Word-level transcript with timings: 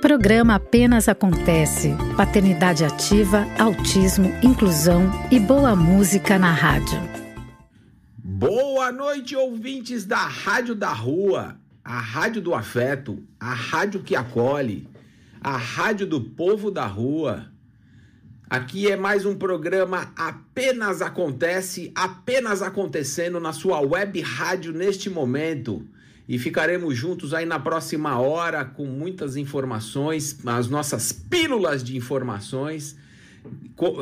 Programa 0.00 0.56
Apenas 0.56 1.08
Acontece. 1.08 1.94
Paternidade 2.16 2.84
ativa, 2.84 3.46
autismo, 3.58 4.30
inclusão 4.42 5.10
e 5.30 5.40
boa 5.40 5.74
música 5.74 6.38
na 6.38 6.52
rádio. 6.52 6.98
Boa 8.18 8.92
noite, 8.92 9.34
ouvintes 9.34 10.04
da 10.04 10.18
Rádio 10.18 10.74
da 10.74 10.92
Rua, 10.92 11.58
a 11.82 11.98
Rádio 11.98 12.42
do 12.42 12.54
Afeto, 12.54 13.22
a 13.40 13.54
Rádio 13.54 14.02
que 14.02 14.14
acolhe, 14.14 14.86
a 15.40 15.56
Rádio 15.56 16.06
do 16.06 16.20
Povo 16.20 16.70
da 16.70 16.84
Rua. 16.84 17.46
Aqui 18.50 18.90
é 18.90 18.96
mais 18.96 19.24
um 19.24 19.34
programa 19.34 20.12
Apenas 20.14 21.00
Acontece, 21.00 21.90
apenas 21.94 22.60
acontecendo 22.60 23.40
na 23.40 23.54
sua 23.54 23.80
web 23.80 24.20
rádio 24.20 24.74
neste 24.74 25.08
momento 25.08 25.88
e 26.28 26.38
ficaremos 26.38 26.96
juntos 26.96 27.32
aí 27.32 27.46
na 27.46 27.58
próxima 27.58 28.18
hora 28.18 28.64
com 28.64 28.84
muitas 28.84 29.36
informações, 29.36 30.38
as 30.44 30.68
nossas 30.68 31.12
pílulas 31.12 31.84
de 31.84 31.96
informações, 31.96 32.96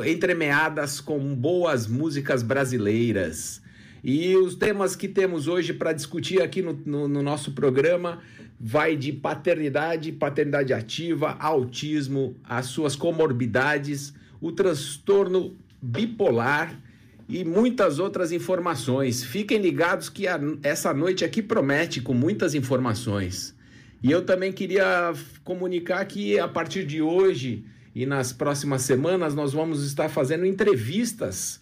entremeadas 0.07 1.01
com 1.01 1.35
boas 1.35 1.87
músicas 1.87 2.43
brasileiras. 2.43 3.63
E 4.03 4.37
os 4.37 4.55
temas 4.55 4.97
que 4.97 5.09
temos 5.09 5.49
hoje 5.49 5.73
para 5.73 5.93
discutir 5.93 6.41
aqui 6.43 6.63
no, 6.63 6.73
no, 6.85 7.09
no, 7.09 7.23
nosso 7.23 7.53
programa 7.53 8.21
vai 8.59 8.97
de 8.97 9.13
paternidade, 9.13 10.13
paternidade 10.13 10.73
ativa, 10.73 11.37
autismo, 11.39 12.37
as 12.45 12.67
suas 12.67 12.97
comorbidades, 12.97 14.15
o 14.41 14.53
transtorno 14.53 15.57
bipolar 15.81 16.79
e 17.29 17.45
muitas 17.45 17.99
outras 17.99 18.33
informações. 18.33 19.25
Fiquem 19.25 19.59
ligados 19.59 20.09
que 20.09 20.27
a, 20.27 20.39
essa 20.63 20.93
noite 20.93 21.25
aqui 21.25 21.43
promete 21.43 22.01
com 22.01 22.15
muitas 22.15 22.55
informações. 22.55 23.55
E 24.03 24.11
eu 24.11 24.23
também 24.23 24.53
queria 24.53 25.13
comunicar 25.43 26.05
que 26.05 26.39
a 26.39 26.47
partir 26.47 26.85
de 26.85 27.01
hoje 27.01 27.65
e 27.95 28.05
nas 28.05 28.33
próximas 28.33 28.83
semanas 28.83 29.35
nós 29.35 29.53
vamos 29.53 29.85
estar 29.85 30.09
fazendo 30.09 30.45
entrevistas 30.45 31.61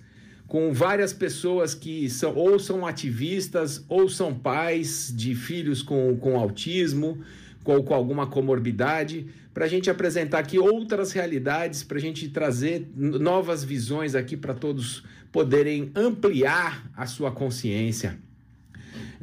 com 0.48 0.72
várias 0.72 1.12
pessoas 1.12 1.74
que 1.74 2.10
são 2.10 2.34
ou 2.34 2.58
são 2.58 2.86
ativistas 2.86 3.84
ou 3.88 4.08
são 4.08 4.34
pais 4.34 5.12
de 5.16 5.34
filhos 5.34 5.82
com, 5.82 6.16
com 6.16 6.36
autismo, 6.36 7.20
com, 7.62 7.82
com 7.82 7.94
alguma 7.94 8.26
comorbidade, 8.26 9.28
para 9.54 9.66
a 9.66 9.68
gente 9.68 9.88
apresentar 9.88 10.40
aqui 10.40 10.58
outras 10.58 11.12
realidades, 11.12 11.82
para 11.82 11.98
a 11.98 12.00
gente 12.00 12.28
trazer 12.28 12.88
novas 12.96 13.62
visões 13.62 14.14
aqui 14.14 14.36
para 14.36 14.52
todos 14.52 15.04
poderem 15.32 15.90
ampliar 15.96 16.88
a 16.94 17.06
sua 17.06 17.32
consciência. 17.32 18.18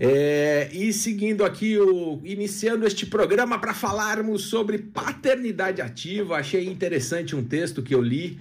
É, 0.02 0.70
e 0.74 0.92
seguindo 0.92 1.44
aqui, 1.44 1.78
o, 1.78 2.20
iniciando 2.24 2.88
este 2.88 3.06
programa 3.06 3.60
para 3.60 3.74
falarmos 3.74 4.46
sobre 4.46 4.80
paternidade 4.80 5.82
ativa, 5.82 6.38
achei 6.38 6.66
interessante 6.66 7.36
um 7.36 7.44
texto 7.44 7.84
que 7.84 7.94
eu 7.94 8.02
li 8.02 8.40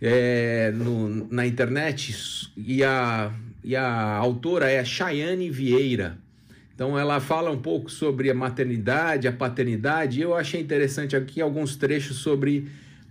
é, 0.00 0.72
no, 0.74 1.28
na 1.30 1.46
internet 1.46 2.50
e 2.56 2.82
a, 2.82 3.32
e 3.62 3.76
a 3.76 4.16
autora 4.16 4.70
é 4.70 4.80
a 4.80 4.84
Chayane 4.84 5.50
Vieira. 5.50 6.18
Então 6.74 6.98
ela 6.98 7.20
fala 7.20 7.50
um 7.50 7.60
pouco 7.60 7.90
sobre 7.90 8.30
a 8.30 8.34
maternidade, 8.34 9.28
a 9.28 9.32
paternidade, 9.32 10.18
e 10.18 10.22
eu 10.22 10.34
achei 10.34 10.60
interessante 10.60 11.14
aqui 11.14 11.40
alguns 11.40 11.76
trechos 11.76 12.16
sobre 12.16 12.66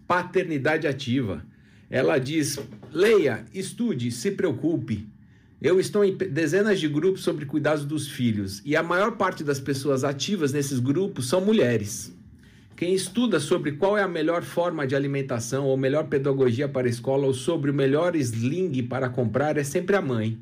paternidade 0.06 0.86
ativa. 0.86 1.46
Ela 1.94 2.18
diz: 2.18 2.58
leia, 2.92 3.46
estude, 3.54 4.10
se 4.10 4.32
preocupe. 4.32 5.08
Eu 5.62 5.80
estou 5.80 6.04
em 6.04 6.18
dezenas 6.18 6.80
de 6.80 6.88
grupos 6.88 7.22
sobre 7.22 7.46
cuidados 7.46 7.86
dos 7.86 8.08
filhos 8.08 8.64
e 8.66 8.76
a 8.76 8.82
maior 8.82 9.12
parte 9.12 9.44
das 9.44 9.60
pessoas 9.60 10.04
ativas 10.04 10.52
nesses 10.52 10.80
grupos 10.80 11.30
são 11.30 11.40
mulheres. 11.40 12.12
Quem 12.76 12.96
estuda 12.96 13.40
sobre 13.40 13.74
qual 13.74 13.96
é 13.96 14.02
a 14.02 14.08
melhor 14.08 14.42
forma 14.42 14.88
de 14.88 14.96
alimentação 14.96 15.66
ou 15.66 15.78
melhor 15.78 16.06
pedagogia 16.06 16.68
para 16.68 16.88
a 16.88 16.90
escola 16.90 17.28
ou 17.28 17.34
sobre 17.34 17.70
o 17.70 17.74
melhor 17.76 18.16
sling 18.16 18.82
para 18.82 19.08
comprar 19.08 19.56
é 19.58 19.64
sempre 19.64 19.96
a 19.96 20.02
mãe. 20.02 20.40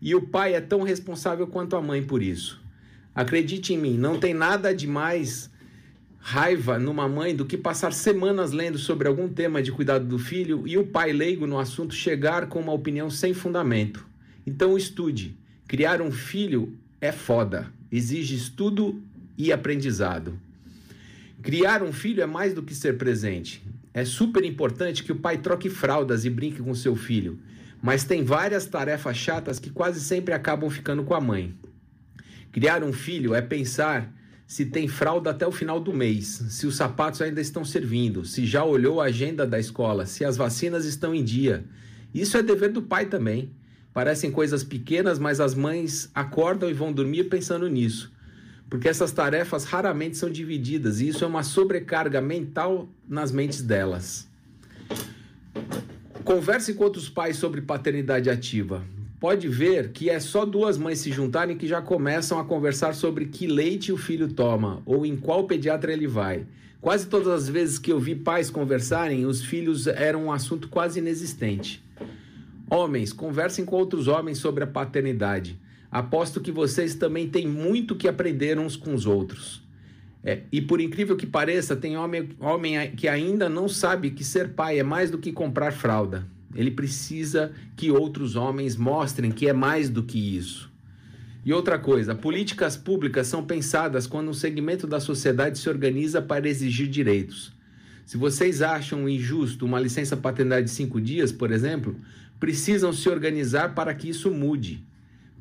E 0.00 0.14
o 0.14 0.22
pai 0.22 0.54
é 0.54 0.60
tão 0.62 0.80
responsável 0.80 1.46
quanto 1.46 1.76
a 1.76 1.82
mãe 1.82 2.02
por 2.02 2.22
isso. 2.22 2.62
Acredite 3.14 3.74
em 3.74 3.78
mim, 3.78 3.98
não 3.98 4.18
tem 4.18 4.32
nada 4.32 4.74
de 4.74 4.86
mais 4.86 5.50
raiva 6.28 6.78
numa 6.78 7.08
mãe 7.08 7.34
do 7.34 7.46
que 7.46 7.56
passar 7.56 7.90
semanas 7.90 8.52
lendo 8.52 8.76
sobre 8.76 9.08
algum 9.08 9.30
tema 9.30 9.62
de 9.62 9.72
cuidado 9.72 10.04
do 10.04 10.18
filho 10.18 10.62
e 10.66 10.76
o 10.76 10.86
pai 10.86 11.10
leigo 11.10 11.46
no 11.46 11.58
assunto 11.58 11.94
chegar 11.94 12.48
com 12.48 12.60
uma 12.60 12.72
opinião 12.74 13.08
sem 13.08 13.32
fundamento. 13.32 14.06
Então 14.46 14.76
estude. 14.76 15.34
Criar 15.66 16.02
um 16.02 16.12
filho 16.12 16.76
é 17.00 17.12
foda, 17.12 17.72
exige 17.90 18.34
estudo 18.34 19.02
e 19.38 19.50
aprendizado. 19.50 20.38
Criar 21.40 21.82
um 21.82 21.94
filho 21.94 22.22
é 22.22 22.26
mais 22.26 22.52
do 22.52 22.62
que 22.62 22.74
ser 22.74 22.98
presente. 22.98 23.62
É 23.94 24.04
super 24.04 24.44
importante 24.44 25.04
que 25.04 25.12
o 25.12 25.16
pai 25.16 25.38
troque 25.38 25.70
fraldas 25.70 26.26
e 26.26 26.30
brinque 26.30 26.60
com 26.60 26.74
seu 26.74 26.94
filho, 26.94 27.38
mas 27.80 28.04
tem 28.04 28.22
várias 28.22 28.66
tarefas 28.66 29.16
chatas 29.16 29.58
que 29.58 29.70
quase 29.70 29.98
sempre 29.98 30.34
acabam 30.34 30.68
ficando 30.68 31.04
com 31.04 31.14
a 31.14 31.20
mãe. 31.22 31.54
Criar 32.52 32.84
um 32.84 32.92
filho 32.92 33.34
é 33.34 33.40
pensar 33.40 34.12
se 34.48 34.64
tem 34.64 34.88
fralda 34.88 35.28
até 35.28 35.46
o 35.46 35.52
final 35.52 35.78
do 35.78 35.92
mês, 35.92 36.42
se 36.48 36.66
os 36.66 36.74
sapatos 36.74 37.20
ainda 37.20 37.38
estão 37.38 37.66
servindo, 37.66 38.24
se 38.24 38.46
já 38.46 38.64
olhou 38.64 38.98
a 38.98 39.04
agenda 39.04 39.46
da 39.46 39.60
escola, 39.60 40.06
se 40.06 40.24
as 40.24 40.38
vacinas 40.38 40.86
estão 40.86 41.14
em 41.14 41.22
dia. 41.22 41.66
Isso 42.14 42.34
é 42.38 42.42
dever 42.42 42.72
do 42.72 42.80
pai 42.80 43.04
também. 43.04 43.52
Parecem 43.92 44.30
coisas 44.30 44.64
pequenas, 44.64 45.18
mas 45.18 45.38
as 45.38 45.54
mães 45.54 46.10
acordam 46.14 46.70
e 46.70 46.72
vão 46.72 46.90
dormir 46.90 47.24
pensando 47.24 47.68
nisso. 47.68 48.10
Porque 48.70 48.88
essas 48.88 49.12
tarefas 49.12 49.64
raramente 49.64 50.16
são 50.16 50.30
divididas 50.30 51.02
e 51.02 51.08
isso 51.08 51.24
é 51.24 51.26
uma 51.26 51.42
sobrecarga 51.42 52.22
mental 52.22 52.88
nas 53.06 53.30
mentes 53.30 53.60
delas. 53.60 54.26
Converse 56.24 56.72
com 56.72 56.84
outros 56.84 57.10
pais 57.10 57.36
sobre 57.36 57.60
paternidade 57.60 58.30
ativa 58.30 58.82
pode 59.20 59.48
ver 59.48 59.90
que 59.90 60.08
é 60.08 60.20
só 60.20 60.44
duas 60.44 60.78
mães 60.78 61.00
se 61.00 61.10
juntarem 61.10 61.56
que 61.56 61.66
já 61.66 61.82
começam 61.82 62.38
a 62.38 62.44
conversar 62.44 62.94
sobre 62.94 63.26
que 63.26 63.46
leite 63.46 63.92
o 63.92 63.96
filho 63.96 64.28
toma 64.28 64.82
ou 64.86 65.04
em 65.04 65.16
qual 65.16 65.44
pediatra 65.44 65.92
ele 65.92 66.06
vai. 66.06 66.46
Quase 66.80 67.08
todas 67.08 67.28
as 67.28 67.48
vezes 67.48 67.78
que 67.78 67.90
eu 67.90 67.98
vi 67.98 68.14
pais 68.14 68.50
conversarem, 68.50 69.26
os 69.26 69.42
filhos 69.42 69.88
eram 69.88 70.26
um 70.26 70.32
assunto 70.32 70.68
quase 70.68 71.00
inexistente. 71.00 71.82
Homens, 72.70 73.12
conversem 73.12 73.64
com 73.64 73.74
outros 73.74 74.06
homens 74.06 74.38
sobre 74.38 74.62
a 74.62 74.66
paternidade. 74.66 75.58
Aposto 75.90 76.40
que 76.40 76.52
vocês 76.52 76.94
também 76.94 77.28
têm 77.28 77.48
muito 77.48 77.96
que 77.96 78.06
aprender 78.06 78.58
uns 78.58 78.76
com 78.76 78.94
os 78.94 79.06
outros. 79.06 79.66
É, 80.22 80.42
e 80.52 80.60
por 80.60 80.80
incrível 80.80 81.16
que 81.16 81.26
pareça, 81.26 81.74
tem 81.74 81.96
homem, 81.96 82.28
homem 82.38 82.90
que 82.92 83.08
ainda 83.08 83.48
não 83.48 83.68
sabe 83.68 84.10
que 84.10 84.22
ser 84.22 84.50
pai 84.50 84.78
é 84.78 84.82
mais 84.82 85.10
do 85.10 85.18
que 85.18 85.32
comprar 85.32 85.72
fralda. 85.72 86.26
Ele 86.54 86.70
precisa 86.70 87.52
que 87.76 87.90
outros 87.90 88.36
homens 88.36 88.76
mostrem 88.76 89.30
que 89.30 89.48
é 89.48 89.52
mais 89.52 89.88
do 89.90 90.02
que 90.02 90.36
isso. 90.36 90.70
E 91.44 91.52
outra 91.52 91.78
coisa, 91.78 92.14
políticas 92.14 92.76
públicas 92.76 93.26
são 93.26 93.44
pensadas 93.44 94.06
quando 94.06 94.28
um 94.28 94.34
segmento 94.34 94.86
da 94.86 95.00
sociedade 95.00 95.58
se 95.58 95.68
organiza 95.68 96.20
para 96.20 96.48
exigir 96.48 96.88
direitos. 96.88 97.52
Se 98.04 98.16
vocês 98.16 98.62
acham 98.62 99.08
injusto 99.08 99.64
uma 99.66 99.78
licença 99.78 100.16
paternidade 100.16 100.66
de 100.66 100.72
cinco 100.72 101.00
dias, 101.00 101.30
por 101.30 101.50
exemplo, 101.50 101.96
precisam 102.40 102.92
se 102.92 103.08
organizar 103.08 103.74
para 103.74 103.94
que 103.94 104.08
isso 104.08 104.30
mude. 104.30 104.84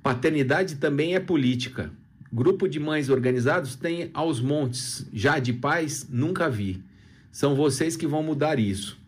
Paternidade 0.04 0.76
também 0.76 1.16
é 1.16 1.20
política. 1.20 1.92
Grupo 2.32 2.68
de 2.68 2.80
mães 2.80 3.10
organizados 3.10 3.76
tem 3.76 4.10
aos 4.14 4.42
montes, 4.42 5.08
já 5.14 5.40
de 5.40 5.54
pais, 5.54 6.08
nunca 6.10 6.50
vi. 6.50 6.84
São 7.32 7.56
vocês 7.56 7.96
que 7.96 8.08
vão 8.08 8.22
mudar 8.22 8.60
isso. 8.60 9.00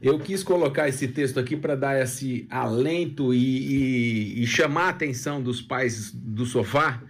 Eu 0.00 0.18
quis 0.18 0.44
colocar 0.44 0.88
esse 0.88 1.08
texto 1.08 1.40
aqui 1.40 1.56
para 1.56 1.74
dar 1.74 2.00
esse 2.00 2.46
alento 2.48 3.34
e, 3.34 3.38
e, 3.38 4.42
e, 4.42 4.46
chamar 4.46 4.84
a 4.84 4.88
atenção 4.90 5.42
dos 5.42 5.60
pais 5.60 6.12
do 6.12 6.46
sofá 6.46 7.02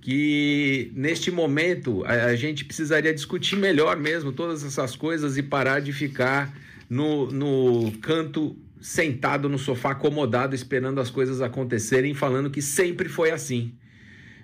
que 0.00 0.92
neste 0.94 1.30
momento 1.30 2.04
a, 2.04 2.26
a, 2.26 2.36
gente 2.36 2.64
precisaria 2.64 3.12
discutir 3.12 3.56
melhor 3.56 3.96
mesmo 3.96 4.32
todas 4.32 4.64
essas 4.64 4.94
coisas 4.94 5.36
e 5.36 5.42
parar 5.42 5.80
de 5.80 5.92
ficar 5.92 6.52
no, 6.88 7.30
no 7.30 7.92
canto 8.00 8.56
sentado 8.80 9.48
no 9.48 9.58
sofá 9.58 9.90
acomodado 9.92 10.54
esperando 10.54 11.00
as 11.00 11.10
coisas 11.10 11.40
acontecerem 11.40 12.14
falando 12.14 12.50
que 12.50 12.62
sempre 12.62 13.08
foi 13.08 13.30
assim. 13.30 13.72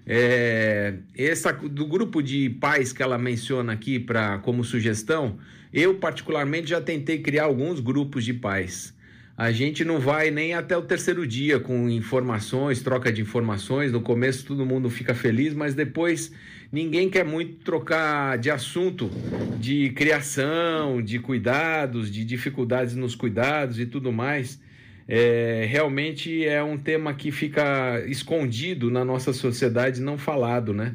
É, 0.07 0.95
essa 1.17 1.53
do 1.53 1.87
grupo 1.87 2.23
de 2.23 2.51
pais 2.51 2.93
que 2.93 3.03
ela 3.03 3.17
menciona 3.17 3.73
aqui 3.73 3.99
para 3.99 4.39
como 4.39 4.65
sugestão, 4.65 5.39
eu 5.73 5.95
particularmente 5.95 6.71
já 6.71 6.81
tentei 6.81 7.19
criar 7.19 7.45
alguns 7.45 7.81
grupos 7.81 8.25
de 8.25 8.35
pais. 8.35 8.95
A 9.37 9.51
gente 9.51 9.85
não 9.85 9.99
vai 9.99 10.31
nem 10.31 10.55
até 10.55 10.77
o 10.77 10.83
terceiro 10.83 11.27
dia 11.27 11.59
com 11.59 11.89
informações, 11.89 12.83
troca 12.83 13.13
de 13.13 13.23
informações. 13.23 13.91
No 13.91 14.01
começo 14.01 14.45
todo 14.45 14.67
mundo 14.67 14.91
fica 14.91 15.15
feliz, 15.15 15.55
mas 15.55 15.75
depois 15.75 16.33
ninguém 16.71 17.09
quer 17.09 17.25
muito 17.25 17.65
trocar 17.65 18.37
de 18.39 18.51
assunto 18.51 19.11
de 19.59 19.91
criação, 19.91 21.01
de 21.01 21.19
cuidados, 21.19 22.11
de 22.11 22.25
dificuldades 22.25 22.95
nos 22.95 23.15
cuidados 23.15 23.79
e 23.79 23.87
tudo 23.87 24.13
mais 24.13 24.61
é, 25.09 25.67
realmente 25.69 26.45
é 26.47 26.63
um 26.63 26.79
tema 26.79 27.15
que 27.15 27.31
fica 27.31 28.03
escondido 28.07 28.91
na 28.91 29.05
nossa 29.05 29.33
sociedade, 29.33 30.01
não 30.01 30.17
falado, 30.17 30.73
né? 30.73 30.95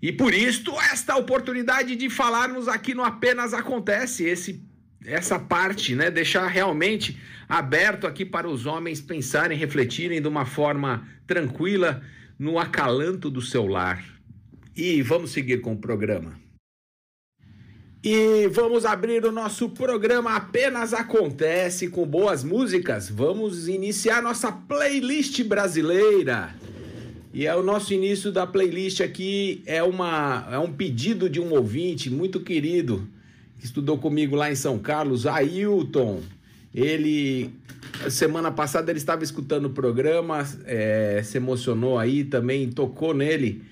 E 0.00 0.10
por 0.10 0.34
isto, 0.34 0.72
esta 0.80 1.16
oportunidade 1.16 1.94
de 1.94 2.10
falarmos 2.10 2.66
aqui 2.66 2.94
no 2.94 3.04
Apenas 3.04 3.54
Acontece, 3.54 4.24
esse, 4.24 4.60
essa 5.04 5.38
parte, 5.38 5.94
né? 5.94 6.10
Deixar 6.10 6.46
realmente 6.48 7.16
aberto 7.48 8.06
aqui 8.06 8.24
para 8.24 8.48
os 8.48 8.66
homens 8.66 9.00
pensarem, 9.00 9.56
refletirem 9.56 10.20
de 10.20 10.26
uma 10.26 10.44
forma 10.44 11.06
tranquila 11.26 12.02
no 12.38 12.58
acalanto 12.58 13.30
do 13.30 13.40
seu 13.40 13.66
lar. 13.66 14.02
E 14.74 15.02
vamos 15.02 15.30
seguir 15.30 15.60
com 15.60 15.74
o 15.74 15.78
programa. 15.78 16.41
E 18.04 18.48
vamos 18.48 18.84
abrir 18.84 19.24
o 19.24 19.30
nosso 19.30 19.68
programa 19.68 20.34
Apenas 20.34 20.92
Acontece 20.92 21.86
com 21.86 22.04
boas 22.04 22.42
músicas. 22.42 23.08
Vamos 23.08 23.68
iniciar 23.68 24.20
nossa 24.20 24.50
playlist 24.50 25.44
brasileira. 25.44 26.52
E 27.32 27.46
é 27.46 27.54
o 27.54 27.62
nosso 27.62 27.94
início 27.94 28.32
da 28.32 28.44
playlist 28.44 29.00
aqui 29.00 29.62
é 29.66 29.84
uma 29.84 30.48
é 30.50 30.58
um 30.58 30.72
pedido 30.72 31.30
de 31.30 31.38
um 31.38 31.52
ouvinte 31.52 32.10
muito 32.10 32.40
querido 32.40 33.06
que 33.60 33.66
estudou 33.66 33.96
comigo 33.96 34.34
lá 34.34 34.50
em 34.50 34.56
São 34.56 34.80
Carlos, 34.80 35.24
Ailton. 35.24 36.22
Ele 36.74 37.52
semana 38.10 38.50
passada 38.50 38.90
ele 38.90 38.98
estava 38.98 39.22
escutando 39.22 39.66
o 39.66 39.70
programa, 39.70 40.44
é, 40.64 41.22
se 41.22 41.36
emocionou 41.36 42.00
aí 42.00 42.24
também, 42.24 42.68
tocou 42.68 43.14
nele 43.14 43.62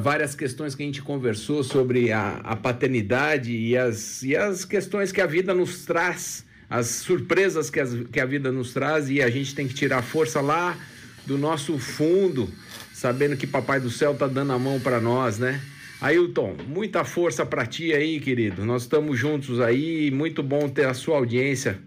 várias 0.00 0.34
questões 0.34 0.74
que 0.74 0.82
a 0.82 0.86
gente 0.86 1.00
conversou 1.00 1.62
sobre 1.62 2.10
a, 2.10 2.40
a 2.42 2.56
paternidade 2.56 3.52
e 3.52 3.76
as, 3.76 4.20
e 4.24 4.34
as 4.34 4.64
questões 4.64 5.12
que 5.12 5.20
a 5.20 5.26
vida 5.26 5.54
nos 5.54 5.84
traz, 5.84 6.44
as 6.68 6.88
surpresas 6.88 7.70
que, 7.70 7.78
as, 7.78 7.94
que 8.10 8.18
a 8.18 8.26
vida 8.26 8.50
nos 8.50 8.72
traz, 8.72 9.08
e 9.08 9.22
a 9.22 9.30
gente 9.30 9.54
tem 9.54 9.68
que 9.68 9.74
tirar 9.74 10.02
força 10.02 10.40
lá 10.40 10.76
do 11.24 11.38
nosso 11.38 11.78
fundo, 11.78 12.50
sabendo 12.92 13.36
que 13.36 13.46
Papai 13.46 13.78
do 13.78 13.88
Céu 13.88 14.12
tá 14.12 14.26
dando 14.26 14.52
a 14.52 14.58
mão 14.58 14.80
para 14.80 15.00
nós, 15.00 15.38
né? 15.38 15.60
Ailton, 16.00 16.56
muita 16.66 17.04
força 17.04 17.46
para 17.46 17.64
ti 17.64 17.92
aí, 17.92 18.18
querido. 18.18 18.64
Nós 18.64 18.82
estamos 18.82 19.16
juntos 19.16 19.60
aí, 19.60 20.10
muito 20.10 20.42
bom 20.42 20.68
ter 20.68 20.86
a 20.86 20.94
sua 20.94 21.16
audiência 21.16 21.78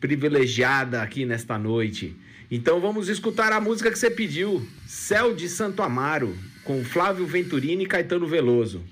privilegiada 0.00 1.02
aqui 1.02 1.26
nesta 1.26 1.58
noite. 1.58 2.16
Então 2.50 2.80
vamos 2.80 3.10
escutar 3.10 3.52
a 3.52 3.60
música 3.60 3.90
que 3.90 3.98
você 3.98 4.10
pediu, 4.10 4.66
Céu 4.86 5.34
de 5.34 5.48
Santo 5.50 5.82
Amaro 5.82 6.34
com 6.64 6.84
Flávio 6.84 7.26
Venturini 7.26 7.84
e 7.84 7.86
Caetano 7.86 8.26
Veloso. 8.26 8.82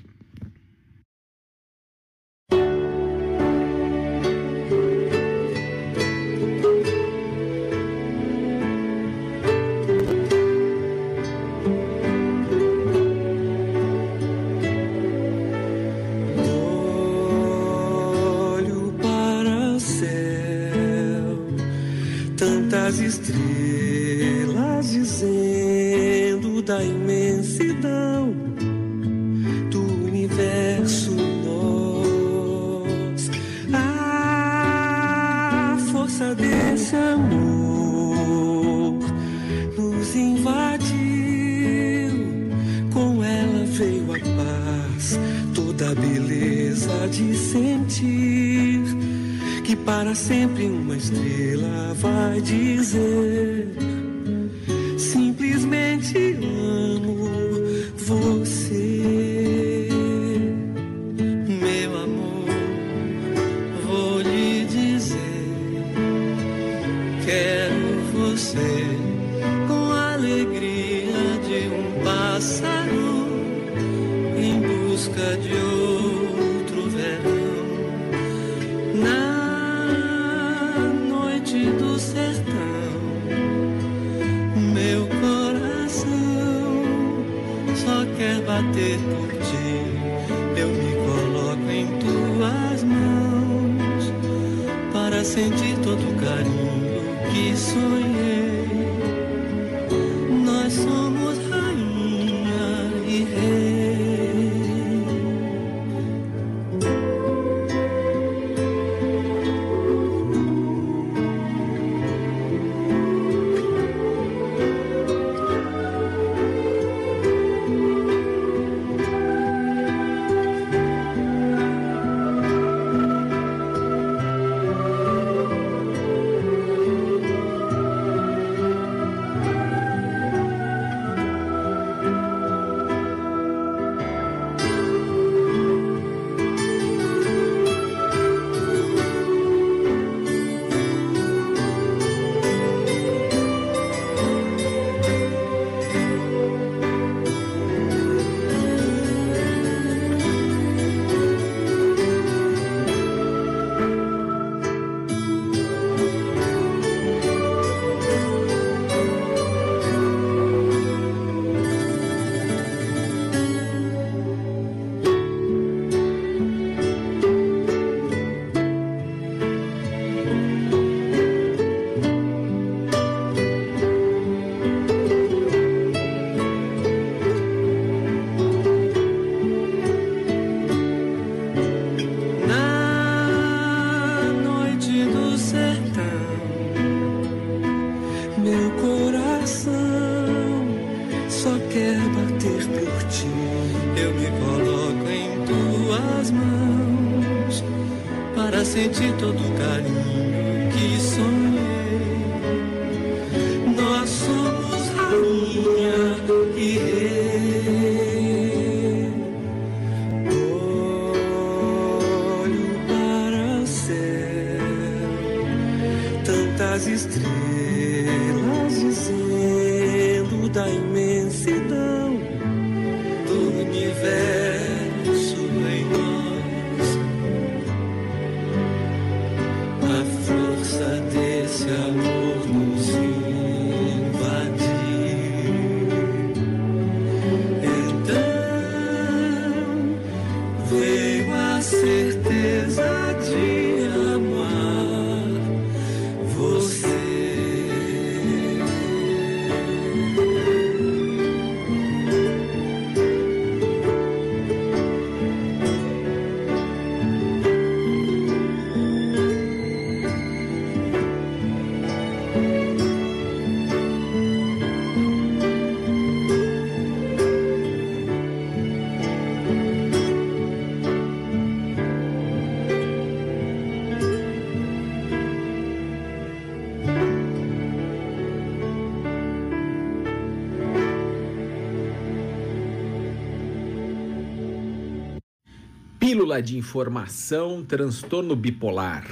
Pílula 286.20 286.43
de 286.43 286.58
informação, 286.58 287.65
transtorno 287.65 288.36
bipolar. 288.36 289.06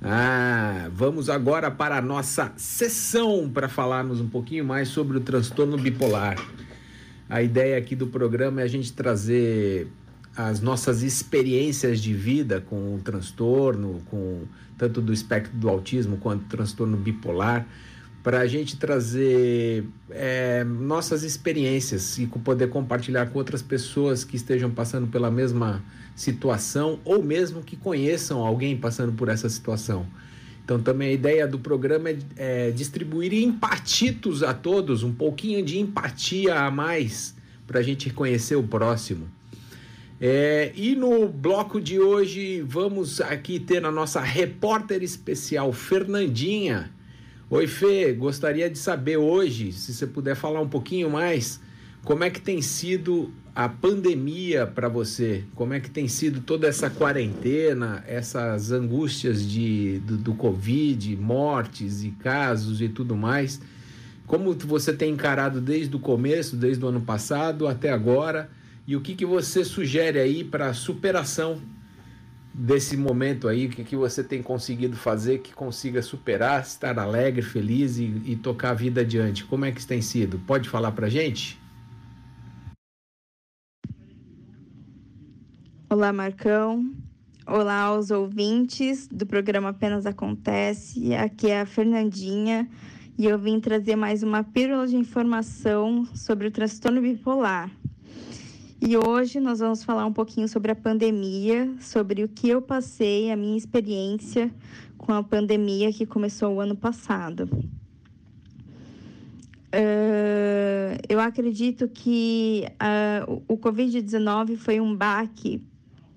Ah, 0.00 0.88
vamos 0.94 1.28
agora 1.28 1.68
para 1.68 1.98
a 1.98 2.00
nossa 2.00 2.52
sessão 2.56 3.50
para 3.52 3.68
falarmos 3.68 4.20
um 4.20 4.28
pouquinho 4.28 4.64
mais 4.64 4.86
sobre 4.86 5.16
o 5.16 5.20
transtorno 5.20 5.76
bipolar. 5.76 6.36
A 7.28 7.42
ideia 7.42 7.76
aqui 7.76 7.96
do 7.96 8.06
programa 8.06 8.60
é 8.60 8.64
a 8.64 8.68
gente 8.68 8.92
trazer 8.92 9.88
as 10.36 10.60
nossas 10.60 11.02
experiências 11.02 12.00
de 12.00 12.14
vida 12.14 12.60
com 12.60 12.94
o 12.94 13.00
transtorno, 13.00 14.00
com 14.06 14.42
tanto 14.78 15.00
do 15.00 15.12
espectro 15.12 15.52
do 15.58 15.68
autismo 15.68 16.18
quanto 16.18 16.44
transtorno 16.44 16.96
bipolar, 16.96 17.66
para 18.22 18.40
a 18.40 18.46
gente 18.46 18.76
trazer 18.76 19.84
é, 20.10 20.62
nossas 20.62 21.24
experiências 21.24 22.18
e 22.18 22.26
poder 22.26 22.68
compartilhar 22.68 23.26
com 23.26 23.38
outras 23.38 23.62
pessoas 23.62 24.22
que 24.24 24.36
estejam 24.36 24.70
passando 24.70 25.08
pela 25.08 25.30
mesma 25.30 25.82
situação 26.14 27.00
ou 27.04 27.22
mesmo 27.22 27.62
que 27.62 27.76
conheçam 27.76 28.40
alguém 28.40 28.76
passando 28.76 29.12
por 29.12 29.28
essa 29.28 29.48
situação. 29.48 30.06
Então, 30.64 30.80
também 30.80 31.08
a 31.08 31.12
ideia 31.12 31.48
do 31.48 31.58
programa 31.58 32.10
é, 32.10 32.18
é 32.36 32.70
distribuir 32.70 33.32
empatitos 33.32 34.44
a 34.44 34.54
todos, 34.54 35.02
um 35.02 35.12
pouquinho 35.12 35.64
de 35.64 35.80
empatia 35.80 36.60
a 36.60 36.70
mais 36.70 37.34
para 37.66 37.80
a 37.80 37.82
gente 37.82 38.10
conhecer 38.10 38.54
o 38.54 38.62
próximo. 38.62 39.28
É, 40.20 40.70
e 40.76 40.94
no 40.94 41.28
bloco 41.28 41.80
de 41.80 41.98
hoje, 41.98 42.62
vamos 42.62 43.20
aqui 43.20 43.58
ter 43.58 43.84
a 43.84 43.90
nossa 43.90 44.20
repórter 44.20 45.02
especial, 45.02 45.72
Fernandinha. 45.72 46.92
Oi, 47.54 47.66
Fê, 47.66 48.14
gostaria 48.14 48.70
de 48.70 48.78
saber 48.78 49.18
hoje, 49.18 49.72
se 49.72 49.92
você 49.92 50.06
puder 50.06 50.34
falar 50.34 50.62
um 50.62 50.68
pouquinho 50.70 51.10
mais, 51.10 51.60
como 52.02 52.24
é 52.24 52.30
que 52.30 52.40
tem 52.40 52.62
sido 52.62 53.30
a 53.54 53.68
pandemia 53.68 54.66
para 54.66 54.88
você? 54.88 55.44
Como 55.54 55.74
é 55.74 55.78
que 55.78 55.90
tem 55.90 56.08
sido 56.08 56.40
toda 56.40 56.66
essa 56.66 56.88
quarentena, 56.88 58.02
essas 58.08 58.72
angústias 58.72 59.46
de, 59.46 59.98
do, 59.98 60.16
do 60.16 60.32
Covid, 60.32 61.14
mortes 61.16 62.02
e 62.02 62.12
casos 62.12 62.80
e 62.80 62.88
tudo 62.88 63.14
mais? 63.14 63.60
Como 64.26 64.54
você 64.54 64.90
tem 64.94 65.12
encarado 65.12 65.60
desde 65.60 65.94
o 65.94 65.98
começo, 65.98 66.56
desde 66.56 66.82
o 66.82 66.88
ano 66.88 67.02
passado 67.02 67.68
até 67.68 67.90
agora? 67.90 68.48
E 68.86 68.96
o 68.96 69.02
que, 69.02 69.14
que 69.14 69.26
você 69.26 69.62
sugere 69.62 70.18
aí 70.18 70.42
para 70.42 70.68
a 70.68 70.72
superação 70.72 71.60
desse 72.54 72.96
momento 72.96 73.48
aí? 73.48 73.66
O 73.66 73.70
que, 73.70 73.84
que 73.84 73.96
você 73.96 74.22
tem 74.22 74.42
conseguido 74.42 74.96
fazer 74.96 75.38
que 75.38 75.52
consiga 75.52 76.02
superar, 76.02 76.62
estar 76.62 76.98
alegre, 76.98 77.42
feliz 77.42 77.98
e, 77.98 78.22
e 78.24 78.36
tocar 78.36 78.70
a 78.70 78.74
vida 78.74 79.00
adiante? 79.00 79.44
Como 79.44 79.64
é 79.64 79.72
que 79.72 79.78
isso 79.78 79.88
tem 79.88 80.02
sido? 80.02 80.38
Pode 80.40 80.68
falar 80.68 80.92
para 80.92 81.08
gente? 81.08 81.60
Olá, 85.88 86.12
Marcão. 86.12 86.90
Olá 87.46 87.80
aos 87.80 88.10
ouvintes 88.10 89.08
do 89.08 89.26
programa 89.26 89.70
Apenas 89.70 90.06
Acontece. 90.06 91.12
Aqui 91.14 91.50
é 91.50 91.60
a 91.60 91.66
Fernandinha 91.66 92.68
e 93.18 93.26
eu 93.26 93.38
vim 93.38 93.60
trazer 93.60 93.96
mais 93.96 94.22
uma 94.22 94.44
pílula 94.44 94.86
de 94.86 94.96
informação 94.96 96.06
sobre 96.14 96.46
o 96.46 96.50
transtorno 96.50 97.02
bipolar. 97.02 97.70
E 98.84 98.96
hoje 98.96 99.38
nós 99.38 99.60
vamos 99.60 99.84
falar 99.84 100.04
um 100.04 100.12
pouquinho 100.12 100.48
sobre 100.48 100.72
a 100.72 100.74
pandemia, 100.74 101.72
sobre 101.78 102.24
o 102.24 102.28
que 102.28 102.48
eu 102.48 102.60
passei, 102.60 103.30
a 103.30 103.36
minha 103.36 103.56
experiência 103.56 104.52
com 104.98 105.12
a 105.12 105.22
pandemia 105.22 105.92
que 105.92 106.04
começou 106.04 106.56
o 106.56 106.60
ano 106.60 106.74
passado. 106.74 107.48
Uh, 109.72 110.98
eu 111.08 111.20
acredito 111.20 111.86
que 111.86 112.64
uh, 112.72 113.40
o 113.46 113.56
Covid-19 113.56 114.56
foi 114.56 114.80
um 114.80 114.96
baque 114.96 115.62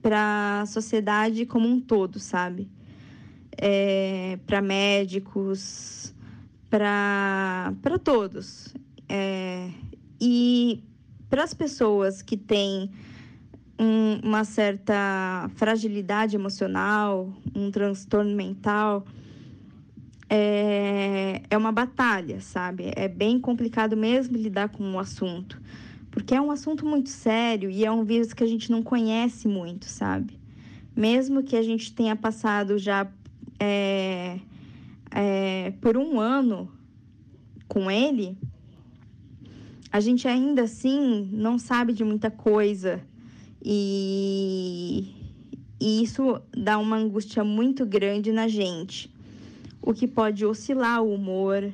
para 0.02 0.62
a 0.62 0.66
sociedade 0.66 1.46
como 1.46 1.68
um 1.68 1.80
todo, 1.80 2.18
sabe? 2.18 2.68
É, 3.56 4.40
para 4.48 4.60
médicos, 4.60 6.16
para 6.68 8.00
todos. 8.04 8.74
É, 9.08 9.70
e 10.20 10.84
para 11.36 11.44
as 11.44 11.54
pessoas 11.54 12.22
que 12.22 12.38
têm 12.38 12.90
um, 13.78 14.22
uma 14.24 14.46
certa 14.46 15.52
fragilidade 15.58 16.34
emocional, 16.34 17.30
um 17.54 17.70
transtorno 17.70 18.34
mental, 18.34 19.06
é, 20.30 21.42
é 21.50 21.58
uma 21.58 21.74
batalha, 21.74 22.40
sabe? 22.40 22.94
É 22.96 23.10
bem 23.10 23.38
complicado 23.38 23.98
mesmo 23.98 24.38
lidar 24.38 24.70
com 24.70 24.94
o 24.94 24.98
assunto, 24.98 25.62
porque 26.10 26.34
é 26.34 26.40
um 26.40 26.52
assunto 26.52 26.86
muito 26.86 27.10
sério 27.10 27.70
e 27.70 27.84
é 27.84 27.92
um 27.92 28.06
vírus 28.06 28.32
que 28.32 28.42
a 28.42 28.48
gente 28.48 28.72
não 28.72 28.82
conhece 28.82 29.46
muito, 29.46 29.88
sabe? 29.88 30.40
Mesmo 30.96 31.44
que 31.44 31.58
a 31.58 31.62
gente 31.62 31.94
tenha 31.94 32.16
passado 32.16 32.78
já 32.78 33.12
é, 33.60 34.40
é, 35.12 35.74
por 35.82 35.98
um 35.98 36.18
ano 36.18 36.72
com 37.68 37.92
ele, 37.92 38.38
a 39.96 40.00
gente 40.02 40.28
ainda 40.28 40.64
assim 40.64 41.30
não 41.32 41.58
sabe 41.58 41.94
de 41.94 42.04
muita 42.04 42.30
coisa 42.30 43.02
e, 43.64 45.16
e 45.80 46.04
isso 46.04 46.42
dá 46.52 46.78
uma 46.78 46.98
angústia 46.98 47.46
muito 47.46 47.86
grande 47.86 48.30
na 48.34 48.46
gente. 48.46 49.10
O 49.82 49.94
que 49.94 50.06
pode 50.06 50.46
oscilar 50.46 51.02
o 51.02 51.14
humor, 51.14 51.72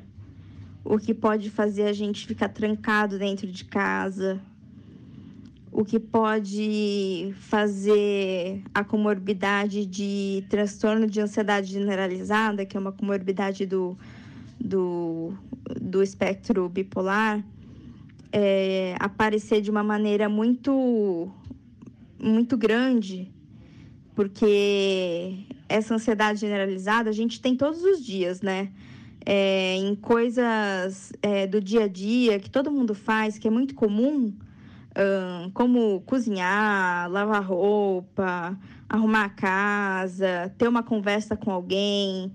o 0.85 0.99
que 0.99 1.15
pode 1.15 1.49
fazer 1.49 1.87
a 1.87 1.93
gente 1.93 2.27
ficar 2.27 2.49
trancado 2.49 3.17
dentro 3.17 3.47
de 3.47 3.65
casa, 3.65 4.39
o 5.71 5.83
que 5.83 5.99
pode 5.99 7.33
fazer 7.39 8.61
a 8.71 8.83
comorbidade 8.83 9.83
de 9.83 10.45
transtorno 10.47 11.07
de 11.07 11.19
ansiedade 11.19 11.71
generalizada, 11.71 12.67
que 12.67 12.77
é 12.77 12.79
uma 12.79 12.91
comorbidade 12.91 13.65
do, 13.65 13.97
do, 14.59 15.33
do 15.81 16.03
espectro 16.03 16.69
bipolar 16.69 17.43
é, 18.31 18.95
aparecer 18.99 19.61
de 19.61 19.69
uma 19.69 19.83
maneira 19.83 20.29
muito, 20.29 21.29
muito 22.19 22.57
grande, 22.57 23.31
porque 24.15 25.45
essa 25.67 25.95
ansiedade 25.95 26.39
generalizada 26.39 27.09
a 27.09 27.13
gente 27.13 27.41
tem 27.41 27.55
todos 27.55 27.83
os 27.83 28.03
dias, 28.03 28.41
né? 28.41 28.71
É, 29.23 29.75
em 29.75 29.95
coisas 29.95 31.13
é, 31.21 31.45
do 31.45 31.61
dia 31.61 31.83
a 31.83 31.87
dia 31.87 32.39
que 32.39 32.49
todo 32.49 32.71
mundo 32.71 32.95
faz, 32.95 33.37
que 33.37 33.47
é 33.47 33.51
muito 33.51 33.75
comum, 33.75 34.33
como 35.53 36.01
cozinhar, 36.01 37.09
lavar 37.09 37.43
roupa, 37.43 38.57
arrumar 38.89 39.25
a 39.25 39.29
casa, 39.29 40.53
ter 40.57 40.67
uma 40.67 40.83
conversa 40.83 41.37
com 41.37 41.51
alguém. 41.51 42.33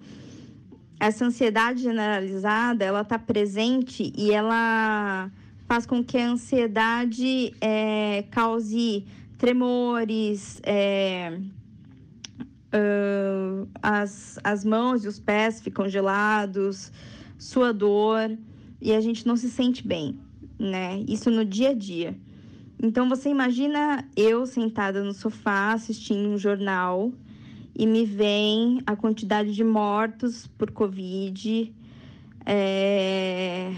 Essa 0.98 1.26
ansiedade 1.26 1.82
generalizada, 1.82 2.84
ela 2.84 3.02
está 3.02 3.18
presente 3.18 4.10
e 4.16 4.32
ela 4.32 5.30
faz 5.66 5.85
com 5.85 6.02
que 6.02 6.16
a 6.16 6.30
ansiedade 6.30 7.52
é, 7.61 8.25
cause 8.30 9.04
tremores, 9.37 10.61
é, 10.62 11.38
uh, 12.73 13.68
as, 13.82 14.38
as 14.42 14.64
mãos 14.64 15.04
e 15.04 15.08
os 15.08 15.18
pés 15.18 15.61
ficam 15.61 15.88
gelados, 15.88 16.92
suador, 17.37 18.30
e 18.80 18.92
a 18.92 19.00
gente 19.00 19.26
não 19.26 19.37
se 19.37 19.50
sente 19.50 19.87
bem, 19.87 20.18
né? 20.58 21.04
Isso 21.08 21.30
no 21.30 21.44
dia 21.44 21.70
a 21.70 21.75
dia. 21.75 22.16
Então 22.82 23.08
você 23.08 23.28
imagina 23.28 24.06
eu 24.16 24.46
sentada 24.46 25.02
no 25.02 25.12
sofá 25.12 25.73
assistindo 25.73 26.28
um 26.28 26.38
jornal 26.38 27.11
e 27.75 27.87
me 27.87 28.04
vem 28.04 28.80
a 28.87 28.94
quantidade 28.94 29.54
de 29.54 29.64
mortos 29.64 30.46
por 30.46 30.70
Covid. 30.70 31.75
É 32.44 33.73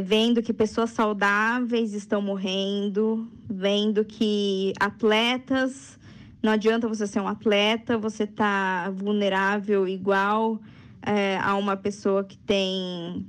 vendo 0.00 0.42
que 0.42 0.52
pessoas 0.52 0.90
saudáveis 0.90 1.94
estão 1.94 2.20
morrendo, 2.20 3.26
vendo 3.48 4.04
que 4.04 4.72
atletas 4.78 5.98
Não 6.42 6.52
adianta 6.52 6.86
você 6.86 7.06
ser 7.06 7.20
um 7.20 7.26
atleta, 7.26 7.98
você 7.98 8.26
tá 8.26 8.90
vulnerável 8.90 9.88
igual 9.88 10.60
é, 11.02 11.38
a 11.38 11.56
uma 11.56 11.76
pessoa 11.76 12.22
que 12.22 12.36
tem. 12.38 13.26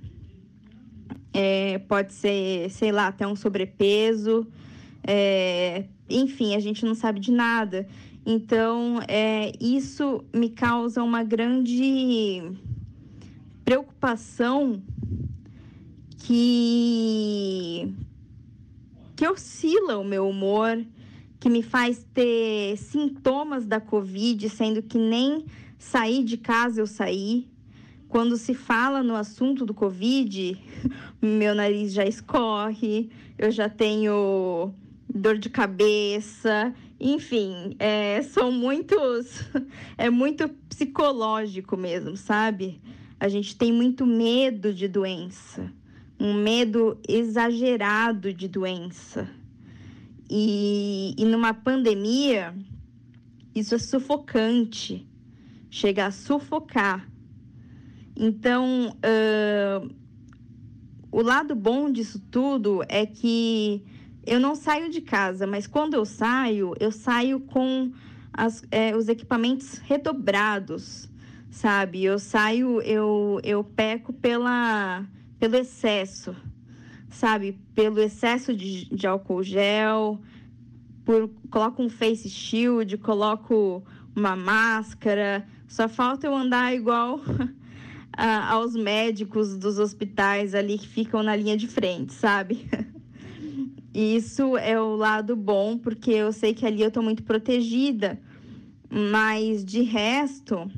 É, 1.33 1.79
pode 1.79 2.13
ser, 2.13 2.69
sei 2.69 2.91
lá, 2.91 3.07
até 3.07 3.25
um 3.25 3.35
sobrepeso. 3.35 4.45
É, 5.03 5.85
enfim, 6.09 6.55
a 6.55 6.59
gente 6.59 6.85
não 6.85 6.93
sabe 6.93 7.19
de 7.19 7.31
nada. 7.31 7.87
Então, 8.25 8.99
é, 9.07 9.51
isso 9.59 10.23
me 10.33 10.49
causa 10.49 11.01
uma 11.01 11.23
grande 11.23 12.43
preocupação 13.63 14.81
que, 16.27 17.89
que 19.15 19.25
oscila 19.25 19.97
o 19.97 20.03
meu 20.03 20.27
humor, 20.27 20.85
que 21.39 21.49
me 21.49 21.63
faz 21.63 22.05
ter 22.13 22.75
sintomas 22.75 23.65
da 23.65 23.79
Covid, 23.79 24.49
sendo 24.49 24.83
que 24.83 24.97
nem 24.97 25.45
sair 25.79 26.25
de 26.25 26.35
casa 26.35 26.81
eu 26.81 26.85
saí. 26.85 27.47
Quando 28.09 28.35
se 28.35 28.53
fala 28.53 29.01
no 29.01 29.15
assunto 29.15 29.65
do 29.65 29.73
Covid, 29.73 30.61
meu 31.21 31.55
nariz 31.55 31.93
já 31.93 32.03
escorre, 32.03 33.09
eu 33.37 33.49
já 33.49 33.69
tenho 33.69 34.73
dor 35.07 35.37
de 35.37 35.49
cabeça, 35.49 36.75
enfim, 36.99 37.73
é, 37.79 38.21
são 38.21 38.51
muitos. 38.51 39.45
É 39.97 40.11
muito 40.11 40.47
psicológico 40.69 41.75
mesmo, 41.77 42.15
sabe? 42.17 42.79
A 43.19 43.27
gente 43.29 43.55
tem 43.55 43.71
muito 43.71 44.05
medo 44.05 44.71
de 44.71 44.87
doença, 44.87 45.73
um 46.19 46.33
medo 46.33 46.97
exagerado 47.07 48.33
de 48.33 48.47
doença. 48.47 49.29
E, 50.29 51.15
e 51.17 51.25
numa 51.25 51.53
pandemia, 51.53 52.53
isso 53.55 53.75
é 53.75 53.77
sufocante, 53.77 55.07
chega 55.69 56.07
a 56.07 56.11
sufocar. 56.11 57.07
Então, 58.15 58.95
uh, 58.97 59.89
o 61.11 61.21
lado 61.21 61.55
bom 61.55 61.91
disso 61.91 62.19
tudo 62.31 62.83
é 62.89 63.05
que 63.05 63.83
eu 64.25 64.39
não 64.39 64.55
saio 64.55 64.89
de 64.89 65.01
casa, 65.01 65.47
mas 65.47 65.65
quando 65.65 65.93
eu 65.93 66.03
saio, 66.03 66.73
eu 66.79 66.91
saio 66.91 67.39
com 67.39 67.91
as, 68.33 68.63
é, 68.69 68.95
os 68.95 69.07
equipamentos 69.07 69.77
redobrados, 69.77 71.09
sabe? 71.49 72.03
Eu 72.03 72.19
saio, 72.19 72.81
eu, 72.81 73.39
eu 73.43 73.63
peco 73.63 74.11
pela, 74.11 75.05
pelo 75.39 75.55
excesso, 75.55 76.35
sabe? 77.09 77.59
Pelo 77.73 77.99
excesso 77.99 78.55
de, 78.55 78.85
de 78.85 79.07
álcool 79.07 79.43
gel, 79.43 80.19
por, 81.05 81.29
coloco 81.49 81.81
um 81.81 81.89
face 81.89 82.29
shield, 82.29 82.97
coloco 82.97 83.83
uma 84.15 84.35
máscara. 84.35 85.47
Só 85.67 85.87
falta 85.87 86.27
eu 86.27 86.35
andar 86.35 86.73
igual 86.73 87.21
aos 88.49 88.73
médicos 88.73 89.57
dos 89.57 89.79
hospitais 89.79 90.55
ali 90.55 90.77
que 90.77 90.87
ficam 90.87 91.21
na 91.21 91.35
linha 91.35 91.55
de 91.55 91.67
frente, 91.67 92.13
sabe? 92.13 92.67
Isso 93.93 94.57
é 94.57 94.79
o 94.79 94.95
lado 94.95 95.35
bom, 95.35 95.77
porque 95.77 96.11
eu 96.11 96.31
sei 96.31 96.53
que 96.53 96.65
ali 96.65 96.81
eu 96.81 96.89
estou 96.89 97.01
muito 97.01 97.23
protegida. 97.23 98.19
Mas 98.89 99.65
de 99.65 99.81
resto, 99.81 100.69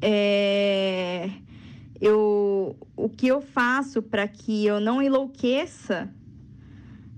é, 0.00 1.30
eu, 2.02 2.76
o 2.96 3.08
que 3.08 3.28
eu 3.28 3.40
faço 3.40 4.02
para 4.02 4.26
que 4.26 4.66
eu 4.66 4.80
não 4.80 5.00
enlouqueça 5.00 6.12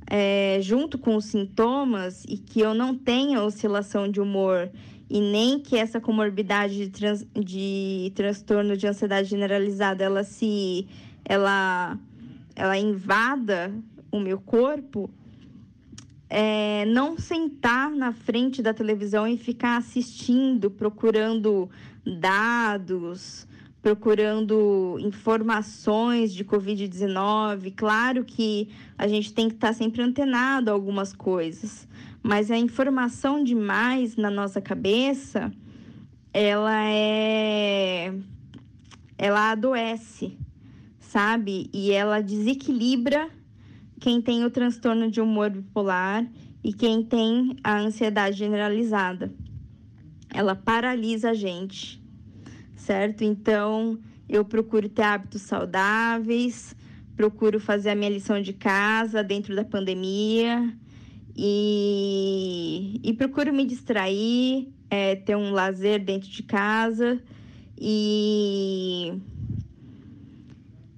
é, 0.07 0.59
junto 0.61 0.99
com 0.99 1.16
os 1.16 1.25
sintomas 1.25 2.23
e 2.29 2.37
que 2.37 2.61
eu 2.61 2.75
não 2.75 2.94
tenha 2.94 3.42
oscilação 3.42 4.07
de 4.11 4.20
humor 4.20 4.70
e 5.09 5.23
nem 5.23 5.59
que 5.59 5.75
essa 5.79 5.99
comorbidade 5.99 6.77
de, 6.77 6.90
trans, 6.90 7.27
de 7.35 8.12
transtorno 8.14 8.77
de 8.77 8.87
ansiedade 8.87 9.27
generalizada 9.27 10.05
ela 10.05 10.23
se 10.23 10.87
ela 11.25 11.99
ela 12.55 12.77
invada 12.77 13.73
o 14.12 14.20
meu 14.20 14.38
corpo, 14.38 15.11
é, 16.29 16.85
não 16.85 17.18
sentar 17.18 17.90
na 17.90 18.12
frente 18.12 18.62
da 18.62 18.75
televisão 18.75 19.27
e 19.27 19.38
ficar 19.38 19.79
assistindo, 19.79 20.70
procurando 20.70 21.70
dados, 22.20 23.49
procurando 23.85 24.97
informações 24.99 26.33
de 26.33 26.42
Covid-19. 26.42 27.75
Claro 27.77 28.25
que 28.25 28.70
a 28.97 29.07
gente 29.07 29.35
tem 29.35 29.47
que 29.47 29.57
estar 29.57 29.75
sempre 29.75 30.01
antenado 30.01 30.70
a 30.70 30.73
algumas 30.73 31.12
coisas, 31.12 31.87
mas 32.23 32.51
a 32.51 32.57
informação 32.57 33.44
demais 33.44 34.16
na 34.16 34.31
nossa 34.31 34.59
cabeça, 34.59 35.53
ela 36.33 36.83
é. 36.88 38.14
Ela 39.18 39.51
adoece, 39.51 40.38
sabe? 40.99 41.68
E 41.70 41.92
ela 41.92 42.23
desequilibra 42.23 43.29
quem 44.01 44.23
tem 44.23 44.47
o 44.47 44.51
transtorno 44.51 45.11
de 45.11 45.20
humor 45.20 45.51
bipolar 45.51 46.27
e 46.64 46.73
quem 46.73 47.03
tem 47.03 47.55
a 47.62 47.81
ansiedade 47.81 48.38
generalizada. 48.38 49.31
Ela 50.33 50.57
paralisa 50.57 51.31
a 51.31 51.35
gente, 51.35 52.03
certo? 52.85 53.25
Então, 53.25 53.99
eu 54.29 54.44
procuro 54.44 54.88
ter 54.88 55.03
hábitos 55.03 55.42
saudáveis, 55.42 56.77
procuro 57.16 57.59
fazer 57.59 57.90
a 57.90 57.94
minha 57.94 58.11
lição 58.11 58.40
de 58.40 58.53
casa 58.53 59.23
dentro 59.23 59.57
da 59.57 59.64
pandemia 59.64 60.73
e, 61.35 63.01
e 63.03 63.12
procuro 63.14 63.53
me 63.53 63.64
distrair, 63.64 64.68
é, 64.90 65.16
ter 65.16 65.37
um 65.37 65.51
lazer 65.51 66.05
dentro 66.05 66.29
de 66.29 66.42
casa 66.42 67.20
e 67.79 69.14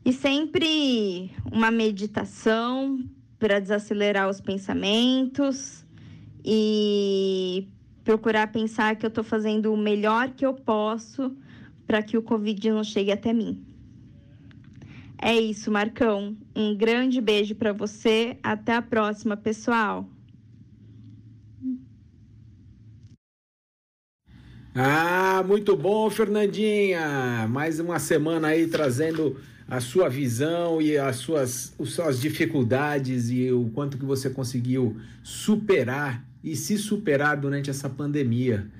e 0.04 0.12
sempre 0.12 1.32
uma 1.50 1.68
meditação 1.68 3.04
para 3.40 3.58
desacelerar 3.58 4.28
os 4.28 4.40
pensamentos 4.40 5.84
e 6.44 7.66
procurar 8.04 8.52
pensar 8.52 8.94
que 8.94 9.04
eu 9.04 9.08
estou 9.08 9.24
fazendo 9.24 9.72
o 9.72 9.76
melhor 9.76 10.30
que 10.30 10.46
eu 10.46 10.54
posso 10.54 11.36
para 11.86 12.02
que 12.02 12.16
o 12.16 12.22
Covid 12.22 12.70
não 12.70 12.84
chegue 12.84 13.12
até 13.12 13.32
mim. 13.32 13.64
É 15.20 15.34
isso, 15.34 15.70
Marcão. 15.70 16.36
Um 16.54 16.74
grande 16.76 17.20
beijo 17.20 17.54
para 17.54 17.72
você. 17.72 18.36
Até 18.42 18.74
a 18.74 18.82
próxima, 18.82 19.36
pessoal. 19.36 20.08
Ah, 24.74 25.42
muito 25.46 25.74
bom, 25.74 26.10
Fernandinha. 26.10 27.46
Mais 27.48 27.80
uma 27.80 27.98
semana 27.98 28.48
aí 28.48 28.66
trazendo 28.66 29.40
a 29.66 29.80
sua 29.80 30.08
visão 30.08 30.82
e 30.82 30.98
as 30.98 31.16
suas, 31.16 31.72
as 31.80 31.88
suas 31.88 32.20
dificuldades 32.20 33.30
e 33.30 33.50
o 33.50 33.70
quanto 33.70 33.96
que 33.96 34.04
você 34.04 34.28
conseguiu 34.28 34.96
superar 35.22 36.22
e 36.44 36.54
se 36.54 36.76
superar 36.76 37.38
durante 37.38 37.70
essa 37.70 37.88
pandemia. 37.88 38.70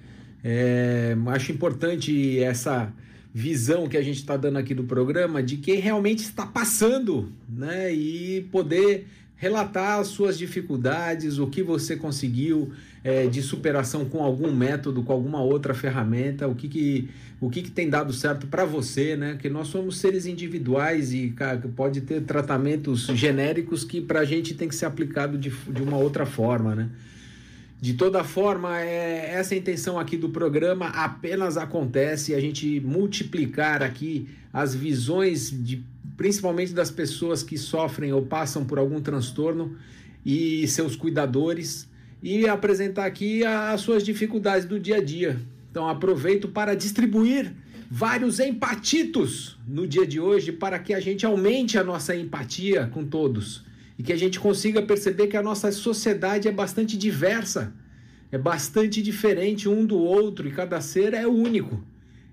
É, 0.49 1.17
acho 1.27 1.51
importante 1.51 2.39
essa 2.39 2.93
visão 3.35 3.89
que 3.89 3.97
a 3.97 4.03
gente 4.03 4.19
está 4.19 4.37
dando 4.37 4.59
aqui 4.59 4.75
do 4.75 4.85
programa 4.85 5.43
de 5.43 5.57
quem 5.57 5.81
realmente 5.81 6.21
está 6.21 6.47
passando, 6.47 7.33
né? 7.49 7.93
E 7.93 8.43
poder 8.53 9.09
relatar 9.35 9.99
as 9.99 10.07
suas 10.07 10.39
dificuldades, 10.39 11.39
o 11.39 11.49
que 11.49 11.65
você 11.65 11.97
conseguiu 11.97 12.71
é, 13.03 13.27
de 13.27 13.43
superação 13.43 14.05
com 14.05 14.23
algum 14.23 14.55
método, 14.55 15.03
com 15.03 15.13
alguma 15.13 15.43
outra 15.43 15.75
ferramenta, 15.75 16.47
o 16.47 16.55
que, 16.55 16.69
que, 16.69 17.09
o 17.41 17.51
que, 17.51 17.63
que 17.63 17.71
tem 17.73 17.91
dado 17.91 18.13
certo 18.13 18.47
para 18.47 18.65
você, 18.65 19.17
né? 19.17 19.37
Que 19.37 19.51
nós 19.51 19.67
somos 19.67 19.99
seres 19.99 20.27
individuais 20.27 21.13
e 21.13 21.31
cara, 21.31 21.59
pode 21.75 22.03
ter 22.03 22.23
tratamentos 22.23 23.07
genéricos 23.07 23.83
que 23.83 24.01
para 24.01 24.21
a 24.21 24.25
gente 24.25 24.55
tem 24.55 24.69
que 24.69 24.77
ser 24.77 24.87
aplicado 24.87 25.37
de, 25.37 25.51
de 25.51 25.83
uma 25.83 25.97
outra 25.97 26.25
forma, 26.25 26.73
né? 26.77 26.89
De 27.87 27.95
toda 27.95 28.25
forma, 28.25 28.81
é, 28.81 29.31
essa 29.35 29.55
é 29.55 29.59
intenção 29.59 29.97
aqui 29.97 30.17
do 30.17 30.29
programa 30.29 30.87
apenas 30.87 31.57
acontece 31.57 32.35
a 32.35 32.41
gente 32.41 32.81
multiplicar 32.81 33.81
aqui 33.81 34.29
as 34.53 34.75
visões 34.75 35.53
de 35.53 35.85
principalmente 36.17 36.73
das 36.73 36.91
pessoas 36.91 37.45
que 37.45 37.57
sofrem 37.57 38.13
ou 38.13 38.23
passam 38.23 38.65
por 38.65 38.81
algum 38.81 39.01
transtorno 39.01 39.77
e 40.25 40.67
seus 40.67 40.97
cuidadores 40.97 41.89
e 42.21 42.49
apresentar 42.49 43.07
aqui 43.07 43.45
as 43.45 43.83
suas 43.83 44.03
dificuldades 44.03 44.67
do 44.67 44.81
dia 44.81 44.97
a 44.97 45.01
dia. 45.01 45.39
Então 45.71 45.89
aproveito 45.89 46.49
para 46.49 46.75
distribuir 46.75 47.53
vários 47.89 48.41
empatitos 48.41 49.57
no 49.65 49.87
dia 49.87 50.05
de 50.05 50.19
hoje 50.19 50.51
para 50.51 50.81
que 50.81 50.93
a 50.93 50.99
gente 50.99 51.25
aumente 51.25 51.79
a 51.79 51.85
nossa 51.85 52.17
empatia 52.17 52.89
com 52.89 53.05
todos 53.05 53.65
e 53.99 54.03
que 54.03 54.13
a 54.13 54.17
gente 54.17 54.39
consiga 54.39 54.83
perceber 54.83 55.27
que 55.27 55.37
a 55.37 55.43
nossa 55.43 55.71
sociedade 55.73 56.49
é 56.49 56.53
bastante 56.53 56.97
diversa, 56.97 57.73
é 58.31 58.39
bastante 58.39 59.01
diferente 59.01 59.69
um 59.69 59.85
do 59.85 59.99
outro 59.99 60.47
e 60.47 60.53
cada 60.53 60.81
ser 60.81 61.15
é 61.15 61.27
único. 61.27 61.83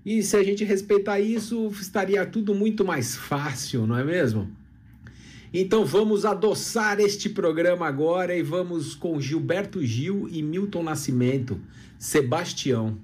E 0.04 0.22
se 0.22 0.36
a 0.36 0.42
gente 0.42 0.64
respeitar 0.64 1.18
isso, 1.18 1.68
estaria 1.80 2.26
tudo 2.26 2.54
muito 2.54 2.84
mais 2.84 3.16
fácil, 3.16 3.86
não 3.86 3.98
é 3.98 4.04
mesmo? 4.04 4.50
Então 5.52 5.84
vamos 5.84 6.24
adoçar 6.24 6.98
este 6.98 7.28
programa 7.28 7.86
agora 7.86 8.36
e 8.36 8.42
vamos 8.42 8.94
com 8.94 9.20
Gilberto 9.20 9.84
Gil 9.84 10.28
e 10.28 10.42
Milton 10.42 10.82
Nascimento, 10.82 11.60
Sebastião. 11.98 12.98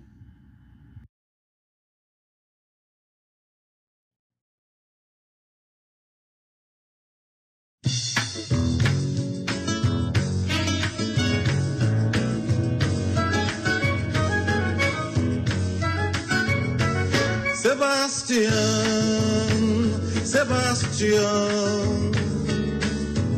Sebastião, 17.81 18.51
Sebastião, 20.23 22.11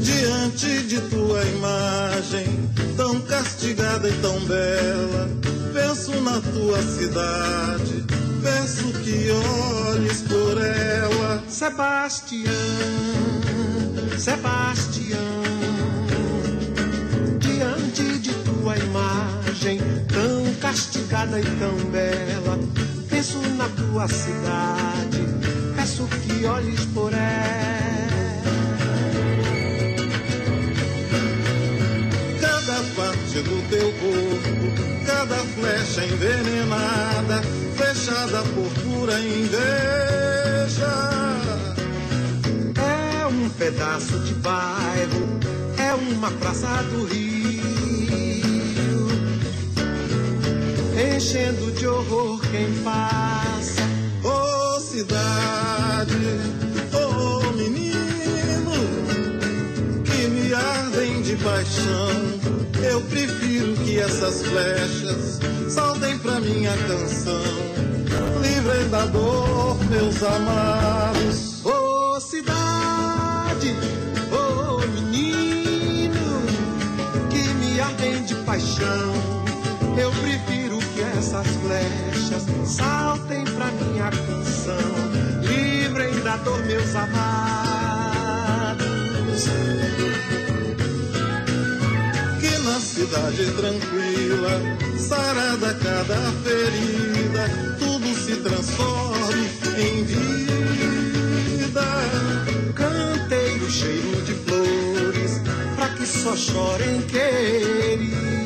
diante 0.01 0.83
de 0.83 1.01
tua 1.03 1.45
imagem, 1.45 2.69
tão 2.97 3.21
castigada 3.21 4.09
e 4.09 4.13
tão 4.15 4.41
bela, 4.41 5.31
penso 5.73 6.21
na 6.23 6.41
tua 6.41 6.83
cidade, 6.83 8.05
peço 8.43 8.93
que 9.05 9.31
olhes 9.31 10.23
por 10.23 10.61
ela. 10.61 11.41
Sebastião, 11.49 12.53
Sebastião, 14.19 15.19
diante 17.39 18.19
de 18.19 18.35
tua 18.35 18.77
imagem, 18.77 19.81
tão 20.09 20.53
castigada 20.55 21.39
e 21.39 21.45
tão 21.45 21.77
bela 21.93 22.59
penso 23.23 23.39
na 23.57 23.69
tua 23.69 24.09
cidade, 24.09 25.25
peço 25.77 26.09
que 26.09 26.45
olhes 26.45 26.85
por 26.87 27.13
ela. 27.13 28.43
Cada 32.41 32.83
parte 32.97 33.43
do 33.43 33.69
teu 33.71 33.93
corpo, 33.93 35.07
cada 35.07 35.37
flecha 35.37 36.05
envenenada, 36.05 37.43
fechada 37.77 38.43
por 38.43 38.69
pura 38.83 39.21
inveja. 39.21 40.93
É 42.77 43.27
um 43.27 43.49
pedaço 43.51 44.19
de 44.19 44.35
bairro, 44.35 45.39
é 45.79 45.95
uma 45.95 46.31
praça 46.33 46.83
do 46.91 47.05
rio 47.05 47.92
enchendo 51.23 51.71
de 51.79 51.87
horror 51.87 52.41
quem 52.51 52.67
passa. 52.83 53.83
Ô 54.25 54.77
oh, 54.77 54.81
cidade, 54.81 56.17
ô 56.93 57.47
oh, 57.47 57.53
menino, 57.53 58.73
que 60.05 60.27
me 60.27 60.53
ardem 60.53 61.23
de 61.23 61.37
paixão. 61.37 62.11
Eu 62.83 63.01
prefiro 63.03 63.73
que 63.85 64.01
essas 64.01 64.43
flechas 64.43 65.39
saltem 65.69 66.19
pra 66.19 66.41
minha 66.41 66.77
canção. 66.89 67.45
Livrem 68.43 68.89
da 68.91 69.07
dor, 69.07 69.79
meus 69.89 70.21
amados. 70.25 71.65
Ô 71.65 72.17
oh, 72.17 72.21
cidade, 72.21 73.77
ô 74.33 74.79
menino, 74.89 76.43
que 77.31 77.55
me 77.55 77.81
ardem 77.81 78.25
de 78.25 78.35
paixão. 78.45 79.13
Eu 79.97 80.11
prefiro 80.11 80.62
essas 81.33 81.57
flechas 81.57 82.45
saltem 82.67 83.43
pra 83.45 83.71
minha 83.71 84.11
canção, 84.11 84.77
livrem 85.41 86.15
da 86.21 86.37
dor 86.37 86.63
meus 86.67 86.95
amados. 86.95 87.15
Que 92.39 92.59
na 92.59 92.79
cidade 92.79 93.51
tranquila, 93.53 94.61
sarada 94.99 95.73
cada 95.83 96.21
ferida, 96.45 97.49
tudo 97.79 98.15
se 98.15 98.37
transforme 98.37 99.49
em 99.79 100.05
vida. 100.05 101.83
Canteiro 102.75 103.71
cheio 103.71 104.23
de 104.23 104.35
flores, 104.35 105.41
pra 105.77 105.89
que 105.89 106.05
só 106.05 106.37
chorem 106.37 107.01
queridos 107.03 108.42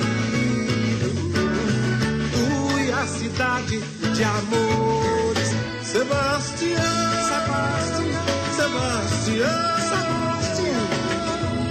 cidade 3.05 3.81
de 4.15 4.25
amores. 4.25 5.49
Sebastião, 5.83 6.81
Sebastião, 7.29 8.27
Sebastião, 8.57 9.67
Sebastião. 9.91 10.87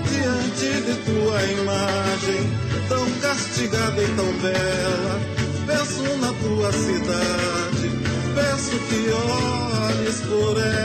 Diante 0.10 0.70
de 0.82 0.96
tua 1.06 1.40
imagem, 1.44 2.44
tão 2.90 3.06
castigada 3.22 4.02
e 4.02 4.08
tão 4.16 4.32
bela, 4.40 5.20
peço 5.68 6.04
na 6.18 6.34
tua 6.34 6.72
cidade, 6.72 7.90
peço 8.36 8.80
que 8.88 9.10
olhes 9.12 10.18
por 10.22 10.58
ela. 10.58 10.76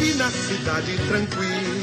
E 0.00 0.14
na 0.14 0.30
cidade 0.30 0.96
tranquila, 1.08 1.75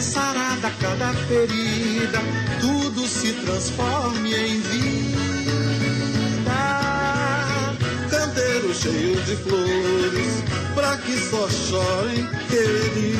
sarada 0.00 0.70
cada 0.80 1.12
ferida, 1.26 2.18
tudo 2.60 3.06
se 3.06 3.32
transforme 3.32 4.34
em 4.34 4.60
vida. 4.60 4.96
Canteiro 8.10 8.74
cheio 8.74 9.20
de 9.22 9.36
flores, 9.36 10.42
pra 10.74 10.96
que 10.98 11.18
só 11.18 11.48
chorem, 11.48 12.28
querido. 12.48 13.16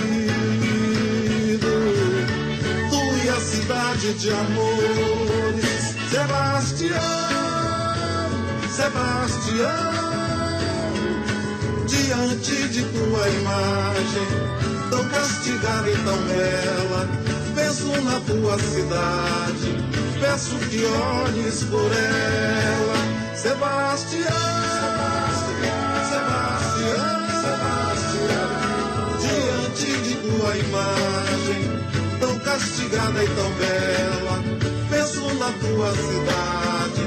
Tu 2.91 3.01
e 3.25 3.29
a 3.29 3.41
cidade 3.41 4.13
de 4.15 4.31
amores, 4.31 5.97
Sebastião, 6.11 7.01
Sebastião. 8.71 9.97
Diante 11.87 12.69
de 12.69 12.83
tua 12.83 13.29
imagem, 13.29 14.29
tão 14.91 15.05
castigada 15.09 15.91
e 15.91 15.97
tão 15.97 16.17
bela, 16.23 17.09
penso 17.55 17.87
na 18.03 18.21
tua 18.21 18.59
cidade, 18.59 19.85
peço 20.21 20.57
que 20.69 20.85
olhes 20.85 21.65
por 21.65 21.91
ela, 21.93 22.97
Sebastião, 23.35 24.23
Sebastião, 26.09 27.17
Sebastião, 27.43 28.57
diante 29.21 29.89
de 30.03 30.15
tua 30.17 30.57
imagem, 30.57 31.63
tão 32.21 32.39
castigada 32.41 33.25
e 33.25 33.29
tão 33.29 33.51
bela, 33.53 34.43
penso 34.91 35.23
na 35.35 35.53
tua 35.53 35.93
cidade, 35.93 37.05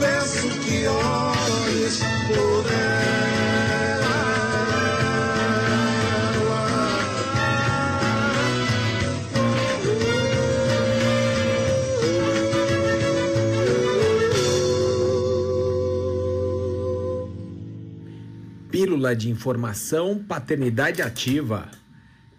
peço 0.00 0.48
que 0.60 0.86
olhes 0.86 1.98
por 2.28 2.72
ela. 2.72 3.35
Pílula 18.76 19.16
de 19.16 19.30
informação, 19.30 20.18
paternidade 20.18 21.00
ativa. 21.00 21.70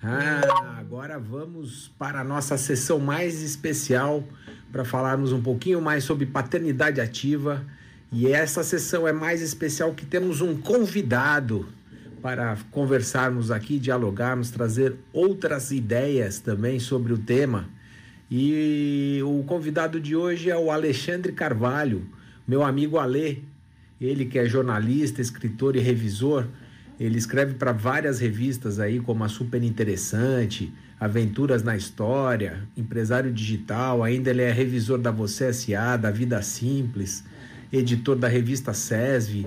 Ah, 0.03 0.75
agora 0.77 1.17
vamos 1.17 1.91
para 1.97 2.19
a 2.21 2.23
nossa 2.23 2.59
sessão 2.59 2.99
mais 2.99 3.41
especial 3.41 4.23
para 4.71 4.85
falarmos 4.85 5.33
um 5.33 5.41
pouquinho 5.41 5.81
mais 5.81 6.03
sobre 6.03 6.27
paternidade 6.27 7.01
ativa. 7.01 7.65
E 8.11 8.27
essa 8.27 8.63
sessão 8.63 9.07
é 9.07 9.11
mais 9.11 9.41
especial 9.41 9.95
que 9.95 10.05
temos 10.05 10.39
um 10.39 10.55
convidado 10.55 11.67
para 12.21 12.55
conversarmos 12.69 13.49
aqui, 13.49 13.79
dialogarmos, 13.79 14.51
trazer 14.51 14.95
outras 15.11 15.71
ideias 15.71 16.39
também 16.39 16.79
sobre 16.79 17.13
o 17.13 17.17
tema. 17.17 17.67
E 18.29 19.21
o 19.25 19.43
convidado 19.43 19.99
de 19.99 20.15
hoje 20.15 20.51
é 20.51 20.55
o 20.55 20.69
Alexandre 20.69 21.33
Carvalho, 21.33 22.07
meu 22.47 22.61
amigo 22.61 22.99
Alê, 22.99 23.39
ele 23.99 24.25
que 24.25 24.37
é 24.37 24.45
jornalista, 24.45 25.21
escritor 25.21 25.75
e 25.75 25.79
revisor, 25.79 26.45
ele 26.99 27.17
escreve 27.17 27.53
para 27.53 27.71
várias 27.71 28.19
revistas 28.19 28.79
aí, 28.79 28.99
como 28.99 29.23
a 29.23 29.29
Super 29.29 29.63
Interessante, 29.63 30.73
Aventuras 30.99 31.61
na 31.61 31.77
História, 31.77 32.67
Empresário 32.75 33.31
Digital, 33.31 34.03
ainda 34.03 34.31
ele 34.31 34.41
é 34.41 34.51
revisor 34.51 34.97
da 34.97 35.11
Você 35.11 35.45
S.A., 35.45 35.95
da 35.95 36.09
Vida 36.09 36.41
Simples, 36.41 37.23
editor 37.71 38.15
da 38.15 38.27
revista 38.27 38.73
SESV, 38.73 39.45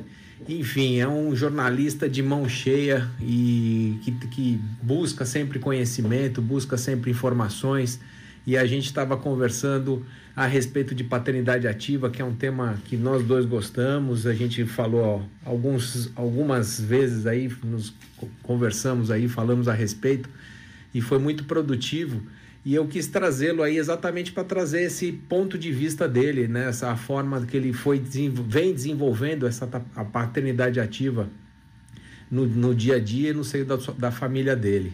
enfim, 0.48 0.98
é 0.98 1.08
um 1.08 1.34
jornalista 1.36 2.08
de 2.08 2.22
mão 2.22 2.48
cheia 2.48 3.08
e 3.20 3.98
que, 4.02 4.12
que 4.28 4.60
busca 4.82 5.24
sempre 5.24 5.58
conhecimento, 5.58 6.40
busca 6.40 6.76
sempre 6.76 7.10
informações 7.10 8.00
e 8.50 8.56
a 8.56 8.66
gente 8.66 8.86
estava 8.86 9.16
conversando 9.16 10.04
a 10.34 10.44
respeito 10.44 10.92
de 10.92 11.04
paternidade 11.04 11.68
ativa, 11.68 12.10
que 12.10 12.20
é 12.20 12.24
um 12.24 12.34
tema 12.34 12.82
que 12.84 12.96
nós 12.96 13.24
dois 13.24 13.46
gostamos. 13.46 14.26
A 14.26 14.34
gente 14.34 14.64
falou 14.64 15.04
ó, 15.04 15.48
alguns, 15.48 16.10
algumas 16.16 16.80
vezes 16.80 17.26
aí, 17.26 17.48
nos 17.62 17.94
conversamos 18.42 19.08
aí, 19.08 19.28
falamos 19.28 19.68
a 19.68 19.72
respeito 19.72 20.28
e 20.92 21.00
foi 21.00 21.20
muito 21.20 21.44
produtivo. 21.44 22.20
E 22.64 22.74
eu 22.74 22.88
quis 22.88 23.06
trazê-lo 23.06 23.62
aí 23.62 23.76
exatamente 23.76 24.32
para 24.32 24.42
trazer 24.42 24.82
esse 24.82 25.12
ponto 25.12 25.56
de 25.56 25.70
vista 25.70 26.08
dele, 26.08 26.48
né? 26.48 26.70
essa 26.70 26.96
forma 26.96 27.46
que 27.46 27.56
ele 27.56 27.72
foi 27.72 28.02
vem 28.02 28.74
desenvolvendo 28.74 29.46
essa 29.46 29.70
a 29.94 30.04
paternidade 30.04 30.80
ativa 30.80 31.28
no, 32.28 32.48
no 32.48 32.74
dia 32.74 32.96
a 32.96 33.00
dia 33.00 33.30
e 33.30 33.32
no 33.32 33.44
seio 33.44 33.64
da, 33.64 33.76
da 33.96 34.10
família 34.10 34.56
dele. 34.56 34.92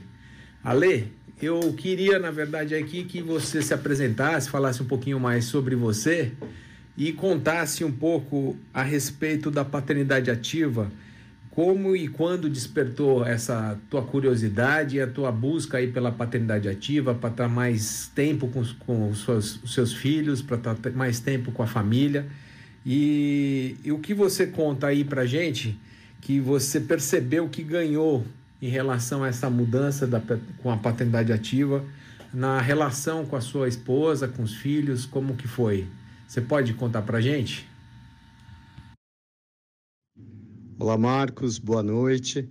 Ale, 0.63 1.11
eu 1.41 1.73
queria, 1.75 2.19
na 2.19 2.31
verdade, 2.31 2.75
aqui 2.75 3.05
que 3.05 3.21
você 3.21 3.61
se 3.61 3.75
apresentasse, 3.75 4.49
falasse 4.49 4.83
um 4.83 4.87
pouquinho 4.87 5.21
mais 5.21 5.45
sobre 5.45 5.77
você 5.77 6.33
e 6.97 7.13
contasse 7.13 7.85
um 7.85 7.93
pouco 7.93 8.57
a 8.73 8.83
respeito 8.83 9.51
da 9.51 9.65
paternidade 9.65 10.31
ativa, 10.31 10.91
como 11.51 11.95
e 11.95 12.09
quando 12.09 12.49
despertou 12.49 13.25
essa 13.25 13.79
tua 13.91 14.03
curiosidade 14.03 14.97
e 14.97 15.01
a 15.01 15.07
tua 15.07 15.31
busca 15.31 15.79
aí 15.79 15.89
pela 15.89 16.11
paternidade 16.11 16.69
ativa 16.69 17.15
para 17.15 17.31
estar 17.31 17.49
mais 17.49 18.11
tempo 18.15 18.49
com, 18.49 18.63
com 18.81 19.11
os, 19.11 19.25
seus, 19.25 19.63
os 19.63 19.75
seus 19.75 19.93
filhos, 19.93 20.41
para 20.41 20.57
estar 20.57 20.91
mais 20.93 21.21
tempo 21.21 21.53
com 21.53 21.63
a 21.63 21.67
família. 21.67 22.27
E, 22.85 23.77
e 23.85 23.93
o 23.93 23.99
que 23.99 24.15
você 24.15 24.47
conta 24.47 24.87
aí 24.87 25.05
para 25.05 25.27
gente 25.27 25.79
que 26.21 26.41
você 26.41 26.81
percebeu 26.81 27.49
que 27.49 27.63
ganhou 27.63 28.25
em 28.61 28.69
relação 28.69 29.23
a 29.23 29.29
essa 29.29 29.51
mudança 29.51 30.07
da, 30.07 30.21
com 30.63 30.71
a 30.71 30.77
paternidade 30.77 31.33
ativa, 31.33 31.85
na 32.33 32.61
relação 32.61 33.25
com 33.25 33.37
a 33.37 33.41
sua 33.41 33.69
esposa, 33.69 34.29
com 34.29 34.43
os 34.43 34.55
filhos, 34.55 35.07
como 35.07 35.37
que 35.37 35.47
foi? 35.47 35.87
Você 36.27 36.41
pode 36.41 36.75
contar 36.75 37.03
para 37.03 37.21
gente? 37.21 37.69
Olá, 40.79 40.99
Marcos, 40.99 41.59
boa 41.59 41.83
noite. 41.83 42.49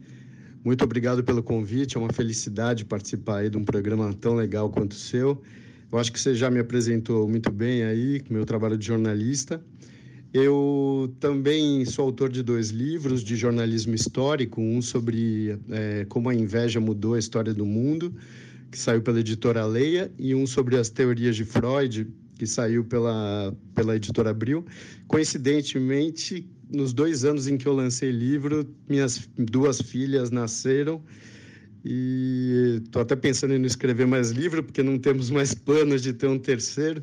Muito 0.63 0.83
obrigado 0.83 1.23
pelo 1.23 1.43
convite, 1.43 1.95
é 1.95 1.99
uma 1.99 2.11
felicidade 2.11 2.83
participar 2.83 3.37
aí 3.37 3.49
de 3.49 3.57
um 3.57 3.63
programa 3.63 4.11
tão 4.13 4.33
legal 4.33 4.69
quanto 4.69 4.93
o 4.93 4.95
seu. 4.95 5.43
Eu 5.91 5.99
acho 5.99 6.11
que 6.11 6.19
você 6.19 6.33
já 6.33 6.49
me 6.49 6.59
apresentou 6.59 7.29
muito 7.29 7.51
bem 7.51 7.83
aí, 7.83 8.19
com 8.21 8.33
meu 8.33 8.45
trabalho 8.45 8.77
de 8.77 8.87
jornalista. 8.87 9.61
Eu 10.33 11.13
também 11.19 11.85
sou 11.85 12.05
autor 12.05 12.29
de 12.29 12.43
dois 12.43 12.69
livros 12.69 13.23
de 13.23 13.35
jornalismo 13.35 13.95
histórico, 13.95 14.61
um 14.61 14.81
sobre 14.81 15.57
é, 15.69 16.05
como 16.09 16.29
a 16.29 16.35
inveja 16.35 16.79
mudou 16.79 17.13
a 17.13 17.19
história 17.19 17.53
do 17.53 17.65
mundo, 17.65 18.13
que 18.69 18.77
saiu 18.77 19.01
pela 19.01 19.19
editora 19.19 19.65
Leia, 19.65 20.11
e 20.19 20.35
um 20.35 20.45
sobre 20.45 20.77
as 20.77 20.89
teorias 20.89 21.35
de 21.35 21.45
Freud, 21.45 22.07
que 22.37 22.45
saiu 22.45 22.83
pela, 22.83 23.55
pela 23.73 23.95
editora 23.95 24.31
Abril. 24.31 24.65
Coincidentemente, 25.07 26.45
nos 26.69 26.93
dois 26.93 27.23
anos 27.23 27.47
em 27.47 27.57
que 27.57 27.67
eu 27.67 27.73
lancei 27.73 28.11
livro, 28.11 28.67
minhas 28.89 29.29
duas 29.37 29.81
filhas 29.81 30.31
nasceram. 30.31 31.01
E 31.83 32.81
estou 32.83 33.01
até 33.03 33.15
pensando 33.15 33.53
em 33.53 33.59
não 33.59 33.67
escrever 33.67 34.07
mais 34.07 34.31
livro, 34.31 34.63
porque 34.63 34.81
não 34.81 34.97
temos 34.97 35.29
mais 35.29 35.53
planos 35.53 36.01
de 36.01 36.13
ter 36.13 36.27
um 36.27 36.39
terceiro. 36.39 37.01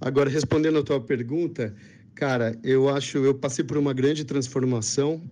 Agora, 0.00 0.28
respondendo 0.30 0.78
a 0.78 0.82
tua 0.82 1.00
pergunta, 1.00 1.74
Cara, 2.16 2.58
eu 2.64 2.88
acho, 2.88 3.18
eu 3.18 3.34
passei 3.34 3.62
por 3.62 3.76
uma 3.76 3.92
grande 3.92 4.24
transformação, 4.24 5.22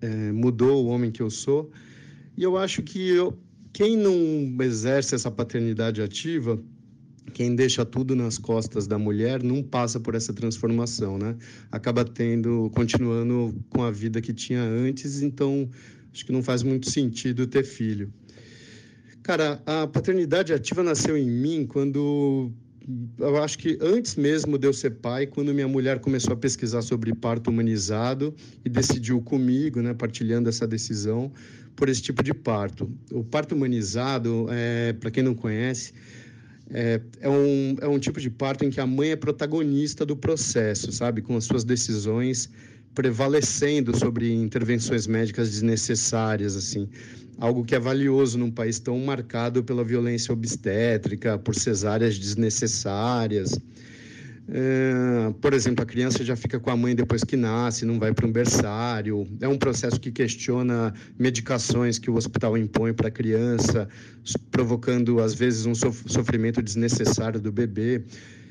é, 0.00 0.32
mudou 0.32 0.84
o 0.84 0.88
homem 0.88 1.12
que 1.12 1.22
eu 1.22 1.30
sou, 1.30 1.70
e 2.36 2.42
eu 2.42 2.58
acho 2.58 2.82
que 2.82 3.10
eu, 3.10 3.38
quem 3.72 3.96
não 3.96 4.12
exerce 4.60 5.14
essa 5.14 5.30
paternidade 5.30 6.02
ativa, 6.02 6.60
quem 7.32 7.54
deixa 7.54 7.84
tudo 7.84 8.16
nas 8.16 8.38
costas 8.38 8.88
da 8.88 8.98
mulher 8.98 9.40
não 9.40 9.62
passa 9.62 10.00
por 10.00 10.16
essa 10.16 10.32
transformação, 10.32 11.16
né? 11.16 11.36
Acaba 11.70 12.04
tendo, 12.04 12.70
continuando 12.74 13.54
com 13.70 13.84
a 13.84 13.92
vida 13.92 14.20
que 14.20 14.34
tinha 14.34 14.62
antes, 14.62 15.22
então 15.22 15.70
acho 16.12 16.26
que 16.26 16.32
não 16.32 16.42
faz 16.42 16.64
muito 16.64 16.90
sentido 16.90 17.46
ter 17.46 17.62
filho. 17.62 18.12
Cara, 19.22 19.62
a 19.64 19.86
paternidade 19.86 20.52
ativa 20.52 20.82
nasceu 20.82 21.16
em 21.16 21.30
mim 21.30 21.66
quando 21.66 22.50
eu 23.18 23.42
acho 23.42 23.58
que 23.58 23.76
antes 23.80 24.14
mesmo 24.14 24.56
de 24.56 24.66
eu 24.66 24.72
ser 24.72 24.90
pai, 24.90 25.26
quando 25.26 25.52
minha 25.52 25.66
mulher 25.66 25.98
começou 25.98 26.32
a 26.34 26.36
pesquisar 26.36 26.82
sobre 26.82 27.12
parto 27.14 27.50
humanizado 27.50 28.34
e 28.64 28.68
decidiu 28.68 29.20
comigo, 29.20 29.82
né, 29.82 29.92
partilhando 29.92 30.48
essa 30.48 30.66
decisão 30.66 31.32
por 31.74 31.88
esse 31.88 32.00
tipo 32.00 32.22
de 32.22 32.32
parto. 32.32 32.90
O 33.10 33.24
parto 33.24 33.54
humanizado, 33.54 34.46
é, 34.50 34.92
para 34.92 35.10
quem 35.10 35.22
não 35.22 35.34
conhece, 35.34 35.92
é, 36.70 37.00
é, 37.20 37.28
um, 37.28 37.76
é 37.80 37.88
um 37.88 37.98
tipo 37.98 38.20
de 38.20 38.30
parto 38.30 38.64
em 38.64 38.70
que 38.70 38.80
a 38.80 38.86
mãe 38.86 39.10
é 39.10 39.16
protagonista 39.16 40.06
do 40.06 40.16
processo, 40.16 40.90
sabe, 40.92 41.22
com 41.22 41.36
as 41.36 41.44
suas 41.44 41.64
decisões 41.64 42.50
prevalecendo 42.96 43.96
sobre 43.96 44.32
intervenções 44.32 45.06
médicas 45.06 45.50
desnecessárias, 45.50 46.56
assim 46.56 46.88
algo 47.38 47.64
que 47.64 47.74
é 47.74 47.78
valioso 47.78 48.38
num 48.38 48.50
país 48.50 48.78
tão 48.78 48.98
marcado 48.98 49.62
pela 49.62 49.84
violência 49.84 50.32
obstétrica, 50.32 51.38
por 51.38 51.54
cesáreas 51.54 52.18
desnecessárias. 52.18 53.60
É, 54.48 55.34
por 55.40 55.52
exemplo, 55.52 55.82
a 55.82 55.86
criança 55.86 56.24
já 56.24 56.36
fica 56.36 56.60
com 56.60 56.70
a 56.70 56.76
mãe 56.76 56.94
depois 56.94 57.24
que 57.24 57.36
nasce, 57.36 57.84
não 57.84 57.98
vai 57.98 58.14
para 58.14 58.26
um 58.26 58.32
berçário. 58.32 59.26
É 59.40 59.48
um 59.48 59.58
processo 59.58 60.00
que 60.00 60.10
questiona 60.10 60.94
medicações 61.18 61.98
que 61.98 62.10
o 62.10 62.14
hospital 62.14 62.56
impõe 62.56 62.92
para 62.92 63.08
a 63.08 63.10
criança, 63.10 63.88
provocando, 64.50 65.20
às 65.20 65.34
vezes, 65.34 65.66
um 65.66 65.74
sofrimento 65.74 66.62
desnecessário 66.62 67.40
do 67.40 67.50
bebê. 67.50 68.04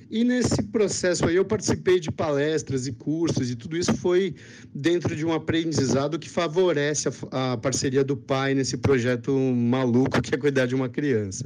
E 0.09 0.23
nesse 0.23 0.61
processo 0.63 1.25
aí 1.25 1.35
eu 1.35 1.45
participei 1.45 1.99
de 1.99 2.11
palestras 2.11 2.85
e 2.85 2.91
cursos 2.91 3.49
e 3.49 3.55
tudo 3.55 3.75
isso 3.75 3.93
foi 3.93 4.35
dentro 4.73 5.15
de 5.15 5.25
um 5.25 5.33
aprendizado 5.33 6.19
que 6.19 6.29
favorece 6.29 7.09
a, 7.31 7.53
a 7.53 7.57
parceria 7.57 8.03
do 8.03 8.15
pai 8.15 8.53
nesse 8.53 8.77
projeto 8.77 9.31
maluco 9.33 10.21
que 10.21 10.35
é 10.35 10.37
cuidar 10.37 10.67
de 10.67 10.75
uma 10.75 10.87
criança. 10.87 11.45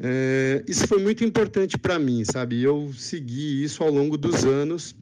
É, 0.00 0.64
isso 0.66 0.86
foi 0.86 1.02
muito 1.02 1.24
importante 1.24 1.76
para 1.76 1.98
mim, 1.98 2.24
sabe? 2.24 2.62
Eu 2.62 2.92
segui 2.96 3.62
isso 3.64 3.82
ao 3.82 3.90
longo 3.90 4.16
dos 4.16 4.44
anos 4.44 4.94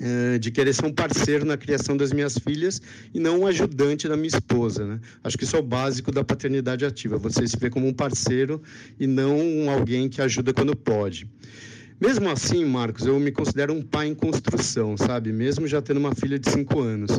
é, 0.00 0.38
de 0.38 0.50
querer 0.50 0.72
ser 0.72 0.84
um 0.86 0.92
parceiro 0.92 1.44
na 1.44 1.56
criação 1.56 1.96
das 1.96 2.12
minhas 2.12 2.36
filhas 2.38 2.80
e 3.14 3.18
não 3.18 3.40
um 3.40 3.46
ajudante 3.46 4.08
da 4.08 4.16
minha 4.16 4.28
esposa, 4.28 4.84
né? 4.86 5.00
Acho 5.22 5.38
que 5.38 5.44
isso 5.44 5.56
é 5.56 5.58
o 5.58 5.62
básico 5.62 6.10
da 6.10 6.24
paternidade 6.24 6.84
ativa. 6.84 7.16
Você 7.18 7.46
se 7.46 7.56
vê 7.56 7.70
como 7.70 7.86
um 7.86 7.92
parceiro 7.92 8.60
e 8.98 9.06
não 9.06 9.70
alguém 9.70 10.08
que 10.08 10.20
ajuda 10.20 10.52
quando 10.52 10.76
pode. 10.76 11.28
Mesmo 12.00 12.30
assim, 12.30 12.64
Marcos, 12.64 13.06
eu 13.06 13.18
me 13.18 13.32
considero 13.32 13.74
um 13.74 13.82
pai 13.82 14.06
em 14.06 14.14
construção, 14.14 14.96
sabe? 14.96 15.32
Mesmo 15.32 15.66
já 15.66 15.82
tendo 15.82 15.98
uma 15.98 16.14
filha 16.14 16.38
de 16.38 16.48
cinco 16.48 16.80
anos. 16.80 17.18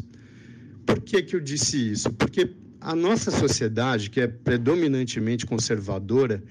Por 0.86 1.02
que, 1.02 1.22
que 1.22 1.36
eu 1.36 1.42
disse 1.42 1.92
isso? 1.92 2.14
Porque 2.14 2.52
a 2.80 2.96
nossa 2.96 3.30
sociedade, 3.30 4.10
que 4.10 4.22
é 4.22 4.28
predominantemente 4.28 5.46
conservadora, 5.46 6.42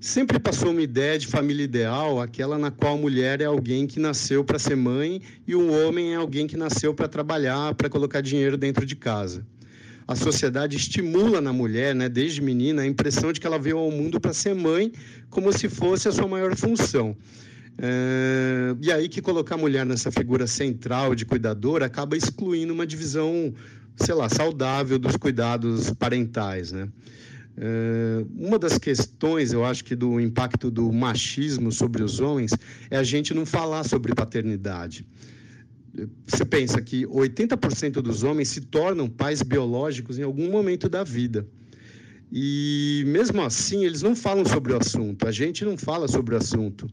sempre 0.00 0.38
passou 0.38 0.70
uma 0.70 0.80
ideia 0.80 1.18
de 1.18 1.26
família 1.26 1.64
ideal, 1.64 2.18
aquela 2.18 2.56
na 2.56 2.70
qual 2.70 2.94
a 2.94 2.98
mulher 2.98 3.42
é 3.42 3.44
alguém 3.44 3.86
que 3.86 4.00
nasceu 4.00 4.42
para 4.42 4.58
ser 4.58 4.74
mãe 4.74 5.20
e 5.46 5.54
o 5.54 5.70
homem 5.70 6.14
é 6.14 6.16
alguém 6.16 6.46
que 6.46 6.56
nasceu 6.56 6.94
para 6.94 7.08
trabalhar, 7.08 7.74
para 7.74 7.90
colocar 7.90 8.22
dinheiro 8.22 8.56
dentro 8.56 8.86
de 8.86 8.96
casa. 8.96 9.46
A 10.08 10.16
sociedade 10.16 10.78
estimula 10.78 11.42
na 11.42 11.52
mulher, 11.52 11.94
né, 11.94 12.08
desde 12.08 12.40
menina, 12.40 12.82
a 12.82 12.86
impressão 12.86 13.32
de 13.32 13.40
que 13.40 13.46
ela 13.46 13.58
veio 13.58 13.76
ao 13.76 13.90
mundo 13.90 14.18
para 14.18 14.32
ser 14.32 14.54
mãe, 14.54 14.92
como 15.28 15.52
se 15.52 15.68
fosse 15.68 16.08
a 16.08 16.12
sua 16.12 16.26
maior 16.26 16.56
função. 16.56 17.14
É, 17.78 18.74
e 18.80 18.90
aí 18.90 19.08
que 19.08 19.20
colocar 19.20 19.54
a 19.54 19.58
mulher 19.58 19.84
nessa 19.84 20.10
figura 20.10 20.46
central 20.46 21.14
de 21.14 21.26
cuidadora 21.26 21.86
acaba 21.86 22.16
excluindo 22.16 22.72
uma 22.72 22.86
divisão, 22.86 23.52
sei 23.96 24.14
lá, 24.14 24.28
saudável 24.28 24.98
dos 24.98 25.16
cuidados 25.16 25.90
parentais, 25.90 26.72
né? 26.72 26.88
É, 27.58 28.24
uma 28.34 28.58
das 28.58 28.76
questões, 28.76 29.52
eu 29.52 29.64
acho 29.64 29.82
que 29.82 29.96
do 29.96 30.20
impacto 30.20 30.70
do 30.70 30.92
machismo 30.92 31.72
sobre 31.72 32.02
os 32.02 32.20
homens 32.20 32.52
é 32.90 32.98
a 32.98 33.02
gente 33.02 33.32
não 33.32 33.46
falar 33.46 33.84
sobre 33.84 34.14
paternidade. 34.14 35.06
Você 36.26 36.44
pensa 36.44 36.82
que 36.82 37.06
80% 37.06 38.02
dos 38.02 38.22
homens 38.22 38.48
se 38.48 38.60
tornam 38.60 39.08
pais 39.08 39.40
biológicos 39.40 40.18
em 40.18 40.22
algum 40.22 40.50
momento 40.50 40.88
da 40.88 41.02
vida. 41.02 41.46
E 42.30 43.04
mesmo 43.06 43.40
assim, 43.40 43.86
eles 43.86 44.02
não 44.02 44.14
falam 44.14 44.44
sobre 44.44 44.74
o 44.74 44.76
assunto. 44.76 45.26
A 45.26 45.32
gente 45.32 45.64
não 45.64 45.78
fala 45.78 46.06
sobre 46.06 46.34
o 46.34 46.38
assunto. 46.38 46.86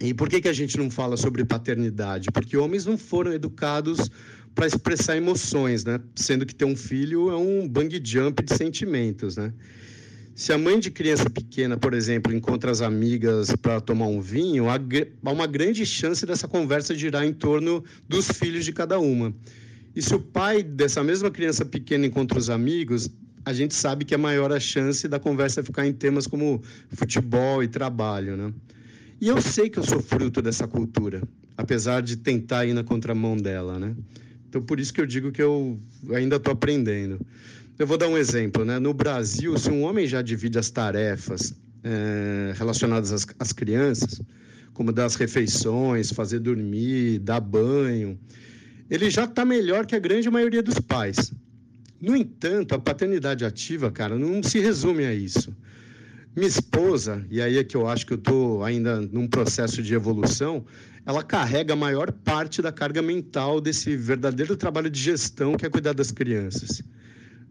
E 0.00 0.14
por 0.14 0.30
que, 0.30 0.40
que 0.40 0.48
a 0.48 0.52
gente 0.52 0.78
não 0.78 0.90
fala 0.90 1.16
sobre 1.16 1.44
paternidade? 1.44 2.30
Porque 2.32 2.56
homens 2.56 2.86
não 2.86 2.96
foram 2.96 3.34
educados 3.34 4.10
para 4.54 4.66
expressar 4.66 5.16
emoções, 5.16 5.84
né? 5.84 6.00
Sendo 6.16 6.46
que 6.46 6.54
ter 6.54 6.64
um 6.64 6.74
filho 6.74 7.30
é 7.30 7.36
um 7.36 7.68
bang 7.68 8.00
jump 8.02 8.42
de 8.42 8.54
sentimentos, 8.54 9.36
né? 9.36 9.52
Se 10.34 10.54
a 10.54 10.58
mãe 10.58 10.80
de 10.80 10.90
criança 10.90 11.28
pequena, 11.28 11.76
por 11.76 11.92
exemplo, 11.92 12.34
encontra 12.34 12.70
as 12.70 12.80
amigas 12.80 13.54
para 13.56 13.78
tomar 13.78 14.06
um 14.06 14.22
vinho, 14.22 14.66
há 14.70 15.30
uma 15.30 15.46
grande 15.46 15.84
chance 15.84 16.24
dessa 16.24 16.48
conversa 16.48 16.94
girar 16.94 17.26
em 17.26 17.32
torno 17.32 17.84
dos 18.08 18.30
filhos 18.30 18.64
de 18.64 18.72
cada 18.72 18.98
uma. 18.98 19.34
E 19.94 20.00
se 20.00 20.14
o 20.14 20.20
pai 20.20 20.62
dessa 20.62 21.04
mesma 21.04 21.30
criança 21.30 21.62
pequena 21.64 22.06
encontra 22.06 22.38
os 22.38 22.48
amigos, 22.48 23.10
a 23.44 23.52
gente 23.52 23.74
sabe 23.74 24.06
que 24.06 24.14
é 24.14 24.16
maior 24.16 24.50
a 24.50 24.60
chance 24.60 25.06
da 25.06 25.18
conversa 25.18 25.62
ficar 25.62 25.86
em 25.86 25.92
temas 25.92 26.26
como 26.26 26.62
futebol 26.90 27.62
e 27.62 27.68
trabalho, 27.68 28.34
né? 28.34 28.52
E 29.20 29.28
eu 29.28 29.40
sei 29.42 29.68
que 29.68 29.78
eu 29.78 29.84
sou 29.84 30.00
fruto 30.00 30.40
dessa 30.40 30.66
cultura, 30.66 31.22
apesar 31.56 32.00
de 32.00 32.16
tentar 32.16 32.64
ir 32.64 32.72
na 32.72 32.82
contramão 32.82 33.36
dela, 33.36 33.78
né? 33.78 33.94
Então, 34.48 34.62
por 34.62 34.80
isso 34.80 34.94
que 34.94 35.00
eu 35.00 35.06
digo 35.06 35.30
que 35.30 35.42
eu 35.42 35.78
ainda 36.12 36.36
estou 36.36 36.52
aprendendo. 36.52 37.20
Eu 37.78 37.86
vou 37.86 37.98
dar 37.98 38.08
um 38.08 38.16
exemplo, 38.16 38.64
né? 38.64 38.78
No 38.78 38.94
Brasil, 38.94 39.56
se 39.58 39.70
um 39.70 39.82
homem 39.82 40.06
já 40.06 40.22
divide 40.22 40.58
as 40.58 40.70
tarefas 40.70 41.54
é, 41.84 42.54
relacionadas 42.56 43.12
às, 43.12 43.26
às 43.38 43.52
crianças, 43.52 44.22
como 44.72 44.90
dar 44.90 45.04
as 45.04 45.16
refeições, 45.16 46.10
fazer 46.10 46.38
dormir, 46.38 47.18
dar 47.18 47.40
banho, 47.40 48.18
ele 48.88 49.10
já 49.10 49.24
está 49.24 49.44
melhor 49.44 49.84
que 49.84 49.94
a 49.94 49.98
grande 49.98 50.30
maioria 50.30 50.62
dos 50.62 50.80
pais. 50.80 51.32
No 52.00 52.16
entanto, 52.16 52.74
a 52.74 52.78
paternidade 52.78 53.44
ativa, 53.44 53.90
cara, 53.90 54.18
não 54.18 54.42
se 54.42 54.58
resume 54.58 55.04
a 55.04 55.12
isso. 55.12 55.54
Minha 56.34 56.46
esposa, 56.46 57.26
e 57.28 57.42
aí 57.42 57.58
é 57.58 57.64
que 57.64 57.76
eu 57.76 57.88
acho 57.88 58.06
que 58.06 58.12
eu 58.12 58.18
estou 58.18 58.62
ainda 58.62 59.00
num 59.00 59.26
processo 59.26 59.82
de 59.82 59.94
evolução, 59.94 60.64
ela 61.04 61.24
carrega 61.24 61.72
a 61.72 61.76
maior 61.76 62.12
parte 62.12 62.62
da 62.62 62.70
carga 62.70 63.02
mental 63.02 63.60
desse 63.60 63.96
verdadeiro 63.96 64.56
trabalho 64.56 64.88
de 64.88 65.00
gestão 65.00 65.54
que 65.56 65.66
é 65.66 65.68
cuidar 65.68 65.92
das 65.92 66.12
crianças. 66.12 66.82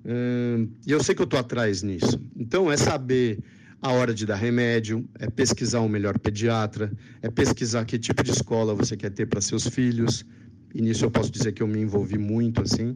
E 0.06 0.92
eu 0.92 1.04
sei 1.04 1.14
que 1.14 1.22
eu 1.22 1.26
estou 1.26 1.40
atrás 1.40 1.84
nisso. 1.84 2.22
Então, 2.38 2.72
é 2.72 2.78
saber 2.78 3.40
a 3.82 3.92
hora 3.92 4.14
de 4.14 4.26
dar 4.26 4.36
remédio, 4.36 5.08
é 5.20 5.30
pesquisar 5.30 5.82
um 5.82 5.90
melhor 5.90 6.18
pediatra, 6.18 6.92
é 7.22 7.30
pesquisar 7.30 7.84
que 7.86 8.00
tipo 8.00 8.24
de 8.24 8.32
escola 8.32 8.74
você 8.74 8.96
quer 8.96 9.10
ter 9.10 9.26
para 9.26 9.42
seus 9.42 9.68
filhos. 9.68 10.26
E 10.74 10.82
nisso 10.82 11.04
eu 11.04 11.12
posso 11.12 11.30
dizer 11.32 11.52
que 11.52 11.62
eu 11.62 11.68
me 11.68 11.80
envolvi 11.80 12.18
muito, 12.18 12.62
assim. 12.62 12.96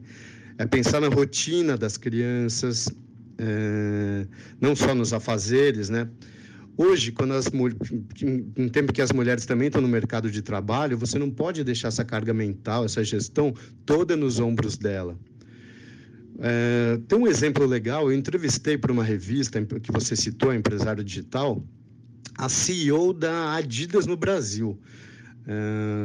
É 0.58 0.66
pensar 0.66 1.02
na 1.02 1.08
rotina 1.08 1.76
das 1.76 1.98
crianças, 1.98 2.90
é, 3.44 4.28
não 4.60 4.76
só 4.76 4.96
nos 4.96 5.12
afazeres, 5.12 5.90
né? 5.90 6.08
Hoje, 6.76 7.12
quando 7.12 7.34
as 7.34 7.52
em 8.58 8.68
tempo 8.70 8.92
que 8.92 9.02
as 9.02 9.12
mulheres 9.12 9.46
também 9.46 9.68
estão 9.68 9.82
no 9.82 9.88
mercado 9.88 10.32
de 10.32 10.42
trabalho, 10.42 10.98
você 10.98 11.20
não 11.20 11.30
pode 11.30 11.64
deixar 11.64 11.90
essa 11.90 12.04
carga 12.04 12.34
mental, 12.34 12.86
essa 12.86 13.04
gestão 13.04 13.54
toda 13.86 14.16
nos 14.16 14.40
ombros 14.40 14.76
dela. 14.76 15.16
É, 16.40 17.00
tem 17.08 17.20
um 17.20 17.28
exemplo 17.28 17.66
legal, 17.66 18.10
eu 18.10 18.18
entrevistei 18.18 18.76
para 18.76 18.92
uma 18.92 19.04
revista 19.04 19.64
que 19.64 19.92
você 19.92 20.16
citou, 20.16 20.52
Empresário 20.52 21.04
Digital, 21.04 21.64
a 22.36 22.50
CEO 22.50 23.14
da 23.14 23.54
Adidas 23.54 24.08
no 24.08 24.18
Brasil. 24.18 24.80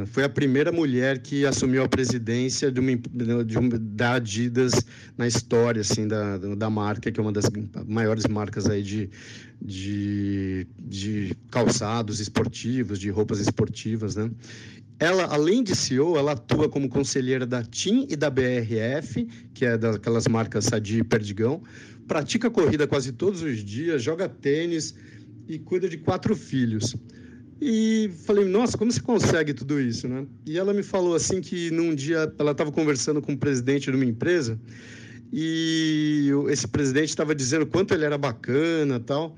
Foi 0.07 0.23
a 0.23 0.29
primeira 0.29 0.71
mulher 0.71 1.19
que 1.19 1.45
assumiu 1.45 1.83
a 1.83 1.87
presidência 1.87 2.69
de 2.69 2.79
uma, 2.79 3.43
de 3.45 3.57
uma, 3.57 3.79
da 3.79 4.15
Adidas 4.15 4.73
na 5.17 5.27
história 5.27 5.79
assim 5.79 6.07
da, 6.07 6.37
da 6.37 6.69
marca, 6.69 7.09
que 7.09 7.19
é 7.19 7.23
uma 7.23 7.31
das 7.31 7.45
maiores 7.87 8.25
marcas 8.27 8.69
aí 8.69 8.83
de, 8.83 9.09
de, 9.61 10.67
de 10.77 11.37
calçados 11.49 12.19
esportivos, 12.19 12.99
de 12.99 13.09
roupas 13.09 13.39
esportivas, 13.39 14.15
né? 14.15 14.29
Ela, 14.99 15.23
além 15.27 15.63
de 15.63 15.73
CEO, 15.73 16.17
ela 16.17 16.33
atua 16.33 16.67
como 16.67 16.89
conselheira 16.89 17.45
da 17.45 17.63
TIM 17.63 18.05
e 18.09 18.17
da 18.17 18.29
BRF, 18.29 19.25
que 19.53 19.65
é 19.65 19.77
daquelas 19.77 20.27
marcas 20.27 20.65
Sadi 20.65 20.99
e 20.99 21.03
Perdigão, 21.05 21.63
pratica 22.05 22.51
corrida 22.51 22.85
quase 22.85 23.13
todos 23.13 23.41
os 23.41 23.63
dias, 23.63 24.03
joga 24.03 24.27
tênis 24.27 24.93
e 25.47 25.57
cuida 25.57 25.87
de 25.87 25.97
quatro 25.97 26.35
filhos. 26.35 26.97
E 27.61 28.09
falei, 28.25 28.45
nossa, 28.45 28.77
como 28.77 28.91
você 28.91 29.01
consegue 29.01 29.53
tudo 29.53 29.81
isso, 29.81 30.07
né? 30.07 30.25
E 30.45 30.57
ela 30.57 30.73
me 30.73 30.83
falou 30.83 31.13
assim 31.13 31.41
que 31.41 31.69
num 31.71 31.93
dia 31.93 32.31
ela 32.39 32.51
estava 32.51 32.71
conversando 32.71 33.21
com 33.21 33.33
o 33.33 33.37
presidente 33.37 33.91
de 33.91 33.97
uma 33.97 34.05
empresa 34.05 34.57
e 35.31 36.29
esse 36.47 36.67
presidente 36.67 37.09
estava 37.09 37.35
dizendo 37.35 37.65
quanto 37.65 37.93
ele 37.93 38.05
era 38.05 38.17
bacana 38.17 38.99
tal. 38.99 39.35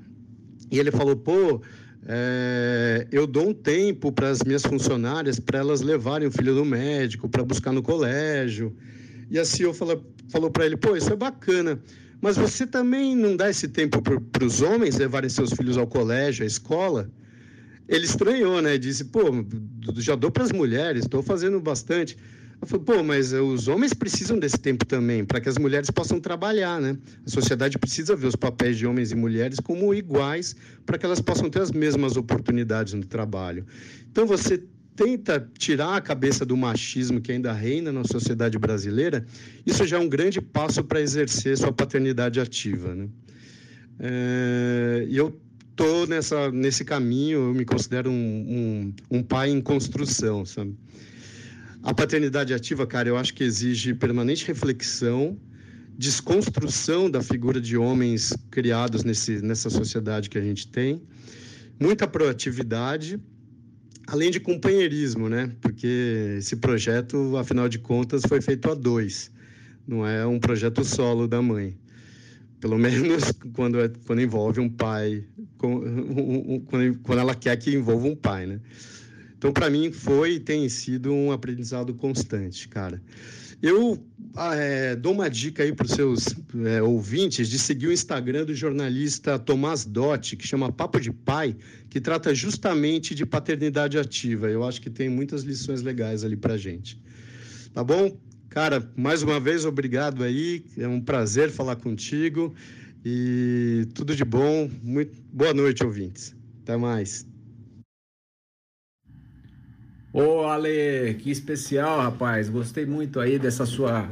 E 0.71 0.79
ele 0.79 0.91
falou, 0.91 1.15
pô, 1.15 1.61
é, 2.07 3.07
eu 3.11 3.27
dou 3.27 3.49
um 3.49 3.53
tempo 3.53 4.11
para 4.11 4.29
as 4.29 4.41
minhas 4.43 4.63
funcionárias 4.63 5.39
para 5.39 5.59
elas 5.59 5.81
levarem 5.81 6.27
o 6.27 6.31
filho 6.31 6.55
do 6.55 6.63
médico, 6.63 7.27
para 7.27 7.43
buscar 7.43 7.73
no 7.73 7.81
colégio. 7.83 8.73
E 9.29 9.37
a 9.37 9.43
CEO 9.43 9.73
falou, 9.73 10.05
falou 10.29 10.49
para 10.49 10.65
ele, 10.65 10.77
pô, 10.77 10.95
isso 10.95 11.11
é 11.11 11.15
bacana. 11.15 11.81
Mas 12.21 12.37
você 12.37 12.65
também 12.65 13.15
não 13.15 13.35
dá 13.35 13.49
esse 13.49 13.67
tempo 13.67 14.01
para 14.01 14.45
os 14.45 14.61
homens 14.61 14.97
levarem 14.97 15.29
seus 15.29 15.51
filhos 15.51 15.77
ao 15.77 15.87
colégio, 15.87 16.43
à 16.43 16.47
escola? 16.47 17.09
Ele 17.91 18.05
estranhou, 18.05 18.61
né? 18.61 18.77
Disse, 18.77 19.03
pô, 19.03 19.19
já 19.97 20.15
dou 20.15 20.31
para 20.31 20.45
as 20.45 20.51
mulheres, 20.53 21.03
estou 21.03 21.21
fazendo 21.21 21.59
bastante. 21.59 22.17
Eu 22.61 22.65
falei, 22.65 22.85
pô, 22.85 23.03
mas 23.03 23.33
os 23.33 23.67
homens 23.67 23.93
precisam 23.93 24.39
desse 24.39 24.57
tempo 24.57 24.85
também, 24.85 25.25
para 25.25 25.41
que 25.41 25.49
as 25.49 25.57
mulheres 25.57 25.91
possam 25.91 26.17
trabalhar, 26.17 26.79
né? 26.79 26.97
A 27.25 27.29
sociedade 27.29 27.77
precisa 27.77 28.15
ver 28.15 28.27
os 28.27 28.35
papéis 28.35 28.77
de 28.77 28.87
homens 28.87 29.11
e 29.11 29.15
mulheres 29.15 29.59
como 29.59 29.93
iguais, 29.93 30.55
para 30.85 30.97
que 30.97 31.05
elas 31.05 31.19
possam 31.19 31.49
ter 31.49 31.61
as 31.61 31.71
mesmas 31.71 32.15
oportunidades 32.15 32.93
no 32.93 33.03
trabalho. 33.03 33.65
Então, 34.09 34.25
você 34.25 34.63
tenta 34.95 35.45
tirar 35.57 35.97
a 35.97 36.01
cabeça 36.01 36.45
do 36.45 36.55
machismo 36.55 37.19
que 37.19 37.33
ainda 37.33 37.51
reina 37.51 37.91
na 37.91 38.05
sociedade 38.05 38.57
brasileira, 38.57 39.25
isso 39.65 39.85
já 39.85 39.97
é 39.97 39.99
um 39.99 40.07
grande 40.07 40.39
passo 40.39 40.81
para 40.81 41.01
exercer 41.01 41.57
sua 41.57 41.73
paternidade 41.73 42.39
ativa, 42.39 42.95
né? 42.95 43.09
É, 43.99 45.05
e 45.09 45.17
eu 45.17 45.37
estou 45.81 46.05
nessa 46.05 46.51
nesse 46.51 46.85
caminho, 46.85 47.47
eu 47.47 47.53
me 47.55 47.65
considero 47.65 48.11
um, 48.11 48.13
um, 48.13 49.17
um 49.17 49.23
pai 49.23 49.49
em 49.49 49.59
construção, 49.59 50.45
sabe? 50.45 50.77
A 51.81 51.91
paternidade 51.91 52.53
ativa, 52.53 52.85
cara, 52.85 53.09
eu 53.09 53.17
acho 53.17 53.33
que 53.33 53.43
exige 53.43 53.95
permanente 53.95 54.45
reflexão, 54.45 55.35
desconstrução 55.97 57.09
da 57.09 57.23
figura 57.23 57.59
de 57.59 57.75
homens 57.75 58.31
criados 58.51 59.03
nesse, 59.03 59.41
nessa 59.41 59.71
sociedade 59.71 60.29
que 60.29 60.37
a 60.37 60.41
gente 60.41 60.67
tem, 60.67 61.01
muita 61.79 62.07
proatividade, 62.07 63.19
além 64.05 64.29
de 64.29 64.39
companheirismo, 64.39 65.27
né? 65.27 65.51
Porque 65.61 66.35
esse 66.37 66.57
projeto, 66.57 67.35
afinal 67.37 67.67
de 67.67 67.79
contas, 67.79 68.21
foi 68.27 68.39
feito 68.39 68.69
a 68.69 68.75
dois, 68.75 69.31
não 69.87 70.05
é 70.05 70.27
um 70.27 70.39
projeto 70.39 70.83
solo 70.83 71.27
da 71.27 71.41
mãe 71.41 71.80
pelo 72.61 72.77
menos 72.77 73.23
quando, 73.53 73.81
é, 73.81 73.91
quando 74.05 74.21
envolve 74.21 74.61
um 74.61 74.69
pai, 74.69 75.25
quando, 75.57 76.61
quando 77.03 77.19
ela 77.19 77.35
quer 77.35 77.57
que 77.57 77.75
envolva 77.75 78.07
um 78.07 78.15
pai, 78.15 78.45
né? 78.45 78.61
Então, 79.37 79.51
para 79.51 79.71
mim, 79.71 79.91
foi 79.91 80.35
e 80.35 80.39
tem 80.39 80.69
sido 80.69 81.11
um 81.11 81.31
aprendizado 81.31 81.95
constante, 81.95 82.67
cara. 82.69 83.01
Eu 83.59 84.03
ah, 84.35 84.55
é, 84.55 84.95
dou 84.95 85.13
uma 85.13 85.29
dica 85.29 85.63
aí 85.63 85.73
para 85.73 85.85
os 85.85 85.91
seus 85.91 86.27
é, 86.65 86.81
ouvintes 86.81 87.49
de 87.49 87.57
seguir 87.59 87.87
o 87.87 87.91
Instagram 87.91 88.45
do 88.45 88.55
jornalista 88.55 89.37
Tomás 89.37 89.83
Dotti, 89.83 90.35
que 90.35 90.47
chama 90.47 90.71
Papo 90.71 90.99
de 90.99 91.11
Pai, 91.11 91.55
que 91.89 91.99
trata 91.99 92.33
justamente 92.33 93.13
de 93.13 93.25
paternidade 93.25 93.97
ativa. 93.97 94.47
Eu 94.47 94.63
acho 94.63 94.79
que 94.79 94.89
tem 94.89 95.09
muitas 95.09 95.41
lições 95.41 95.81
legais 95.81 96.23
ali 96.23 96.37
para 96.37 96.55
gente. 96.55 96.99
Tá 97.73 97.83
bom? 97.83 98.15
Cara, 98.51 98.85
mais 98.97 99.23
uma 99.23 99.39
vez, 99.39 99.63
obrigado 99.63 100.25
aí. 100.25 100.65
É 100.77 100.85
um 100.85 100.99
prazer 100.99 101.49
falar 101.49 101.77
contigo. 101.77 102.53
E 103.03 103.87
tudo 103.95 104.13
de 104.13 104.25
bom. 104.25 104.69
Muito 104.83 105.17
boa 105.31 105.53
noite, 105.53 105.85
ouvintes. 105.85 106.35
Até 106.61 106.75
mais. 106.75 107.25
Ô, 110.11 110.41
Ale, 110.41 111.13
que 111.19 111.31
especial, 111.31 112.01
rapaz. 112.01 112.49
Gostei 112.49 112.85
muito 112.85 113.21
aí 113.21 113.39
dessa 113.39 113.65
sua, 113.65 114.09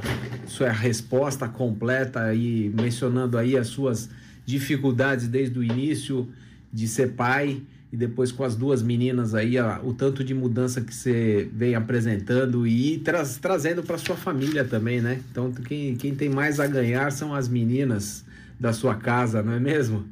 sua 0.47 0.71
resposta 0.71 1.49
completa 1.49 2.23
aí, 2.23 2.69
mencionando 2.73 3.37
aí 3.37 3.57
as 3.57 3.67
suas 3.67 4.09
dificuldades 4.45 5.27
desde 5.27 5.59
o 5.59 5.63
início 5.63 6.31
de 6.71 6.87
ser 6.87 7.11
pai 7.11 7.61
e 7.91 7.97
depois 7.97 8.31
com 8.31 8.43
as 8.43 8.55
duas 8.55 8.83
meninas 8.83 9.33
aí, 9.33 9.57
ó, 9.57 9.79
o 9.83 9.93
tanto 9.93 10.23
de 10.23 10.33
mudança 10.33 10.79
que 10.79 10.93
você 10.93 11.49
vem 11.51 11.73
apresentando 11.73 12.67
e 12.67 12.99
tra 12.99 13.23
trazendo 13.41 13.81
para 13.81 13.97
sua 13.97 14.15
família 14.15 14.63
também, 14.63 15.01
né? 15.01 15.19
Então, 15.31 15.51
quem, 15.51 15.95
quem 15.95 16.13
tem 16.13 16.29
mais 16.29 16.59
a 16.59 16.67
ganhar 16.67 17.11
são 17.11 17.33
as 17.33 17.47
meninas 17.47 18.23
da 18.59 18.73
sua 18.73 18.95
casa, 18.95 19.41
não 19.41 19.53
é 19.53 19.59
mesmo? 19.59 20.05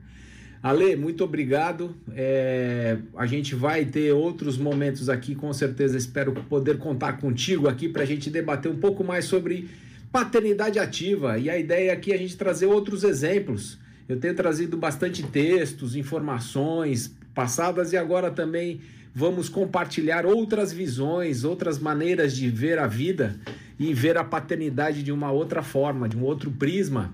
Ale, 0.61 0.95
muito 0.95 1.23
obrigado. 1.23 1.95
É, 2.15 2.97
a 3.15 3.27
gente 3.27 3.53
vai 3.53 3.85
ter 3.85 4.11
outros 4.11 4.57
momentos 4.57 5.07
aqui, 5.07 5.35
com 5.35 5.53
certeza. 5.53 5.97
Espero 5.97 6.33
poder 6.49 6.79
contar 6.79 7.13
contigo 7.13 7.67
aqui 7.67 7.87
para 7.87 8.01
a 8.01 8.05
gente 8.05 8.29
debater 8.29 8.71
um 8.71 8.77
pouco 8.77 9.03
mais 9.03 9.25
sobre 9.25 9.69
paternidade 10.11 10.79
ativa. 10.79 11.37
E 11.37 11.49
a 11.49 11.57
ideia 11.57 11.93
aqui 11.93 12.11
é 12.11 12.15
a 12.15 12.17
gente 12.17 12.35
trazer 12.35 12.65
outros 12.65 13.03
exemplos. 13.03 13.77
Eu 14.09 14.19
tenho 14.19 14.33
trazido 14.33 14.75
bastante 14.77 15.21
textos, 15.21 15.95
informações, 15.95 17.15
passadas 17.37 17.93
e 17.93 17.97
agora 17.97 18.31
também 18.31 18.81
vamos 19.13 19.47
compartilhar 19.47 20.25
outras 20.25 20.73
visões, 20.73 21.43
outras 21.43 21.77
maneiras 21.77 22.35
de 22.35 22.49
ver 22.49 22.79
a 22.79 22.87
vida 22.87 23.39
e 23.79 23.93
ver 23.93 24.17
a 24.17 24.23
paternidade 24.23 25.03
de 25.03 25.11
uma 25.11 25.31
outra 25.31 25.61
forma, 25.61 26.09
de 26.09 26.17
um 26.17 26.23
outro 26.23 26.49
prisma. 26.49 27.13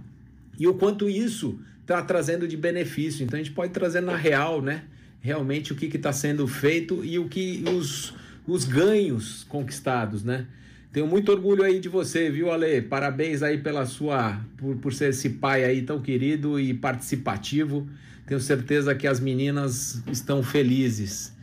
E 0.58 0.66
o 0.66 0.76
quanto 0.76 1.10
isso 1.10 1.60
está 1.82 2.02
trazendo 2.02 2.48
de 2.48 2.56
benefício. 2.56 3.26
Então 3.26 3.38
a 3.38 3.44
gente 3.44 3.54
pode 3.54 3.74
trazer 3.74 4.00
na 4.00 4.16
real, 4.16 4.62
né? 4.62 4.86
Realmente 5.20 5.74
o 5.74 5.76
que 5.76 5.86
está 5.86 6.14
sendo 6.14 6.48
feito 6.48 7.04
e 7.04 7.20
o 7.20 7.28
que 7.28 7.62
os, 7.76 8.14
os 8.48 8.64
ganhos 8.64 9.44
conquistados, 9.50 10.24
né? 10.24 10.46
Tenho 10.94 11.06
muito 11.06 11.34
orgulho 11.34 11.64
aí 11.64 11.82
de 11.82 11.90
você, 11.90 12.30
viu, 12.30 12.50
Ale? 12.50 12.82
Parabéns 12.82 13.44
aí 13.44 13.58
pela 13.58 13.86
sua 13.86 14.40
por, 14.56 14.78
por 14.78 14.94
ser 14.94 15.10
esse 15.10 15.32
pai 15.32 15.66
aí 15.66 15.82
tão 15.82 16.02
querido 16.02 16.58
e 16.58 16.74
participativo. 16.74 17.90
Tenho 18.26 18.40
certeza 18.40 18.96
que 18.96 19.08
as 19.08 19.20
meninas 19.20 20.02
estão 20.12 20.42
felizes. 20.42 21.34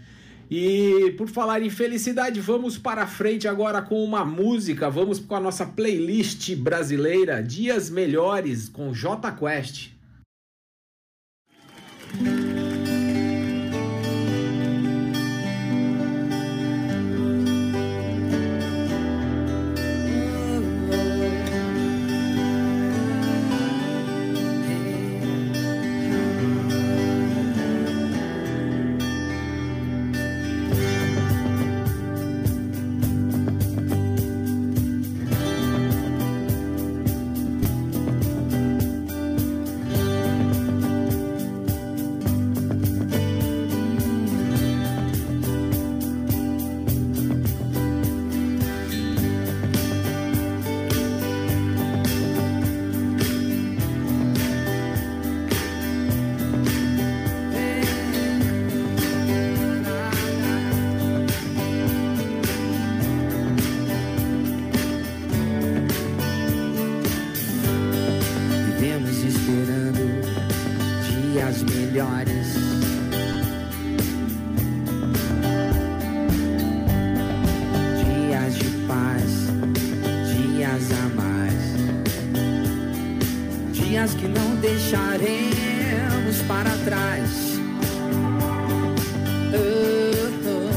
E 0.50 1.14
por 1.16 1.28
falar 1.28 1.62
em 1.62 1.70
felicidade, 1.70 2.40
vamos 2.40 2.76
para 2.76 3.06
frente 3.06 3.46
agora 3.46 3.80
com 3.80 4.02
uma 4.02 4.24
música. 4.24 4.90
Vamos 4.90 5.20
com 5.20 5.36
a 5.36 5.40
nossa 5.40 5.64
playlist 5.64 6.56
brasileira 6.56 7.40
Dias 7.40 7.88
Melhores 7.88 8.68
com 8.68 8.92
J 8.92 9.30
Quest. 9.30 9.90
dias 83.91 84.14
que 84.14 84.28
não 84.28 84.55
deixaremos 84.61 86.43
para 86.47 86.70
trás. 86.84 87.59
Oh, 89.53 89.59
oh. 90.47 90.70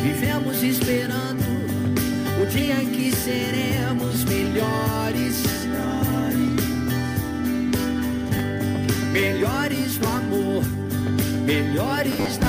Vivemos 0.00 0.62
esperando 0.62 1.42
o 2.40 2.46
dia 2.46 2.80
em 2.82 2.90
que 2.90 3.10
seremos 3.10 4.22
melhores. 4.24 5.44
Melhores 9.12 9.98
no 9.98 10.08
amor, 10.08 10.62
melhores 11.44 12.38
na 12.38 12.45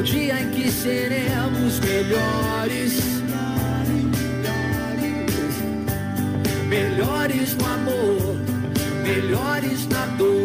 o 0.00 0.02
dia 0.02 0.40
em 0.40 0.48
que 0.48 0.70
seremos 0.70 1.78
melhores. 1.80 3.20
Melhores 6.66 7.54
no 7.56 7.66
amor, 7.66 8.36
melhores 9.02 9.86
na 9.88 10.06
dor. 10.16 10.39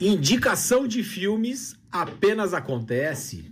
Indicação 0.00 0.86
de 0.86 1.02
filmes 1.02 1.74
apenas 1.90 2.52
acontece. 2.52 3.50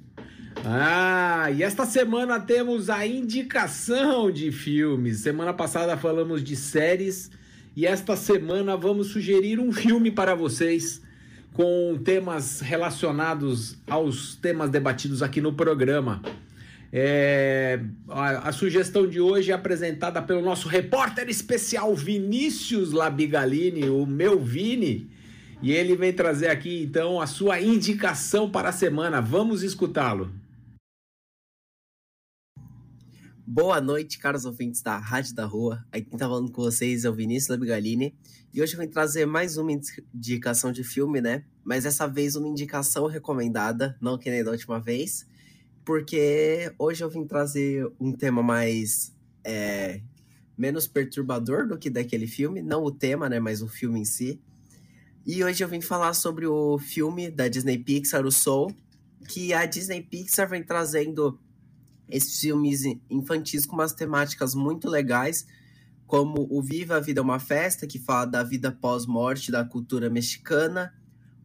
Ah, 0.63 1.51
e 1.51 1.63
esta 1.63 1.87
semana 1.87 2.39
temos 2.39 2.91
a 2.91 3.07
indicação 3.07 4.31
de 4.31 4.53
filmes. 4.53 5.21
Semana 5.21 5.55
passada 5.55 5.97
falamos 5.97 6.45
de 6.45 6.55
séries 6.55 7.31
e 7.75 7.87
esta 7.87 8.15
semana 8.15 8.77
vamos 8.77 9.09
sugerir 9.09 9.59
um 9.59 9.73
filme 9.73 10.11
para 10.11 10.35
vocês 10.35 11.01
com 11.55 11.99
temas 12.05 12.61
relacionados 12.61 13.79
aos 13.89 14.37
temas 14.37 14.69
debatidos 14.69 15.23
aqui 15.23 15.41
no 15.41 15.55
programa. 15.55 16.21
É, 16.93 17.81
a, 18.09 18.49
a, 18.49 18.53
sugestão 18.53 19.07
de 19.09 19.19
hoje 19.19 19.51
é 19.51 19.55
apresentada 19.55 20.21
pelo 20.21 20.43
nosso 20.43 20.69
repórter 20.69 21.29
especial 21.29 21.95
Vinícius 21.95 22.93
Labigalini, 22.93 23.89
o 23.89 24.07
meu 24.07 24.39
Vini, 24.39 25.11
e 25.63 25.73
ele 25.73 25.97
vem 25.97 26.13
trazer 26.13 26.49
aqui 26.49 26.83
então 26.83 27.21
a 27.21 27.27
sua 27.27 27.61
indicação 27.61 28.51
para 28.51 28.69
a 28.69 28.73
semana. 28.73 29.21
Vamos 29.21 29.63
escutá-lo. 29.63 30.33
Boa 33.47 33.81
noite, 33.81 34.19
caros 34.19 34.47
ouvintes 34.47 34.81
da 34.81 34.97
Rádio 34.97 35.35
da 35.35 35.45
Rua. 35.45 35.85
Aqui 35.93 36.07
quem 36.09 36.19
tá 36.19 36.27
falando 36.27 36.51
com 36.51 36.63
vocês 36.63 37.05
é 37.05 37.11
o 37.11 37.15
Vinícius 37.15 37.51
Labigalini. 37.51 38.15
E 38.53 38.63
hoje 38.63 38.75
eu 38.75 38.81
vim 38.81 38.89
trazer 38.89 39.27
mais 39.27 39.57
uma 39.59 39.71
indicação 39.71 40.73
de 40.73 40.83
filme, 40.83 41.21
né? 41.21 41.45
Mas 41.63 41.85
dessa 41.85 42.07
vez 42.07 42.37
uma 42.37 42.49
indicação 42.49 43.07
recomendada, 43.07 43.97
não 44.01 44.17
que 44.17 44.31
nem 44.31 44.43
da 44.43 44.51
última 44.51 44.81
vez. 44.81 45.27
Porque 45.85 46.73
hoje 46.79 47.05
eu 47.05 47.11
vim 47.11 47.27
trazer 47.27 47.87
um 48.01 48.13
tema 48.13 48.43
mais. 48.43 49.15
É, 49.45 50.01
menos 50.57 50.87
perturbador 50.87 51.67
do 51.67 51.77
que 51.77 51.91
daquele 51.91 52.27
filme. 52.27 52.63
Não 52.63 52.83
o 52.83 52.91
tema, 52.91 53.29
né? 53.29 53.39
Mas 53.39 53.61
o 53.61 53.69
filme 53.69 54.01
em 54.01 54.05
si. 54.05 54.41
E 55.27 55.43
hoje 55.43 55.65
eu 55.65 55.69
vim 55.69 55.81
falar 55.81 56.13
sobre 56.13 56.47
o 56.47 56.79
filme 56.79 57.31
da 57.31 57.49
Disney 57.49 57.79
Pixar, 57.79 58.27
o 58.27 58.31
Soul. 58.31 58.75
Que 59.27 59.55
a 59.55 59.65
Disney 59.65 60.03
Pixar 60.03 60.47
vem 60.47 60.63
trazendo 60.63 61.41
esses 62.11 62.39
filmes 62.39 62.83
infantis 63.09 63.65
com 63.65 63.75
umas 63.75 63.95
temáticas 63.95 64.55
muito 64.55 64.87
legais, 64.87 65.47
como 66.07 66.47
o 66.51 66.63
Viva 66.63 66.97
a 66.97 67.01
Vida 67.01 67.21
é 67.21 67.23
uma 67.23 67.39
Festa, 67.39 67.87
que 67.87 67.99
fala 67.99 68.27
da 68.27 68.43
vida 68.43 68.71
pós-morte 68.71 69.51
da 69.51 69.65
cultura 69.65 70.11
mexicana, 70.11 70.93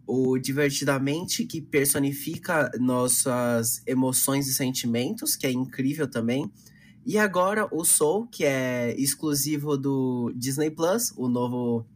o 0.05 0.37
Divertidamente, 0.37 1.45
que 1.45 1.61
personifica 1.61 2.69
nossas 2.81 3.81
emoções 3.87 4.49
e 4.49 4.53
sentimentos, 4.53 5.37
que 5.37 5.47
é 5.47 5.51
incrível 5.51 6.05
também. 6.09 6.51
E 7.05 7.17
agora 7.17 7.65
o 7.71 7.85
Soul, 7.85 8.27
que 8.27 8.43
é 8.43 8.93
exclusivo 8.99 9.77
do 9.77 10.33
Disney 10.35 10.69
Plus, 10.69 11.13
o 11.15 11.29
novo 11.29 11.87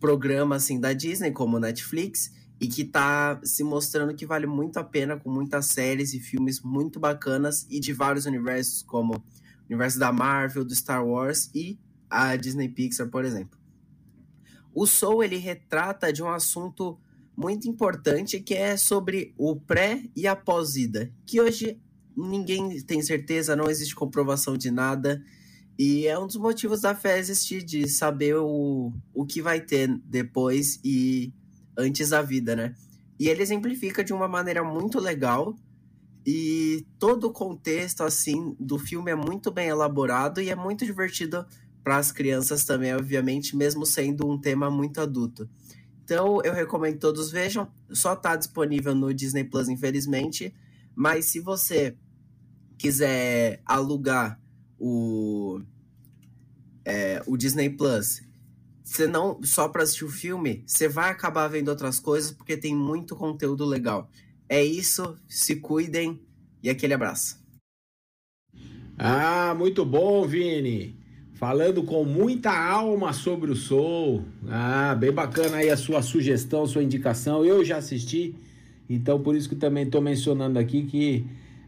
programa 0.00 0.56
assim 0.56 0.80
da 0.80 0.92
Disney, 0.92 1.30
como 1.30 1.60
Netflix, 1.60 2.32
e 2.60 2.66
que 2.66 2.84
tá 2.84 3.40
se 3.44 3.62
mostrando 3.62 4.14
que 4.14 4.26
vale 4.26 4.46
muito 4.46 4.78
a 4.78 4.84
pena 4.84 5.16
com 5.16 5.30
muitas 5.30 5.66
séries 5.66 6.12
e 6.14 6.18
filmes 6.18 6.60
muito 6.60 6.98
bacanas 6.98 7.66
e 7.70 7.78
de 7.78 7.92
vários 7.92 8.26
universos, 8.26 8.82
como 8.82 9.14
o 9.14 9.22
universo 9.68 9.98
da 9.98 10.12
Marvel, 10.12 10.64
do 10.64 10.74
Star 10.74 11.06
Wars 11.06 11.50
e 11.54 11.78
a 12.08 12.34
Disney 12.36 12.68
Pixar, 12.68 13.08
por 13.08 13.24
exemplo. 13.24 13.58
O 14.74 14.86
Soul 14.86 15.22
ele 15.22 15.36
retrata 15.36 16.12
de 16.12 16.22
um 16.22 16.28
assunto 16.28 16.98
muito 17.36 17.68
importante 17.68 18.40
que 18.40 18.54
é 18.54 18.76
sobre 18.76 19.34
o 19.38 19.56
pré 19.56 20.04
e 20.14 20.26
a 20.26 20.36
pós-ida, 20.36 21.10
que 21.24 21.40
hoje 21.40 21.80
ninguém 22.16 22.80
tem 22.82 23.00
certeza, 23.00 23.56
não 23.56 23.70
existe 23.70 23.94
comprovação 23.94 24.56
de 24.56 24.70
nada. 24.70 25.22
E 25.82 26.06
é 26.06 26.18
um 26.18 26.26
dos 26.26 26.36
motivos 26.36 26.82
da 26.82 26.94
fé 26.94 27.18
existir, 27.18 27.62
de 27.62 27.88
saber 27.88 28.36
o, 28.36 28.92
o 29.14 29.24
que 29.24 29.40
vai 29.40 29.62
ter 29.62 29.88
depois 30.04 30.78
e 30.84 31.32
antes 31.74 32.10
da 32.10 32.20
vida, 32.20 32.54
né? 32.54 32.74
E 33.18 33.30
ele 33.30 33.42
exemplifica 33.42 34.04
de 34.04 34.12
uma 34.12 34.28
maneira 34.28 34.62
muito 34.62 35.00
legal 35.00 35.56
e 36.26 36.86
todo 36.98 37.28
o 37.28 37.32
contexto 37.32 38.02
assim 38.02 38.54
do 38.60 38.78
filme 38.78 39.10
é 39.10 39.14
muito 39.14 39.50
bem 39.50 39.68
elaborado 39.68 40.42
e 40.42 40.50
é 40.50 40.54
muito 40.54 40.84
divertido 40.84 41.46
para 41.82 41.96
as 41.96 42.12
crianças 42.12 42.62
também, 42.66 42.94
obviamente, 42.94 43.56
mesmo 43.56 43.86
sendo 43.86 44.30
um 44.30 44.38
tema 44.38 44.70
muito 44.70 45.00
adulto. 45.00 45.48
Então, 46.04 46.42
eu 46.44 46.52
recomendo 46.52 46.92
que 46.92 47.00
todos 47.00 47.30
vejam. 47.30 47.66
Só 47.90 48.12
está 48.12 48.36
disponível 48.36 48.94
no 48.94 49.14
Disney 49.14 49.44
Plus, 49.44 49.66
infelizmente. 49.66 50.54
Mas 50.94 51.24
se 51.24 51.40
você 51.40 51.96
quiser 52.76 53.62
alugar 53.64 54.38
o, 54.80 55.60
é, 56.84 57.22
o 57.26 57.36
Disney 57.36 57.70
Plus 57.70 58.22
você 58.90 59.06
não 59.06 59.40
só 59.44 59.68
para 59.68 59.84
assistir 59.84 60.04
o 60.04 60.08
filme, 60.08 60.64
você 60.66 60.88
vai 60.88 61.10
acabar 61.10 61.46
vendo 61.46 61.68
outras 61.68 62.00
coisas 62.00 62.32
porque 62.32 62.56
tem 62.56 62.74
muito 62.74 63.14
conteúdo 63.14 63.64
legal. 63.64 64.10
É 64.48 64.64
isso, 64.64 65.16
se 65.28 65.56
cuidem 65.56 66.20
e 66.60 66.68
aquele 66.68 66.92
abraço. 66.92 67.38
Ah, 68.98 69.54
muito 69.56 69.84
bom, 69.84 70.26
Vini. 70.26 70.98
Falando 71.34 71.84
com 71.84 72.04
muita 72.04 72.50
alma 72.50 73.12
sobre 73.12 73.52
o 73.52 73.56
Soul. 73.56 74.24
Ah, 74.48 74.92
bem 74.96 75.12
bacana 75.12 75.58
aí 75.58 75.70
a 75.70 75.76
sua 75.76 76.02
sugestão, 76.02 76.66
sua 76.66 76.82
indicação. 76.82 77.44
Eu 77.44 77.64
já 77.64 77.76
assisti, 77.76 78.34
então 78.88 79.22
por 79.22 79.36
isso 79.36 79.48
que 79.48 79.54
também 79.54 79.84
estou 79.84 80.02
mencionando 80.02 80.58
aqui 80.58 80.82
que 80.82 81.24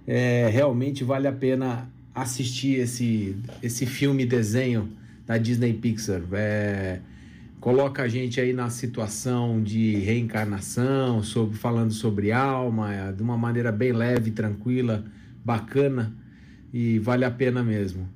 é, 0.08 0.48
realmente 0.48 1.04
vale 1.04 1.28
a 1.28 1.32
pena 1.32 1.88
assistir 2.14 2.80
esse, 2.80 3.36
esse 3.62 3.86
filme 3.86 4.26
desenho 4.26 4.88
da 5.26 5.38
Disney 5.38 5.72
Pixar. 5.72 6.22
É, 6.32 7.00
coloca 7.60 8.02
a 8.02 8.08
gente 8.08 8.40
aí 8.40 8.52
na 8.52 8.68
situação 8.70 9.62
de 9.62 9.96
reencarnação, 9.96 11.22
sobre, 11.22 11.56
falando 11.56 11.92
sobre 11.92 12.32
alma, 12.32 12.92
é, 12.92 13.12
de 13.12 13.22
uma 13.22 13.36
maneira 13.36 13.72
bem 13.72 13.92
leve, 13.92 14.30
tranquila, 14.30 15.04
bacana 15.44 16.14
e 16.72 16.98
vale 16.98 17.24
a 17.24 17.30
pena 17.30 17.62
mesmo. 17.62 18.08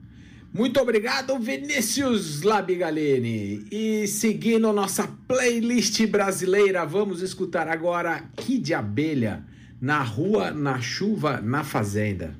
Muito 0.53 0.81
obrigado, 0.81 1.39
Vinícius 1.39 2.41
Labigalene. 2.41 3.67
E 3.71 4.07
seguindo 4.07 4.73
nossa 4.73 5.07
playlist 5.29 6.07
brasileira, 6.07 6.87
vamos 6.87 7.21
escutar 7.21 7.69
agora 7.69 8.23
Kid 8.37 8.73
Abelha, 8.73 9.45
na 9.79 10.03
rua, 10.03 10.51
na 10.53 10.81
chuva, 10.81 11.43
na 11.43 11.63
fazenda. 11.63 12.35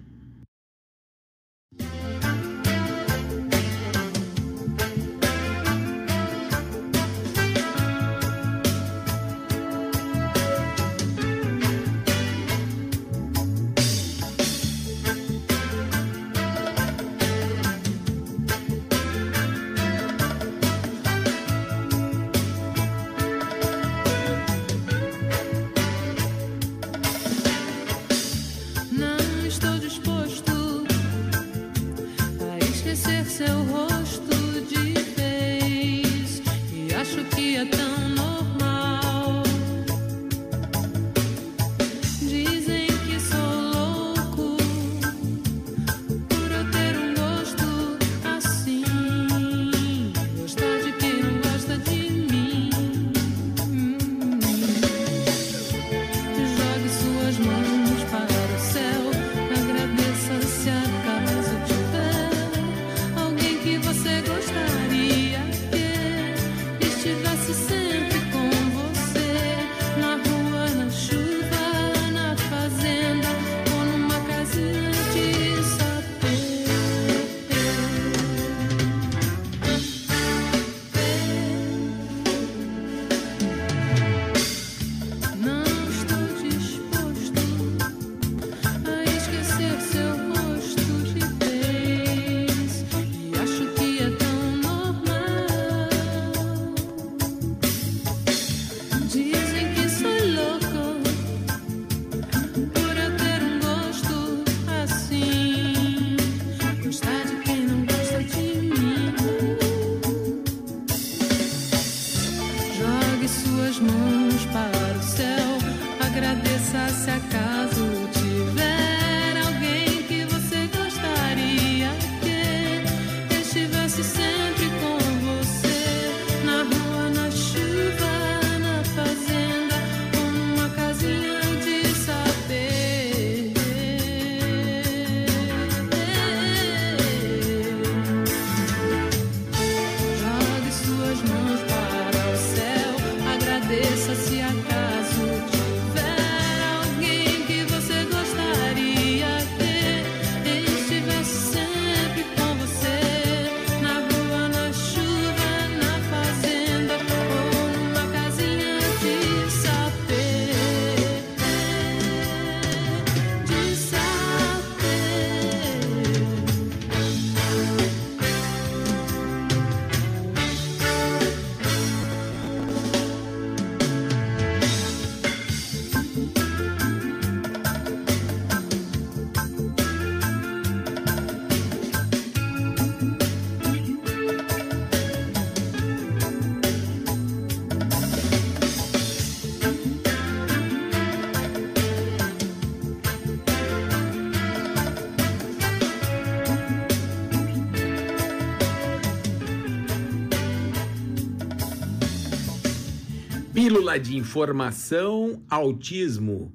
Pílula 203.87 204.01
de 204.01 204.17
informação, 204.17 205.41
autismo. 205.49 206.53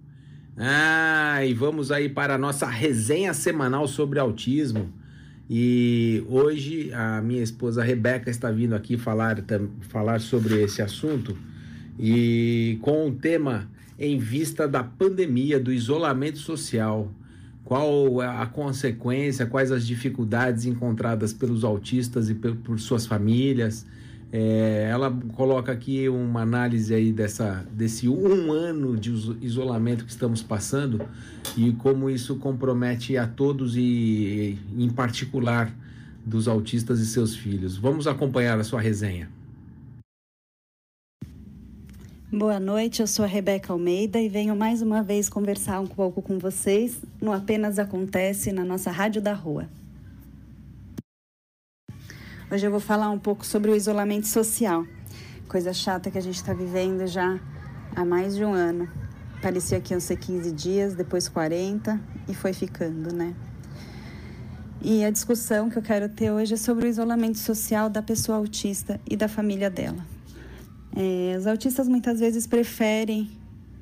Ah, 0.58 1.40
e 1.46 1.54
vamos 1.54 1.90
aí 1.90 2.10
para 2.10 2.36
a 2.36 2.38
nossa 2.38 2.66
resenha 2.66 3.34
semanal 3.34 3.88
sobre 3.88 4.20
autismo. 4.20 4.92
E 5.50 6.26
hoje 6.28 6.92
a 6.94 7.22
minha 7.22 7.42
esposa 7.42 7.86
Rebeca 7.86 8.30
está 8.30 8.52
vindo 8.52 8.76
aqui 8.76 8.98
falar, 8.98 9.38
falar 9.84 10.20
sobre 10.20 10.62
esse 10.62 10.82
assunto 10.82 11.38
e 11.98 12.78
com 12.82 13.08
um 13.08 13.16
tema 13.16 13.70
em 13.98 14.18
vista 14.18 14.68
da 14.68 14.84
pandemia, 14.84 15.58
do 15.58 15.72
isolamento 15.72 16.38
social. 16.38 17.10
Qual 17.64 18.20
a 18.20 18.46
consequência, 18.46 19.46
quais 19.46 19.72
as 19.72 19.88
dificuldades 19.88 20.66
encontradas 20.66 21.32
pelos 21.32 21.64
autistas 21.64 22.30
e 22.30 22.34
por 22.36 22.78
suas 22.78 23.06
famílias, 23.06 23.86
é, 24.32 24.88
ela 24.90 25.12
coloca 25.34 25.72
aqui 25.72 26.08
uma 26.08 26.42
análise 26.42 26.94
aí 26.94 27.12
dessa, 27.12 27.66
desse 27.72 28.08
um 28.08 28.52
ano 28.54 28.96
de 28.96 29.12
isolamento 29.42 30.06
que 30.06 30.12
estamos 30.12 30.42
passando 30.42 31.02
e 31.58 31.74
como 31.74 32.10
isso 32.10 32.38
compromete 32.38 33.18
a 33.18 33.28
todos 33.28 33.76
e, 33.76 34.58
em 34.78 34.90
particular, 34.90 35.74
dos 36.26 36.48
autistas 36.48 37.00
e 37.00 37.06
seus 37.06 37.36
filhos. 37.36 37.76
Vamos 37.76 38.08
acompanhar 38.08 38.58
a 38.58 38.64
sua 38.64 38.80
resenha. 38.80 39.30
Boa 42.32 42.62
noite, 42.62 43.02
eu 43.02 43.08
sou 43.08 43.26
a 43.26 43.28
Rebeca 43.28 43.74
Almeida 43.74 44.18
e 44.18 44.30
venho 44.30 44.56
mais 44.56 44.82
uma 44.82 45.04
vez 45.04 45.28
conversar 45.28 45.82
um 45.82 45.88
pouco 45.88 46.22
com 46.22 46.40
vocês 46.40 47.02
no 47.22 47.34
Apenas 47.34 47.78
Acontece 47.78 48.54
na 48.54 48.64
nossa 48.64 48.90
Rádio 48.90 49.22
da 49.22 49.34
Rua. 49.34 49.68
Hoje 52.52 52.68
eu 52.68 52.72
vou 52.72 52.82
falar 52.82 53.10
um 53.10 53.18
pouco 53.18 53.46
sobre 53.46 53.72
o 53.72 53.76
isolamento 53.78 54.28
social, 54.28 54.86
coisa 55.48 55.72
chata 55.72 56.12
que 56.12 56.18
a 56.18 56.22
gente 56.22 56.36
está 56.36 56.54
vivendo 56.54 57.08
já 57.08 57.40
há 57.96 58.04
mais 58.04 58.36
de 58.36 58.44
um 58.44 58.54
ano. 58.54 58.90
Parecia 59.42 59.80
que 59.80 59.94
iam 59.94 60.02
ser 60.02 60.18
15 60.18 60.52
dias, 60.52 60.94
depois 60.94 61.30
40 61.30 61.98
e 62.28 62.36
foi 62.36 62.52
ficando, 62.52 63.16
né? 63.16 63.34
E 64.82 65.02
a 65.06 65.10
discussão 65.10 65.70
que 65.70 65.78
eu 65.78 65.82
quero 65.82 66.10
ter 66.10 66.30
hoje 66.30 66.56
é 66.56 66.58
sobre 66.58 66.88
o 66.88 66.90
isolamento 66.90 67.38
social 67.38 67.90
da 67.90 68.02
pessoa 68.02 68.38
autista 68.40 69.00
e 69.10 69.16
da 69.16 69.30
família 69.30 69.70
dela. 69.70 70.06
É, 70.94 71.38
os 71.38 71.48
autistas 71.48 71.88
muitas 71.88 72.20
vezes 72.20 72.46
preferem 72.46 73.32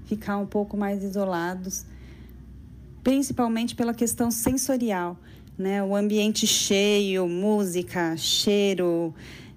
ficar 0.05 0.37
um 0.37 0.45
pouco 0.45 0.77
mais 0.77 1.03
isolados, 1.03 1.87
principalmente 3.03 3.75
pela 3.75 3.95
questão 3.95 4.29
sensorial 4.29 5.17
né? 5.59 5.83
O 5.83 5.95
ambiente 5.95 6.47
cheio, 6.47 7.27
música, 7.27 8.15
cheiro, 8.15 9.13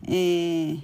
é, 0.07 0.77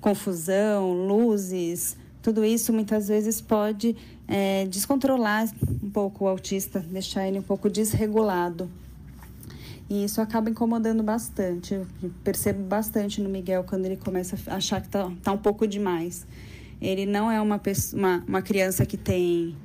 confusão, 0.00 0.92
luzes, 0.92 1.96
tudo 2.22 2.44
isso 2.44 2.72
muitas 2.72 3.08
vezes 3.08 3.40
pode 3.40 3.96
é, 4.28 4.64
descontrolar 4.66 5.48
um 5.82 5.90
pouco 5.90 6.24
o 6.24 6.28
autista, 6.28 6.78
deixar 6.78 7.26
ele 7.26 7.40
um 7.40 7.42
pouco 7.42 7.68
desregulado. 7.68 8.70
E 9.88 10.04
isso 10.04 10.20
acaba 10.20 10.50
incomodando 10.50 11.02
bastante. 11.02 11.74
Eu 11.74 11.86
percebo 12.24 12.62
bastante 12.64 13.20
no 13.20 13.28
Miguel 13.28 13.64
quando 13.64 13.86
ele 13.86 13.96
começa 13.96 14.36
a 14.48 14.56
achar 14.56 14.80
que 14.80 14.88
tá, 14.88 15.10
tá 15.22 15.32
um 15.32 15.38
pouco 15.38 15.66
demais. 15.66 16.26
Ele 16.80 17.06
não 17.06 17.30
é 17.30 17.40
uma, 17.40 17.58
pessoa, 17.58 18.00
uma, 18.00 18.24
uma 18.26 18.42
criança 18.42 18.84
que 18.84 18.96
tem 18.96 19.56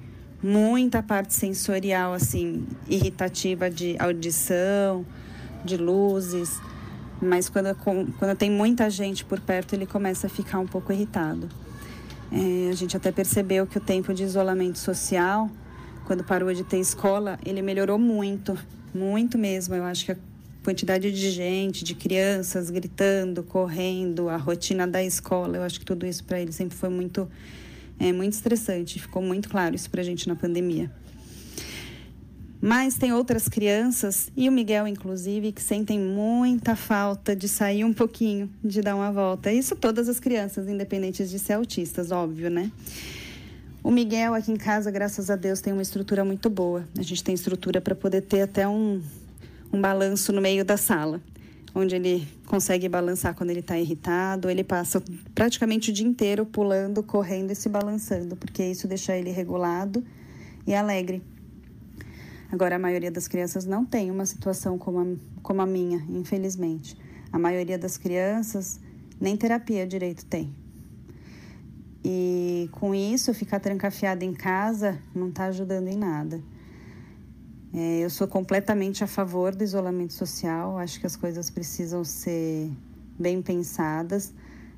muita 0.42 1.04
parte 1.04 1.34
sensorial, 1.34 2.14
assim, 2.14 2.66
irritativa 2.88 3.70
de 3.70 3.96
audição, 4.00 5.06
de 5.64 5.78
luzes. 5.78 6.60
Mas 7.22 7.48
quando, 7.50 7.76
quando 7.76 8.36
tem 8.36 8.50
muita 8.50 8.90
gente 8.90 9.24
por 9.24 9.40
perto, 9.40 9.74
ele 9.74 9.86
começa 9.86 10.28
a 10.28 10.30
ficar 10.30 10.60
um 10.60 10.68
pouco 10.68 10.92
irritado. 10.92 11.48
É, 12.32 12.70
a 12.70 12.74
gente 12.74 12.96
até 12.98 13.12
percebeu 13.12 13.68
que 13.68 13.78
o 13.78 13.82
tempo 13.82 14.14
de 14.14 14.24
isolamento 14.24 14.80
social, 14.80 15.50
quando 16.06 16.24
parou 16.24 16.52
de 16.54 16.64
ter 16.64 16.80
escola, 16.80 17.38
ele 17.46 17.62
melhorou 17.62 18.00
muito, 18.00 18.58
muito 18.94 19.38
mesmo. 19.38 19.76
Eu 19.76 19.84
acho 19.84 20.06
que 20.06 20.14
a 20.14 20.18
quantidade 20.64 21.12
de 21.12 21.30
gente, 21.30 21.84
de 21.84 21.94
crianças 21.94 22.70
gritando, 22.70 23.44
correndo, 23.44 24.30
a 24.30 24.38
rotina 24.38 24.88
da 24.88 25.04
escola, 25.04 25.58
eu 25.58 25.64
acho 25.64 25.80
que 25.80 25.86
tudo 25.86 26.06
isso 26.06 26.24
para 26.24 26.40
ele 26.40 26.52
sempre 26.52 26.76
foi 26.76 26.90
muito 26.90 27.30
é 28.02 28.12
muito 28.12 28.34
estressante, 28.34 29.00
ficou 29.00 29.22
muito 29.22 29.48
claro 29.48 29.76
isso 29.76 29.90
para 29.90 30.02
a 30.02 30.04
gente 30.04 30.28
na 30.28 30.36
pandemia. 30.36 30.92
Mas 32.60 32.96
tem 32.96 33.14
outras 33.14 33.48
crianças, 33.48 34.32
e 34.36 34.50
o 34.50 34.52
Miguel, 34.52 34.88
inclusive, 34.88 35.52
que 35.52 35.62
sentem 35.62 36.00
muita 36.00 36.76
falta 36.76 37.36
de 37.36 37.48
sair 37.48 37.84
um 37.84 37.94
pouquinho, 37.94 38.50
de 38.64 38.82
dar 38.82 38.96
uma 38.96 39.12
volta. 39.12 39.52
Isso 39.52 39.76
todas 39.76 40.10
as 40.10 40.20
crianças, 40.20 40.68
independentes 40.68 41.30
de 41.30 41.40
ser 41.40 41.54
autistas, 41.54 42.12
óbvio, 42.12 42.50
né? 42.50 42.72
O 43.84 43.90
Miguel 43.90 44.36
aqui 44.36 44.52
em 44.52 44.58
casa, 44.58 44.92
graças 44.92 45.30
a 45.32 45.36
Deus, 45.36 45.60
tem 45.60 45.74
uma 45.74 45.82
estrutura 45.82 46.24
muito 46.24 46.50
boa. 46.52 46.88
A 46.98 47.02
gente 47.02 47.24
tem 47.24 47.34
estrutura 47.34 47.82
para 47.82 47.96
poder 47.96 48.22
ter 48.22 48.42
até 48.42 48.68
um, 48.68 49.02
um 49.74 49.82
balanço 49.82 50.32
no 50.32 50.40
meio 50.42 50.64
da 50.64 50.78
sala 50.78 51.20
onde 51.74 51.96
ele 51.96 52.28
consegue 52.46 52.88
balançar 52.90 53.34
quando 53.34 53.50
ele 53.50 53.62
está 53.62 53.78
irritado. 53.78 54.50
Ele 54.50 54.64
passa 54.64 55.02
praticamente 55.34 55.90
o 55.90 55.94
dia 55.94 56.06
inteiro 56.06 56.46
pulando, 56.46 57.02
correndo 57.02 57.52
e 57.52 57.56
se 57.56 57.70
balançando, 57.70 58.36
porque 58.36 58.64
isso 58.64 58.88
deixa 58.88 59.16
ele 59.16 59.32
regulado 59.32 60.04
e 60.68 60.74
alegre. 60.74 61.22
Agora, 62.52 62.76
a 62.76 62.80
maioria 62.80 63.10
das 63.10 63.28
crianças 63.28 63.66
não 63.66 63.86
tem 63.86 64.12
uma 64.12 64.26
situação 64.26 64.78
como 64.78 65.00
a, 65.00 65.06
como 65.42 65.62
a 65.62 65.66
minha, 65.66 66.06
infelizmente. 66.10 66.98
A 67.32 67.40
maioria 67.40 67.78
das 67.78 67.98
crianças 67.98 68.80
nem 69.20 69.38
terapia 69.38 69.88
direito 69.88 70.26
tem. 70.26 70.54
E 72.04 72.68
com 72.74 72.94
isso, 72.94 73.34
ficar 73.34 73.60
trancafiada 73.60 74.26
em 74.26 74.34
casa 74.34 75.00
não 75.16 75.30
está 75.30 75.46
ajudando 75.46 75.88
em 75.88 75.96
nada. 75.96 76.42
É, 77.74 78.00
eu 78.00 78.10
sou 78.10 78.28
completamente 78.28 79.04
a 79.04 79.08
favor 79.08 79.56
do 79.56 79.64
isolamento 79.64 80.14
social. 80.14 80.78
Acho 80.78 81.00
que 81.00 81.06
as 81.06 81.16
coisas 81.16 81.50
precisam 81.50 82.04
ser 82.04 82.70
bem 83.18 83.42
pensadas. 83.42 84.34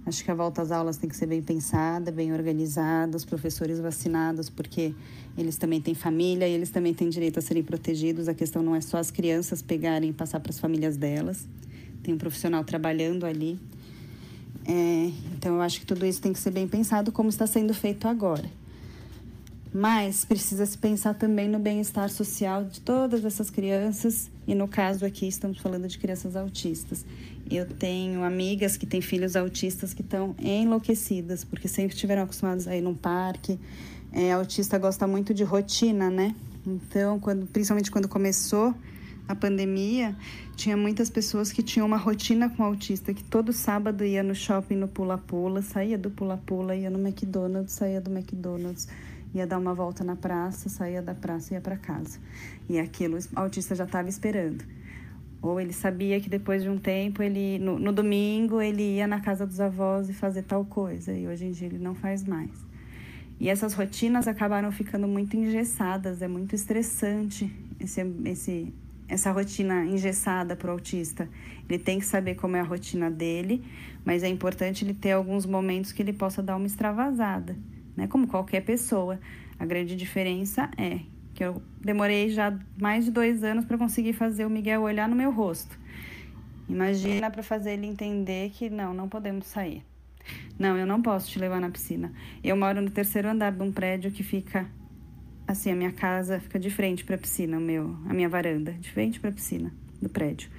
Acho 0.05 0.23
que 0.23 0.29
a 0.29 0.35
volta 0.35 0.61
às 0.61 0.69
aulas 0.71 0.97
tem 0.97 1.09
que 1.09 1.15
ser 1.15 1.25
bem 1.25 1.41
pensada, 1.41 2.11
bem 2.11 2.33
organizada, 2.33 3.15
os 3.15 3.23
professores 3.23 3.79
vacinados, 3.79 4.49
porque 4.49 4.93
eles 5.37 5.55
também 5.57 5.81
têm 5.81 5.95
família 5.95 6.47
e 6.47 6.51
eles 6.51 6.69
também 6.69 6.93
têm 6.93 7.09
direito 7.09 7.39
a 7.39 7.41
serem 7.41 7.63
protegidos. 7.63 8.27
A 8.27 8.33
questão 8.33 8.61
não 8.61 8.75
é 8.75 8.81
só 8.81 8.97
as 8.97 9.09
crianças 9.09 9.61
pegarem 9.61 10.09
e 10.09 10.13
passar 10.13 10.39
para 10.39 10.51
as 10.51 10.59
famílias 10.59 10.97
delas. 10.97 11.47
Tem 12.03 12.13
um 12.13 12.17
profissional 12.17 12.63
trabalhando 12.63 13.25
ali. 13.25 13.57
É, 14.65 15.11
então, 15.35 15.55
eu 15.55 15.61
acho 15.61 15.79
que 15.79 15.85
tudo 15.85 16.05
isso 16.05 16.21
tem 16.21 16.31
que 16.31 16.39
ser 16.39 16.51
bem 16.51 16.67
pensado, 16.67 17.11
como 17.11 17.29
está 17.29 17.47
sendo 17.47 17.73
feito 17.73 18.07
agora. 18.07 18.49
Mas 19.73 20.23
precisa 20.23 20.67
se 20.67 20.77
pensar 20.77 21.15
também 21.15 21.49
no 21.49 21.57
bem-estar 21.57 22.07
social 22.07 22.63
de 22.63 22.79
todas 22.79 23.25
essas 23.25 23.49
crianças, 23.49 24.29
e 24.45 24.53
no 24.53 24.67
caso 24.67 25.03
aqui 25.03 25.27
estamos 25.27 25.57
falando 25.57 25.87
de 25.87 25.97
crianças 25.97 26.35
autistas. 26.35 27.03
Eu 27.49 27.65
tenho 27.65 28.23
amigas 28.23 28.77
que 28.77 28.85
têm 28.85 29.01
filhos 29.01 29.35
autistas 29.35 29.91
que 29.91 30.03
estão 30.03 30.35
enlouquecidas, 30.39 31.43
porque 31.43 31.67
sempre 31.67 31.95
estiveram 31.95 32.21
acostumados 32.21 32.67
a 32.67 32.77
ir 32.77 32.81
num 32.81 32.93
parque. 32.93 33.59
É, 34.11 34.31
autista 34.31 34.77
gosta 34.77 35.07
muito 35.07 35.33
de 35.33 35.43
rotina, 35.43 36.07
né? 36.07 36.35
Então, 36.67 37.19
quando, 37.19 37.47
principalmente 37.47 37.89
quando 37.89 38.07
começou 38.07 38.75
a 39.27 39.33
pandemia, 39.33 40.15
tinha 40.55 40.77
muitas 40.77 41.09
pessoas 41.09 41.51
que 41.51 41.63
tinham 41.63 41.87
uma 41.87 41.97
rotina 41.97 42.47
com 42.47 42.63
autista, 42.63 43.11
que 43.11 43.23
todo 43.23 43.51
sábado 43.51 44.05
ia 44.05 44.21
no 44.21 44.35
shopping 44.35 44.75
no 44.75 44.87
pula-pula, 44.87 45.63
saía 45.63 45.97
do 45.97 46.11
pula-pula, 46.11 46.75
ia 46.75 46.91
no 46.91 46.99
McDonald's, 46.99 47.73
saía 47.73 47.99
do 47.99 48.11
McDonald's 48.11 48.87
ia 49.33 49.47
dar 49.47 49.57
uma 49.57 49.73
volta 49.73 50.03
na 50.03 50.15
praça, 50.15 50.69
saía 50.69 51.01
da 51.01 51.15
praça 51.15 51.53
e 51.53 51.55
ia 51.55 51.61
para 51.61 51.75
casa. 51.75 52.19
E 52.69 52.79
aquilo 52.79 53.17
o 53.17 53.39
autista 53.39 53.73
já 53.73 53.85
estava 53.85 54.07
esperando. 54.07 54.63
Ou 55.41 55.59
ele 55.59 55.73
sabia 55.73 56.21
que 56.21 56.29
depois 56.29 56.63
de 56.63 56.69
um 56.69 56.77
tempo, 56.77 57.21
ele 57.21 57.59
no, 57.59 57.77
no, 57.77 57.91
domingo, 57.91 58.61
ele 58.61 58.95
ia 58.95 59.07
na 59.07 59.19
casa 59.19 59.45
dos 59.45 59.59
avós 59.59 60.09
e 60.09 60.13
fazer 60.13 60.43
tal 60.43 60.63
coisa. 60.63 61.11
E 61.11 61.27
hoje 61.27 61.45
em 61.45 61.51
dia 61.51 61.67
ele 61.67 61.79
não 61.79 61.95
faz 61.95 62.23
mais. 62.23 62.51
E 63.39 63.49
essas 63.49 63.73
rotinas 63.73 64.27
acabaram 64.27 64.71
ficando 64.71 65.07
muito 65.07 65.35
engessadas, 65.35 66.21
é 66.21 66.27
muito 66.27 66.55
estressante 66.55 67.51
esse, 67.77 67.99
esse, 68.23 68.73
essa 69.09 69.31
rotina 69.31 69.83
engessada 69.83 70.55
para 70.55 70.69
o 70.69 70.73
autista. 70.73 71.27
Ele 71.67 71.79
tem 71.79 71.99
que 71.99 72.05
saber 72.05 72.35
como 72.35 72.55
é 72.55 72.61
a 72.61 72.63
rotina 72.63 73.11
dele, 73.11 73.65
mas 74.05 74.23
é 74.23 74.29
importante 74.29 74.85
ele 74.85 74.93
ter 74.93 75.11
alguns 75.11 75.45
momentos 75.45 75.91
que 75.91 76.01
ele 76.01 76.13
possa 76.13 76.41
dar 76.41 76.55
uma 76.55 76.67
extravasada 76.67 77.57
né? 77.95 78.07
Como 78.07 78.27
qualquer 78.27 78.61
pessoa. 78.61 79.19
A 79.59 79.65
grande 79.65 79.95
diferença 79.95 80.69
é 80.77 80.99
que 81.33 81.43
eu 81.43 81.61
demorei 81.81 82.29
já 82.29 82.57
mais 82.79 83.05
de 83.05 83.11
dois 83.11 83.43
anos 83.43 83.65
para 83.65 83.77
conseguir 83.77 84.13
fazer 84.13 84.45
o 84.45 84.49
Miguel 84.49 84.81
olhar 84.81 85.07
no 85.07 85.15
meu 85.15 85.31
rosto. 85.31 85.79
Imagina 86.69 87.29
para 87.29 87.43
fazer 87.43 87.73
ele 87.73 87.87
entender 87.87 88.51
que 88.51 88.69
não, 88.69 88.93
não 88.93 89.09
podemos 89.09 89.47
sair. 89.47 89.83
Não, 90.57 90.77
eu 90.77 90.85
não 90.85 91.01
posso 91.01 91.29
te 91.29 91.39
levar 91.39 91.59
na 91.59 91.69
piscina. 91.69 92.13
Eu 92.43 92.55
moro 92.55 92.81
no 92.81 92.89
terceiro 92.89 93.27
andar 93.27 93.51
de 93.51 93.61
um 93.61 93.71
prédio 93.71 94.11
que 94.11 94.23
fica 94.23 94.65
assim, 95.47 95.71
a 95.71 95.75
minha 95.75 95.91
casa 95.91 96.39
fica 96.39 96.59
de 96.59 96.69
frente 96.69 97.03
para 97.03 97.15
a 97.15 97.17
piscina, 97.17 97.57
o 97.57 97.61
meu, 97.61 97.97
a 98.07 98.13
minha 98.13 98.29
varanda, 98.29 98.71
de 98.73 98.89
frente 98.89 99.19
para 99.19 99.29
a 99.29 99.33
piscina 99.33 99.73
do 100.01 100.09
prédio. 100.09 100.49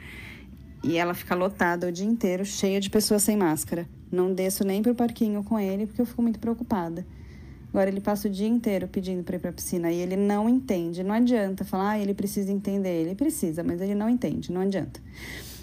E 0.83 0.99
ela 0.99 1.15
fica 1.15 1.35
lotada 1.35 1.89
o 1.89 1.93
dia 1.93 2.07
inteiro, 2.07 2.45
cheia 2.45 2.81
de 2.81 2.91
pessoas 2.91 3.23
sem 3.23 3.37
máscara. 3.37 3.89
Não 4.13 4.35
desço 4.35 4.65
nem 4.65 4.83
pro 4.83 4.95
parquinho 4.95 5.43
com 5.43 5.59
ele 5.59 5.87
porque 5.87 6.01
eu 6.01 6.07
fico 6.07 6.21
muito 6.21 6.39
preocupada. 6.39 7.07
Agora 7.75 7.91
ele 7.91 8.01
passa 8.01 8.29
o 8.29 8.31
dia 8.31 8.47
inteiro 8.47 8.87
pedindo 8.87 9.25
para 9.25 9.35
ir 9.35 9.41
para 9.41 9.51
a 9.51 9.53
piscina 9.53 9.91
e 9.91 9.97
ele 9.97 10.15
não 10.15 10.49
entende. 10.49 11.03
Não 11.03 11.13
adianta 11.13 11.65
falar, 11.65 11.91
ah, 11.91 11.99
ele 11.99 12.15
precisa 12.15 12.53
entender. 12.53 13.01
Ele 13.01 13.17
precisa, 13.17 13.65
mas 13.65 13.81
ele 13.81 13.97
não 13.97 14.09
entende, 14.09 14.53
não 14.53 14.61
adianta. 14.61 15.01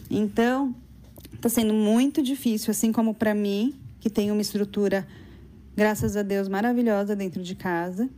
Então, 0.09 0.75
está 1.33 1.47
sendo 1.47 1.73
muito 1.73 2.21
difícil, 2.21 2.71
assim 2.71 2.91
como 2.91 3.13
para 3.13 3.33
mim, 3.33 3.73
que 4.01 4.09
tem 4.09 4.29
uma 4.29 4.41
estrutura, 4.41 5.07
graças 5.73 6.17
a 6.17 6.21
Deus, 6.21 6.49
maravilhosa 6.49 7.15
dentro 7.15 7.41
de 7.41 7.55
casa. 7.55 8.09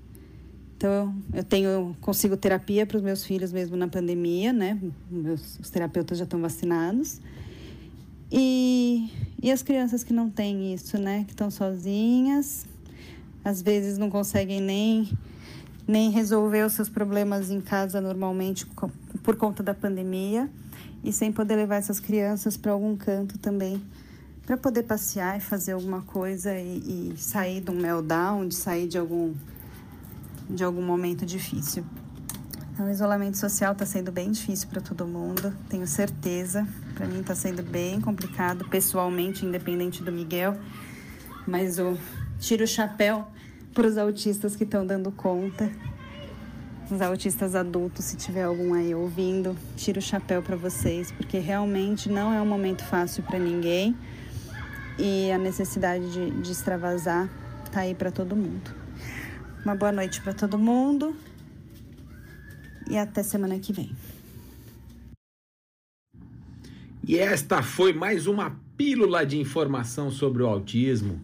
Então, 0.75 1.15
eu 1.31 1.43
tenho, 1.43 1.95
consigo 2.01 2.35
terapia 2.35 2.87
para 2.87 2.97
os 2.97 3.03
meus 3.03 3.23
filhos 3.23 3.51
mesmo 3.51 3.77
na 3.77 3.87
pandemia, 3.87 4.51
né? 4.51 4.75
Meus, 5.07 5.59
os 5.59 5.69
terapeutas 5.69 6.17
já 6.17 6.23
estão 6.23 6.41
vacinados. 6.41 7.21
E, 8.31 9.07
e 9.39 9.51
as 9.51 9.61
crianças 9.61 10.03
que 10.03 10.11
não 10.13 10.31
têm 10.31 10.73
isso, 10.73 10.97
né? 10.97 11.25
Que 11.25 11.33
estão 11.33 11.51
sozinhas, 11.51 12.65
às 13.43 13.61
vezes 13.61 13.97
não 13.97 14.09
conseguem 14.09 14.61
nem, 14.61 15.11
nem 15.87 16.09
resolver 16.09 16.65
os 16.65 16.73
seus 16.73 16.89
problemas 16.89 17.49
em 17.49 17.61
casa 17.61 17.99
normalmente 17.99 18.65
por 19.23 19.35
conta 19.35 19.61
da 19.61 19.73
pandemia 19.73 20.49
e 21.03 21.11
sem 21.11 21.31
poder 21.31 21.55
levar 21.55 21.75
essas 21.75 21.99
crianças 21.99 22.55
para 22.55 22.71
algum 22.71 22.95
canto 22.95 23.37
também 23.37 23.81
para 24.45 24.57
poder 24.57 24.83
passear 24.83 25.37
e 25.37 25.41
fazer 25.41 25.71
alguma 25.71 26.01
coisa 26.01 26.53
e, 26.57 27.13
e 27.13 27.17
sair 27.17 27.61
de 27.61 27.71
um 27.71 27.75
meltdown, 27.75 28.47
de 28.47 28.55
sair 28.55 28.87
de 28.87 28.97
algum 28.97 29.33
de 30.49 30.63
algum 30.63 30.81
momento 30.81 31.25
difícil. 31.25 31.85
Então, 32.73 32.87
o 32.87 32.89
isolamento 32.89 33.37
social 33.37 33.71
está 33.71 33.85
sendo 33.85 34.11
bem 34.11 34.31
difícil 34.31 34.67
para 34.67 34.81
todo 34.81 35.07
mundo, 35.07 35.53
tenho 35.69 35.87
certeza. 35.87 36.67
Para 36.95 37.07
mim 37.07 37.21
está 37.21 37.33
sendo 37.33 37.63
bem 37.63 38.01
complicado 38.01 38.67
pessoalmente, 38.67 39.45
independente 39.45 40.03
do 40.03 40.11
Miguel, 40.11 40.57
mas 41.47 41.79
o 41.79 41.97
tiro 42.39 42.63
o 42.63 42.67
chapéu 42.67 43.27
para 43.73 43.87
os 43.87 43.97
autistas 43.97 44.55
que 44.55 44.63
estão 44.63 44.85
dando 44.85 45.11
conta. 45.11 45.71
Os 46.91 47.01
autistas 47.01 47.55
adultos, 47.55 48.05
se 48.05 48.17
tiver 48.17 48.43
algum 48.43 48.73
aí 48.73 48.93
ouvindo, 48.93 49.57
tiro 49.75 49.99
o 49.99 50.01
chapéu 50.01 50.41
para 50.41 50.55
vocês, 50.55 51.11
porque 51.11 51.39
realmente 51.39 52.09
não 52.09 52.33
é 52.33 52.41
um 52.41 52.45
momento 52.45 52.83
fácil 52.83 53.23
para 53.23 53.39
ninguém 53.39 53.95
e 54.99 55.31
a 55.31 55.37
necessidade 55.37 56.11
de, 56.11 56.29
de 56.41 56.51
extravasar 56.51 57.29
tá 57.71 57.81
aí 57.81 57.95
para 57.95 58.11
todo 58.11 58.35
mundo. 58.35 58.71
Uma 59.65 59.75
boa 59.75 59.91
noite 59.91 60.21
para 60.21 60.33
todo 60.33 60.59
mundo 60.59 61.15
e 62.87 62.97
até 62.97 63.23
semana 63.23 63.57
que 63.57 63.73
vem. 63.73 63.91
E 67.05 67.17
esta 67.17 67.63
foi 67.63 67.91
mais 67.91 68.27
uma 68.27 68.55
pílula 68.77 69.25
de 69.25 69.39
informação 69.39 70.11
sobre 70.11 70.43
o 70.43 70.47
autismo. 70.47 71.19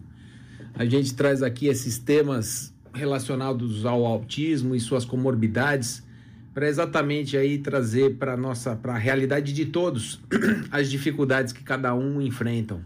A 0.80 0.86
gente 0.86 1.12
traz 1.12 1.42
aqui 1.42 1.66
esses 1.66 1.98
temas 1.98 2.72
relacionados 2.94 3.84
ao 3.84 4.06
autismo 4.06 4.74
e 4.74 4.80
suas 4.80 5.04
comorbidades 5.04 6.02
para 6.54 6.66
exatamente 6.66 7.36
aí 7.36 7.58
trazer 7.58 8.14
para 8.14 8.34
nossa 8.34 8.74
para 8.74 8.94
a 8.94 8.96
realidade 8.96 9.52
de 9.52 9.66
todos 9.66 10.22
as 10.72 10.90
dificuldades 10.90 11.52
que 11.52 11.62
cada 11.62 11.94
um 11.94 12.18
enfrentam. 12.22 12.80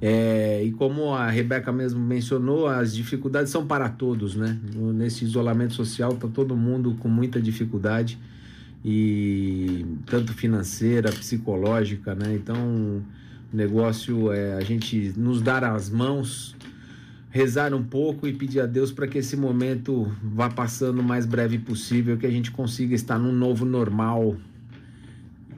É, 0.00 0.64
e 0.64 0.72
como 0.72 1.12
a 1.12 1.28
Rebeca 1.28 1.70
mesmo 1.70 2.00
mencionou, 2.00 2.66
as 2.66 2.94
dificuldades 2.94 3.52
são 3.52 3.66
para 3.66 3.90
todos, 3.90 4.34
né? 4.34 4.58
Nesse 4.74 5.22
isolamento 5.22 5.74
social 5.74 6.12
está 6.12 6.28
todo 6.28 6.56
mundo 6.56 6.96
com 6.98 7.08
muita 7.08 7.42
dificuldade 7.42 8.18
e 8.82 9.84
tanto 10.06 10.32
financeira, 10.32 11.12
psicológica, 11.12 12.14
né? 12.14 12.34
Então 12.34 13.02
o 13.54 13.56
negócio 13.56 14.32
é 14.32 14.54
a 14.54 14.60
gente 14.62 15.14
nos 15.16 15.40
dar 15.40 15.62
as 15.62 15.88
mãos, 15.88 16.53
rezar 17.34 17.74
um 17.74 17.82
pouco 17.82 18.28
e 18.28 18.32
pedir 18.32 18.60
a 18.60 18.66
Deus 18.66 18.92
para 18.92 19.08
que 19.08 19.18
esse 19.18 19.36
momento 19.36 20.08
vá 20.22 20.48
passando 20.48 21.00
o 21.00 21.02
mais 21.02 21.26
breve 21.26 21.58
possível, 21.58 22.16
que 22.16 22.24
a 22.24 22.30
gente 22.30 22.52
consiga 22.52 22.94
estar 22.94 23.18
num 23.18 23.32
novo 23.32 23.64
normal 23.64 24.36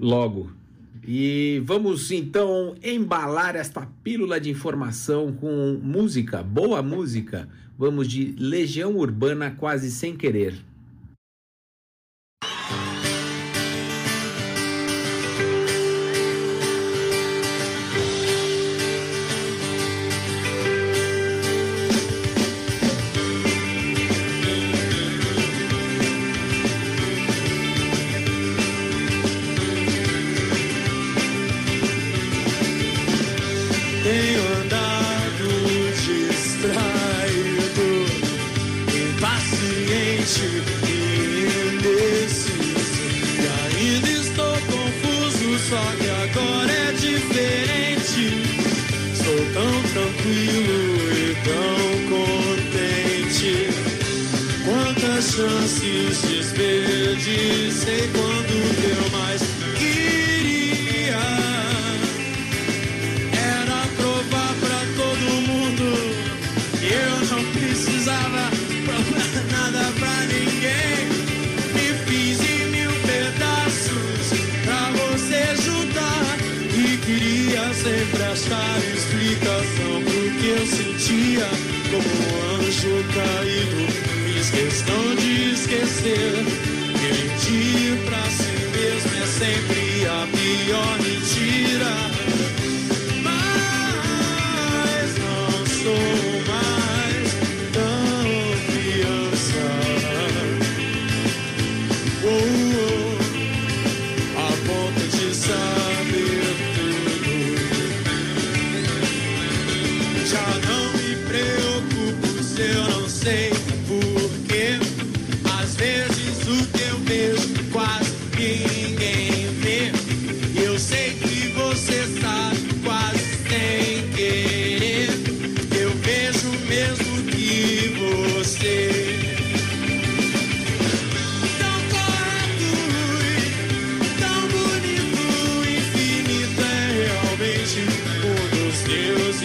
logo. 0.01 0.51
E 1.07 1.61
vamos 1.66 2.11
então 2.11 2.74
embalar 2.83 3.57
esta 3.57 3.87
pílula 4.03 4.41
de 4.41 4.49
informação 4.49 5.33
com 5.33 5.79
música, 5.83 6.43
boa 6.43 6.83
música. 6.83 7.47
Vamos 7.79 8.09
de 8.09 8.35
Legião 8.39 8.97
Urbana 8.97 9.51
quase 9.51 9.91
sem 9.91 10.16
querer. 10.16 10.55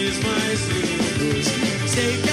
instantes 0.02 0.18
mais 0.24 0.60
lindos. 0.68 1.46
Sei 1.90 2.16
que 2.18 2.31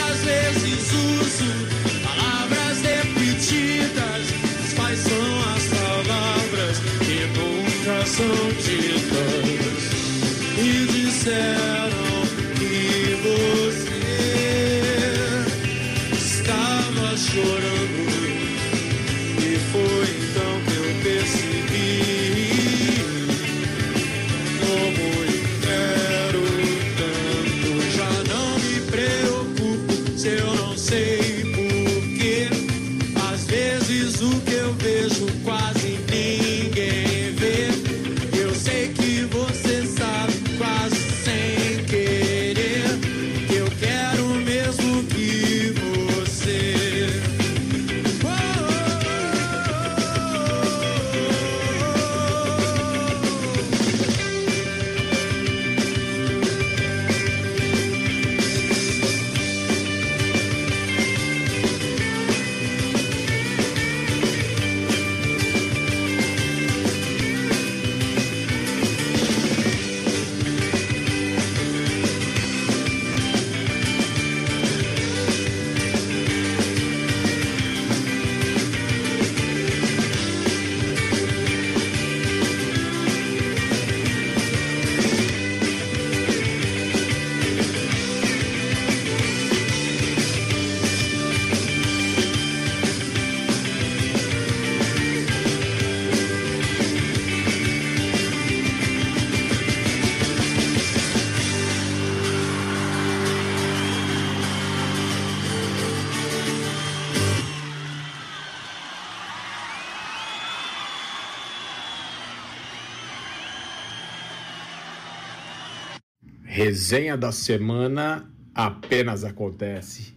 resenha 116.90 117.16
da 117.16 117.32
semana 117.32 118.28
apenas 118.54 119.24
acontece. 119.24 120.16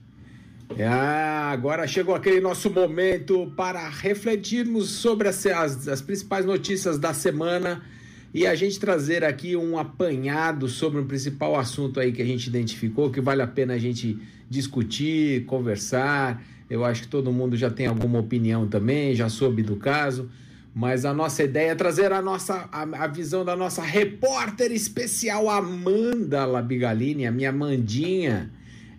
É, 0.78 0.88
agora 0.88 1.86
chegou 1.86 2.14
aquele 2.14 2.40
nosso 2.40 2.70
momento 2.70 3.52
para 3.54 3.86
refletirmos 3.90 4.88
sobre 4.88 5.28
as, 5.28 5.44
as, 5.44 5.86
as, 5.86 6.00
principais 6.00 6.46
notícias 6.46 6.98
da 6.98 7.12
semana 7.12 7.82
e 8.32 8.46
a 8.46 8.54
gente 8.54 8.80
trazer 8.80 9.22
aqui 9.22 9.54
um 9.54 9.76
apanhado 9.76 10.66
sobre 10.66 10.98
o 10.98 11.04
principal 11.04 11.58
assunto 11.58 12.00
aí 12.00 12.10
que 12.10 12.22
a 12.22 12.24
gente 12.24 12.46
identificou, 12.46 13.10
que 13.10 13.20
vale 13.20 13.42
a 13.42 13.46
pena 13.46 13.74
a 13.74 13.78
gente 13.78 14.18
discutir, 14.48 15.44
conversar. 15.44 16.42
Eu 16.70 16.86
acho 16.86 17.02
que 17.02 17.08
todo 17.08 17.30
mundo 17.30 17.54
já 17.54 17.68
tem 17.68 17.86
alguma 17.86 18.18
opinião 18.18 18.66
também, 18.66 19.14
já 19.14 19.28
soube 19.28 19.62
do 19.62 19.76
caso. 19.76 20.30
Mas 20.74 21.04
a 21.04 21.12
nossa 21.12 21.42
ideia 21.42 21.72
é 21.72 21.74
trazer 21.74 22.12
a 22.12 22.22
nossa 22.22 22.68
a, 22.72 22.82
a 22.82 23.06
visão 23.06 23.44
da 23.44 23.54
nossa 23.54 23.82
repórter 23.82 24.72
especial 24.72 25.50
Amanda 25.50 26.46
Labigalini, 26.46 27.26
a 27.26 27.30
minha 27.30 27.52
Mandinha, 27.52 28.50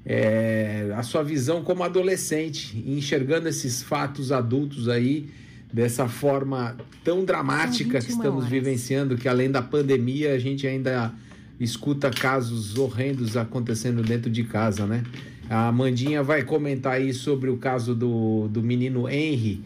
é, 0.05 0.93
a 0.95 1.01
sua 1.01 1.24
visão 1.24 1.63
como 1.63 1.84
adolescente, 1.84 2.78
enxergando 2.86 3.47
esses 3.47 3.82
fatos 3.82 4.32
adultos 4.32 4.88
aí 4.88 5.30
dessa 5.71 6.07
forma 6.07 6.78
tão 7.03 7.26
dramática 7.26 7.99
que 7.99 8.11
estamos 8.11 8.43
horas. 8.43 8.49
vivenciando, 8.49 9.17
que 9.17 9.28
além 9.28 9.49
da 9.49 9.61
pandemia 9.61 10.34
a 10.34 10.38
gente 10.38 10.67
ainda 10.67 11.11
escuta 11.59 12.11
casos 12.11 12.78
horrendos 12.78 13.36
acontecendo 13.36 14.03
dentro 14.03 14.30
de 14.30 14.43
casa, 14.43 14.86
né? 14.86 15.03
A 15.49 15.69
Amandinha 15.69 16.21
vai 16.21 16.43
comentar 16.43 16.93
aí 16.93 17.13
sobre 17.13 17.49
o 17.49 17.57
caso 17.57 17.95
do, 17.95 18.47
do 18.49 18.61
menino 18.61 19.09
Henry, 19.09 19.63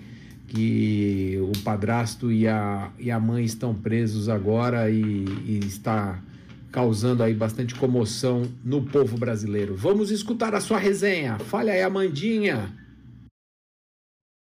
que 0.48 1.38
o 1.42 1.64
padrasto 1.64 2.32
e 2.32 2.48
a, 2.48 2.92
e 2.98 3.12
a 3.12 3.20
mãe 3.20 3.44
estão 3.44 3.76
presos 3.76 4.30
agora 4.30 4.90
e, 4.90 5.26
e 5.46 5.60
está 5.60 6.22
causando 6.72 7.24
aí 7.24 7.34
bastante 7.34 7.76
comoção 7.76 8.44
no 8.64 8.82
povo 8.82 9.18
brasileiro. 9.18 9.76
Vamos 9.76 10.12
escutar 10.12 10.56
a 10.56 10.62
sua 10.62 10.78
resenha. 10.78 11.38
Fale 11.40 11.72
aí, 11.72 11.82
Amandinha. 11.82 12.74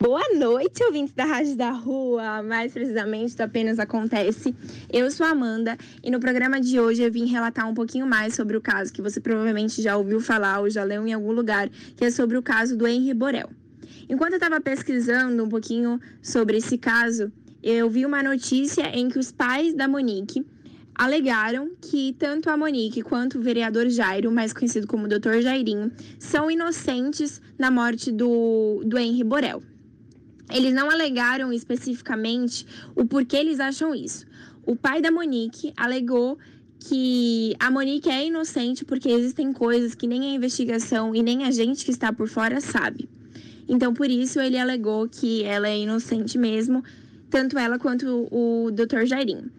Boa 0.03 0.35
noite, 0.35 0.85
ouvintes 0.85 1.15
da 1.15 1.25
Rádio 1.25 1.57
da 1.57 1.71
Rua, 1.71 2.43
mais 2.43 2.73
precisamente 2.73 3.35
do 3.35 3.41
Apenas 3.43 3.79
Acontece. 3.79 4.55
Eu 4.93 5.11
sou 5.11 5.25
a 5.25 5.31
Amanda 5.31 5.79
e 6.03 6.11
no 6.11 6.21
programa 6.21 6.61
de 6.61 6.79
hoje 6.79 7.03
eu 7.03 7.11
vim 7.11 7.25
relatar 7.25 7.67
um 7.67 7.73
pouquinho 7.73 8.07
mais 8.07 8.35
sobre 8.35 8.55
o 8.55 8.61
caso 8.61 8.93
que 8.93 9.01
você 9.01 9.19
provavelmente 9.19 9.81
já 9.81 9.97
ouviu 9.97 10.21
falar 10.21 10.61
ou 10.61 10.69
já 10.69 10.85
leu 10.85 11.07
em 11.07 11.15
algum 11.15 11.33
lugar, 11.33 11.71
que 11.97 12.05
é 12.05 12.11
sobre 12.11 12.37
o 12.37 12.43
caso 12.43 12.77
do 12.77 12.87
Henry 12.87 13.15
Borel. 13.15 13.49
Enquanto 14.09 14.33
eu 14.33 14.37
estava 14.37 14.61
pesquisando 14.61 15.43
um 15.43 15.49
pouquinho 15.49 16.01
sobre 16.23 16.59
esse 16.59 16.77
caso, 16.77 17.33
eu 17.63 17.89
vi 17.89 18.05
uma 18.05 18.23
notícia 18.23 18.87
em 18.95 19.09
que 19.09 19.19
os 19.19 19.33
pais 19.33 19.75
da 19.75 19.89
Monique 19.89 20.45
alegaram 20.95 21.71
que 21.81 22.15
tanto 22.19 22.49
a 22.49 22.57
Monique 22.57 23.03
quanto 23.03 23.39
o 23.39 23.43
vereador 23.43 23.89
Jairo, 23.89 24.31
mais 24.31 24.53
conhecido 24.53 24.87
como 24.87 25.09
Dr. 25.09 25.41
Jairinho, 25.41 25.91
são 26.19 26.51
inocentes 26.51 27.41
na 27.59 27.71
morte 27.71 28.13
do, 28.13 28.83
do 28.85 28.97
Henry 28.99 29.25
Borel. 29.25 29.63
Eles 30.53 30.75
não 30.75 30.91
alegaram 30.91 31.53
especificamente 31.53 32.67
o 32.95 33.07
porquê 33.07 33.37
eles 33.37 33.59
acham 33.59 33.95
isso. 33.95 34.27
O 34.67 34.77
pai 34.77 35.01
da 35.01 35.11
Monique 35.11 35.73
alegou 35.77 36.39
que 36.79 37.55
a 37.59 37.71
Monique 37.71 38.11
é 38.11 38.27
inocente 38.27 38.85
porque 38.85 39.09
existem 39.09 39.53
coisas 39.53 39.95
que 39.95 40.07
nem 40.07 40.31
a 40.31 40.35
investigação 40.35 41.15
e 41.15 41.23
nem 41.23 41.45
a 41.45 41.51
gente 41.51 41.85
que 41.85 41.91
está 41.91 42.13
por 42.13 42.29
fora 42.29 42.61
sabe. 42.61 43.09
Então, 43.69 43.95
por 43.95 44.09
isso, 44.11 44.41
ele 44.41 44.59
alegou 44.59 45.09
que 45.09 45.43
ela 45.45 45.69
é 45.69 45.79
inocente 45.79 46.37
mesmo, 46.37 46.83
tanto 47.31 47.59
ela 47.59 47.79
quanto 47.79 48.29
o, 48.31 48.71
Dr. 48.71 49.05
Jairinho. 49.05 49.51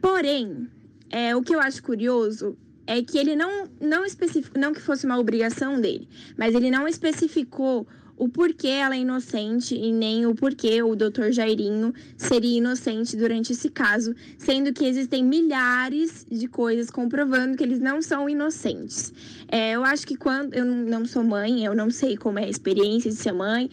Porém, 0.00 0.68
é, 1.10 1.34
o 1.34 1.42
que 1.42 1.54
eu 1.54 1.60
acho 1.60 1.82
curioso 1.82 2.56
é 2.86 3.02
que 3.02 3.18
ele 3.18 3.34
não, 3.34 3.68
não 3.80 4.04
especificou, 4.04 4.60
não 4.60 4.72
que 4.72 4.80
fosse 4.80 5.04
uma 5.04 5.18
obrigação 5.18 5.80
dele, 5.80 6.08
mas 6.36 6.54
ele 6.54 6.70
não 6.70 6.86
especificou 6.86 7.86
o 8.18 8.28
porquê 8.28 8.68
ela 8.68 8.96
é 8.96 8.98
inocente 8.98 9.74
e 9.74 9.92
nem 9.92 10.26
o 10.26 10.34
porquê 10.34 10.82
o 10.82 10.96
Dr. 10.96 11.30
Jairinho 11.30 11.94
seria 12.16 12.58
inocente 12.58 13.16
durante 13.16 13.52
esse 13.52 13.70
caso, 13.70 14.14
sendo 14.36 14.72
que 14.72 14.84
existem 14.84 15.24
milhares 15.24 16.26
de 16.30 16.48
coisas 16.48 16.90
comprovando 16.90 17.56
que 17.56 17.62
eles 17.62 17.80
não 17.80 18.02
são 18.02 18.28
inocentes. 18.28 19.12
É, 19.48 19.72
eu 19.72 19.84
acho 19.84 20.06
que 20.06 20.16
quando 20.16 20.52
eu 20.54 20.64
não 20.64 21.06
sou 21.06 21.22
mãe, 21.22 21.64
eu 21.64 21.74
não 21.74 21.90
sei 21.90 22.16
como 22.16 22.38
é 22.38 22.44
a 22.44 22.48
experiência 22.48 23.10
de 23.10 23.16
ser 23.16 23.32
mãe, 23.32 23.70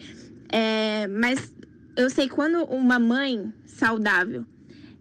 é, 0.48 1.08
mas 1.08 1.52
eu 1.96 2.08
sei 2.08 2.28
quando 2.28 2.64
uma 2.64 2.98
mãe 2.98 3.52
saudável 3.66 4.46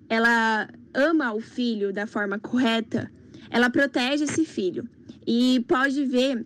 ela 0.10 0.68
ama 0.94 1.34
o 1.34 1.42
filho 1.42 1.94
da 1.94 2.08
forma 2.08 2.40
correta, 2.40 3.12
ela 3.50 3.70
protege 3.70 4.24
esse 4.24 4.46
filho. 4.46 4.88
E 5.28 5.64
pode 5.68 6.06
ver 6.06 6.46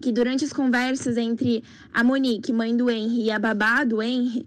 que 0.00 0.12
durante 0.12 0.44
as 0.44 0.52
conversas 0.52 1.16
entre 1.16 1.62
a 1.92 2.04
Monique, 2.04 2.52
mãe 2.52 2.76
do 2.76 2.90
Henry, 2.90 3.24
e 3.24 3.30
a 3.30 3.38
babá 3.38 3.84
do 3.84 4.02
Henry, 4.02 4.46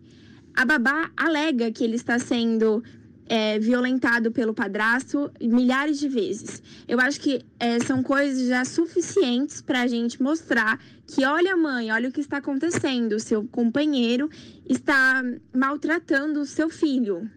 a 0.56 0.66
babá 0.66 1.12
alega 1.16 1.72
que 1.72 1.84
ele 1.84 1.96
está 1.96 2.20
sendo 2.20 2.84
é, 3.32 3.58
violentado 3.58 4.30
pelo 4.30 4.54
padrasto 4.54 5.32
milhares 5.42 5.98
de 5.98 6.10
vezes. 6.10 6.62
Eu 6.86 7.00
acho 7.00 7.20
que 7.22 7.42
é, 7.60 7.80
são 7.80 8.04
coisas 8.04 8.48
já 8.48 8.66
suficientes 8.66 9.62
para 9.62 9.84
a 9.84 9.88
gente 9.88 10.22
mostrar 10.22 10.78
que, 11.08 11.24
olha, 11.26 11.56
mãe, 11.56 11.92
olha 11.92 12.10
o 12.10 12.12
que 12.12 12.20
está 12.20 12.38
acontecendo. 12.38 13.20
Seu 13.22 13.48
companheiro 13.48 14.30
está 14.68 15.24
maltratando 15.56 16.42
o 16.42 16.46
seu 16.46 16.70
filho. 16.70 17.30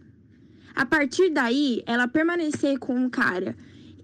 A 0.75 0.85
partir 0.85 1.29
daí, 1.29 1.81
ela 1.85 2.09
permanecer 2.09 2.77
com 2.77 3.05
o 3.05 3.09
cara 3.09 3.55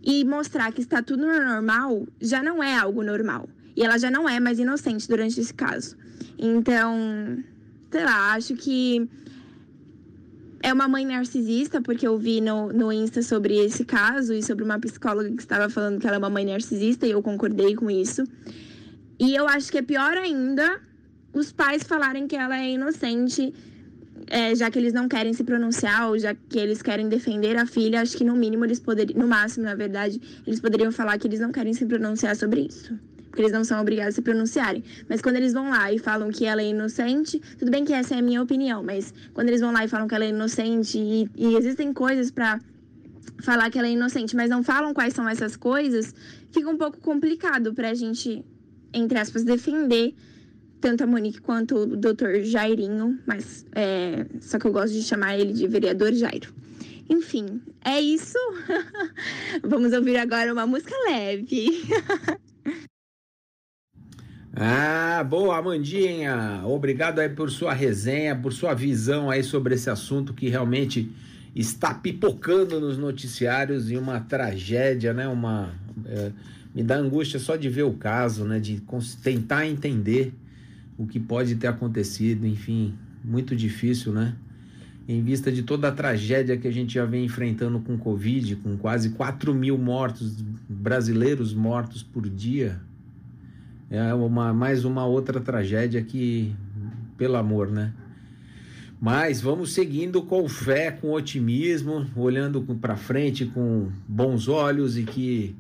e 0.02 0.24
mostrar 0.24 0.72
que 0.72 0.80
está 0.80 1.04
tudo 1.04 1.26
normal 1.26 2.08
já 2.22 2.42
não 2.42 2.64
é 2.64 2.74
algo 2.74 3.04
normal. 3.04 3.50
E 3.76 3.84
ela 3.84 3.98
já 3.98 4.12
não 4.12 4.28
é 4.28 4.40
mais 4.40 4.60
inocente 4.60 5.08
durante 5.08 5.40
esse 5.40 5.54
caso. 5.54 5.96
Então, 6.38 7.44
sei 7.92 8.04
lá, 8.04 8.34
acho 8.34 8.56
que 8.56 9.08
é 10.64 10.72
uma 10.72 10.88
mãe 10.88 11.06
narcisista, 11.06 11.82
porque 11.82 12.08
eu 12.08 12.18
vi 12.18 12.40
no, 12.42 12.72
no 12.72 12.92
Insta 12.92 13.22
sobre 13.22 13.58
esse 13.58 13.84
caso 13.84 14.34
e 14.34 14.44
sobre 14.44 14.64
uma 14.64 14.80
psicóloga 14.80 15.30
que 15.32 15.42
estava 15.42 15.70
falando 15.70 16.00
que 16.00 16.08
ela 16.08 16.18
é 16.18 16.20
uma 16.20 16.30
mãe 16.30 16.46
narcisista 16.46 17.08
e 17.08 17.12
eu 17.12 17.22
concordei 17.22 17.76
com 17.76 17.90
isso. 17.90 18.24
E 19.20 19.36
eu 19.36 19.48
acho 19.48 19.72
que 19.72 19.78
é 19.78 19.82
pior 19.82 20.18
ainda 20.18 20.80
os 21.34 21.52
pais 21.52 21.84
falarem 21.84 22.28
que 22.28 22.36
ela 22.36 22.60
é 22.60 22.72
inocente, 22.72 23.54
é, 24.28 24.54
já 24.54 24.70
que 24.70 24.78
eles 24.78 24.94
não 24.94 25.08
querem 25.08 25.34
se 25.34 25.44
pronunciar 25.44 26.10
ou 26.10 26.20
já 26.20 26.36
que 26.36 26.60
eles 26.60 26.82
querem 26.82 27.08
defender 27.10 27.58
a 27.58 27.66
filha. 27.66 28.02
Acho 28.02 28.18
que 28.18 28.24
no 28.24 28.36
mínimo 28.36 28.66
eles 28.66 28.80
poderiam, 28.80 29.20
no 29.20 29.28
máximo, 29.28 29.66
na 29.66 29.76
verdade, 29.76 30.22
eles 30.46 30.60
poderiam 30.60 30.92
falar 30.92 31.18
que 31.18 31.28
eles 31.28 31.40
não 31.40 31.52
querem 31.52 31.74
se 31.74 31.86
pronunciar 31.86 32.36
sobre 32.36 32.62
isso 32.62 32.94
porque 33.32 33.42
eles 33.42 33.54
não 33.54 33.64
são 33.64 33.80
obrigados 33.82 34.14
a 34.14 34.16
se 34.16 34.22
pronunciarem. 34.22 34.84
Mas 35.10 35.22
quando 35.22 35.38
eles 35.38 35.54
vão 35.54 35.70
lá 35.70 35.92
e 35.92 35.98
falam 35.98 36.30
que 36.30 36.46
ela 36.46 36.62
é 36.62 36.68
inocente, 36.68 37.42
tudo 37.58 37.72
bem 37.72 37.86
que 37.86 37.94
essa 37.94 38.14
é 38.14 38.20
a 38.20 38.22
minha 38.22 38.42
opinião, 38.42 38.84
mas 38.84 39.14
quando 39.34 39.48
eles 39.48 39.62
vão 39.62 39.72
lá 39.72 39.86
e 39.86 39.88
falam 39.88 40.08
que 40.08 40.14
ela 40.14 40.26
é 40.26 40.30
inocente 40.30 41.00
e, 41.00 41.30
e 41.36 41.56
existem 41.56 41.94
coisas 41.94 42.30
para 42.30 42.60
falar 43.40 43.72
que 43.72 43.80
ela 43.80 43.88
é 43.88 43.92
inocente, 43.92 44.36
mas 44.36 44.50
não 44.50 44.62
falam 44.64 44.94
quais 44.94 45.14
são 45.14 45.28
essas 45.28 45.56
coisas, 45.56 46.14
fica 46.52 46.70
um 46.70 46.78
pouco 46.78 47.00
complicado 47.00 47.74
pra 47.74 47.94
gente, 47.94 48.44
entre 48.94 49.18
aspas, 49.18 49.44
defender 49.44 50.14
tanto 50.82 51.04
a 51.04 51.08
Monique 51.08 51.40
quanto 51.40 51.76
o 51.78 51.86
doutor 51.86 52.42
Jairinho, 52.42 53.18
mas 53.26 53.66
é, 53.74 54.26
só 54.42 54.60
que 54.60 54.68
eu 54.68 54.74
gosto 54.74 54.92
de 54.92 55.04
chamar 55.04 55.40
ele 55.40 55.54
de 55.54 55.68
vereador 55.68 56.12
Jairo. 56.12 56.54
Enfim, 57.10 57.62
é 57.84 58.02
isso. 58.02 58.38
Vamos 59.64 59.94
ouvir 59.94 60.18
agora 60.18 60.52
uma 60.52 60.66
música 60.66 60.96
leve. 61.08 61.84
Ah, 64.64 65.24
boa, 65.24 65.58
Amandinha. 65.58 66.62
Obrigado 66.66 67.18
aí 67.18 67.28
por 67.28 67.50
sua 67.50 67.74
resenha, 67.74 68.36
por 68.36 68.54
sua 68.54 68.76
visão 68.76 69.32
aí 69.32 69.42
sobre 69.42 69.74
esse 69.74 69.90
assunto 69.90 70.36
que 70.36 70.50
realmente 70.50 71.12
está 71.56 71.96
pipocando 71.96 72.80
nos 72.80 72.96
noticiários 72.96 73.90
e 73.90 73.98
uma 73.98 74.20
tragédia, 74.20 75.14
né? 75.14 75.28
Uma 75.28 75.74
é, 76.06 76.32
me 76.76 76.84
dá 76.84 76.96
angústia 76.96 77.40
só 77.40 77.56
de 77.56 77.68
ver 77.70 77.86
o 77.86 77.94
caso, 77.94 78.46
né? 78.46 78.60
De 78.60 78.80
tentar 79.24 79.66
entender 79.66 80.32
o 80.96 81.08
que 81.08 81.20
pode 81.20 81.56
ter 81.56 81.66
acontecido, 81.66 82.46
enfim, 82.46 82.94
muito 83.26 83.56
difícil, 83.56 84.14
né? 84.14 84.36
Em 85.08 85.24
vista 85.24 85.52
de 85.52 85.64
toda 85.64 85.88
a 85.88 85.92
tragédia 85.92 86.56
que 86.56 86.68
a 86.68 86.72
gente 86.72 86.94
já 86.94 87.06
vem 87.06 87.26
enfrentando 87.26 87.80
com 87.80 87.98
Covid, 87.98 88.58
com 88.58 88.78
quase 88.78 89.10
4 89.10 89.56
mil 89.56 89.76
mortos 89.80 90.36
brasileiros 90.70 91.52
mortos 91.52 92.04
por 92.04 92.30
dia, 92.30 92.80
é 93.92 94.14
uma, 94.14 94.54
mais 94.54 94.86
uma 94.86 95.06
outra 95.06 95.42
tragédia 95.42 96.02
que, 96.02 96.56
pelo 97.18 97.36
amor, 97.36 97.70
né? 97.70 97.92
Mas 99.02 99.42
vamos 99.42 99.74
seguindo 99.74 100.22
com 100.22 100.48
fé, 100.48 100.92
com 100.92 101.12
otimismo, 101.12 102.06
olhando 102.16 102.62
para 102.80 102.96
frente 102.96 103.46
com 103.46 103.90
bons 104.08 104.48
olhos 104.48 104.98
e 104.98 105.04
que 105.04 105.54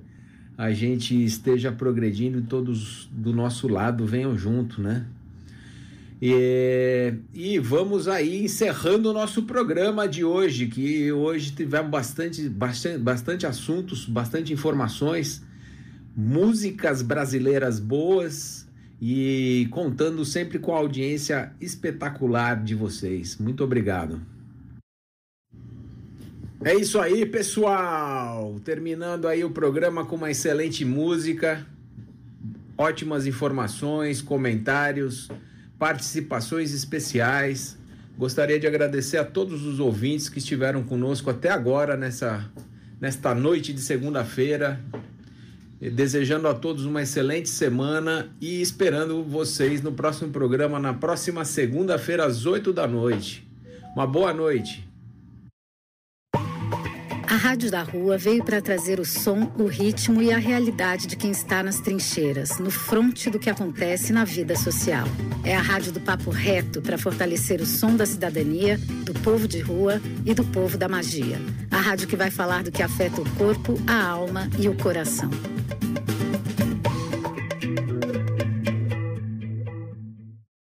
a 0.58 0.72
gente 0.72 1.26
esteja 1.26 1.74
progredindo 1.74 2.40
e 2.40 2.44
todos 2.44 3.10
do 3.12 3.34
nosso 3.34 3.68
lado 3.68 4.06
venham 4.06 4.38
junto, 4.38 4.82
né? 4.82 5.06
E, 6.22 7.16
e 7.34 7.60
vamos 7.60 8.08
aí 8.08 8.46
encerrando 8.46 9.10
o 9.10 9.14
nosso 9.14 9.44
programa 9.44 10.08
de 10.08 10.24
hoje, 10.24 10.68
que 10.68 11.12
hoje 11.12 11.52
tivemos 11.52 11.90
bastante, 11.90 12.48
bastante, 12.48 12.98
bastante 13.00 13.46
assuntos, 13.46 14.06
bastante 14.06 14.54
informações 14.54 15.44
músicas 16.22 17.02
brasileiras 17.02 17.80
boas 17.80 18.68
e 19.02 19.68
contando 19.72 20.24
sempre 20.24 20.60
com 20.60 20.72
a 20.72 20.78
audiência 20.78 21.52
espetacular 21.60 22.64
de 22.64 22.76
vocês. 22.76 23.38
Muito 23.40 23.64
obrigado. 23.64 24.22
É 26.64 26.76
isso 26.76 27.00
aí, 27.00 27.26
pessoal. 27.26 28.62
Terminando 28.64 29.28
aí 29.28 29.44
o 29.44 29.50
programa 29.50 30.06
com 30.06 30.16
uma 30.16 30.30
excelente 30.30 30.86
música, 30.86 31.66
ótimas 32.78 33.26
informações, 33.26 34.22
comentários, 34.22 35.28
participações 35.80 36.72
especiais. 36.72 37.76
Gostaria 38.16 38.60
de 38.60 38.68
agradecer 38.68 39.18
a 39.18 39.26
todos 39.26 39.66
os 39.66 39.80
ouvintes 39.80 40.30
que 40.30 40.38
estiveram 40.38 40.84
conosco 40.84 41.32
até 41.32 41.50
agora 41.50 41.98
nessa 41.98 42.48
nesta 43.00 43.34
noite 43.34 43.74
de 43.74 43.82
segunda-feira. 43.82 44.80
Desejando 45.90 46.48
a 46.48 46.54
todos 46.54 46.86
uma 46.86 47.02
excelente 47.02 47.50
semana 47.50 48.30
e 48.40 48.62
esperando 48.62 49.24
vocês 49.24 49.82
no 49.82 49.92
próximo 49.92 50.30
programa, 50.32 50.80
na 50.80 50.94
próxima 50.94 51.44
segunda-feira, 51.44 52.24
às 52.24 52.46
8 52.46 52.72
da 52.72 52.88
noite. 52.88 53.48
Uma 53.96 54.06
boa 54.06 54.32
noite. 54.32 54.91
A 57.32 57.36
Rádio 57.38 57.72
da 57.72 57.82
Rua 57.82 58.18
veio 58.18 58.44
para 58.44 58.62
trazer 58.62 59.00
o 59.00 59.06
som, 59.06 59.50
o 59.58 59.66
ritmo 59.66 60.22
e 60.22 60.34
a 60.34 60.38
realidade 60.38 61.08
de 61.08 61.16
quem 61.16 61.32
está 61.32 61.64
nas 61.64 61.80
trincheiras, 61.80 62.60
no 62.60 62.70
fronte 62.70 63.30
do 63.30 63.40
que 63.40 63.50
acontece 63.50 64.12
na 64.12 64.26
vida 64.26 64.54
social. 64.54 65.08
É 65.42 65.56
a 65.56 65.62
Rádio 65.62 65.94
do 65.94 66.02
Papo 66.02 66.30
Reto 66.30 66.82
para 66.82 66.98
fortalecer 66.98 67.62
o 67.62 67.66
som 67.66 67.96
da 67.96 68.06
cidadania, 68.06 68.78
do 69.06 69.14
povo 69.14 69.48
de 69.48 69.62
rua 69.62 70.02
e 70.26 70.34
do 70.34 70.44
povo 70.44 70.78
da 70.78 70.90
magia. 70.90 71.40
A 71.72 71.78
rádio 71.78 72.10
que 72.10 72.18
vai 72.18 72.30
falar 72.30 72.64
do 72.64 72.72
que 72.72 72.84
afeta 72.84 73.22
o 73.22 73.30
corpo, 73.36 73.80
a 73.88 74.08
alma 74.08 74.50
e 74.60 74.68
o 74.68 74.76
coração. 74.76 75.30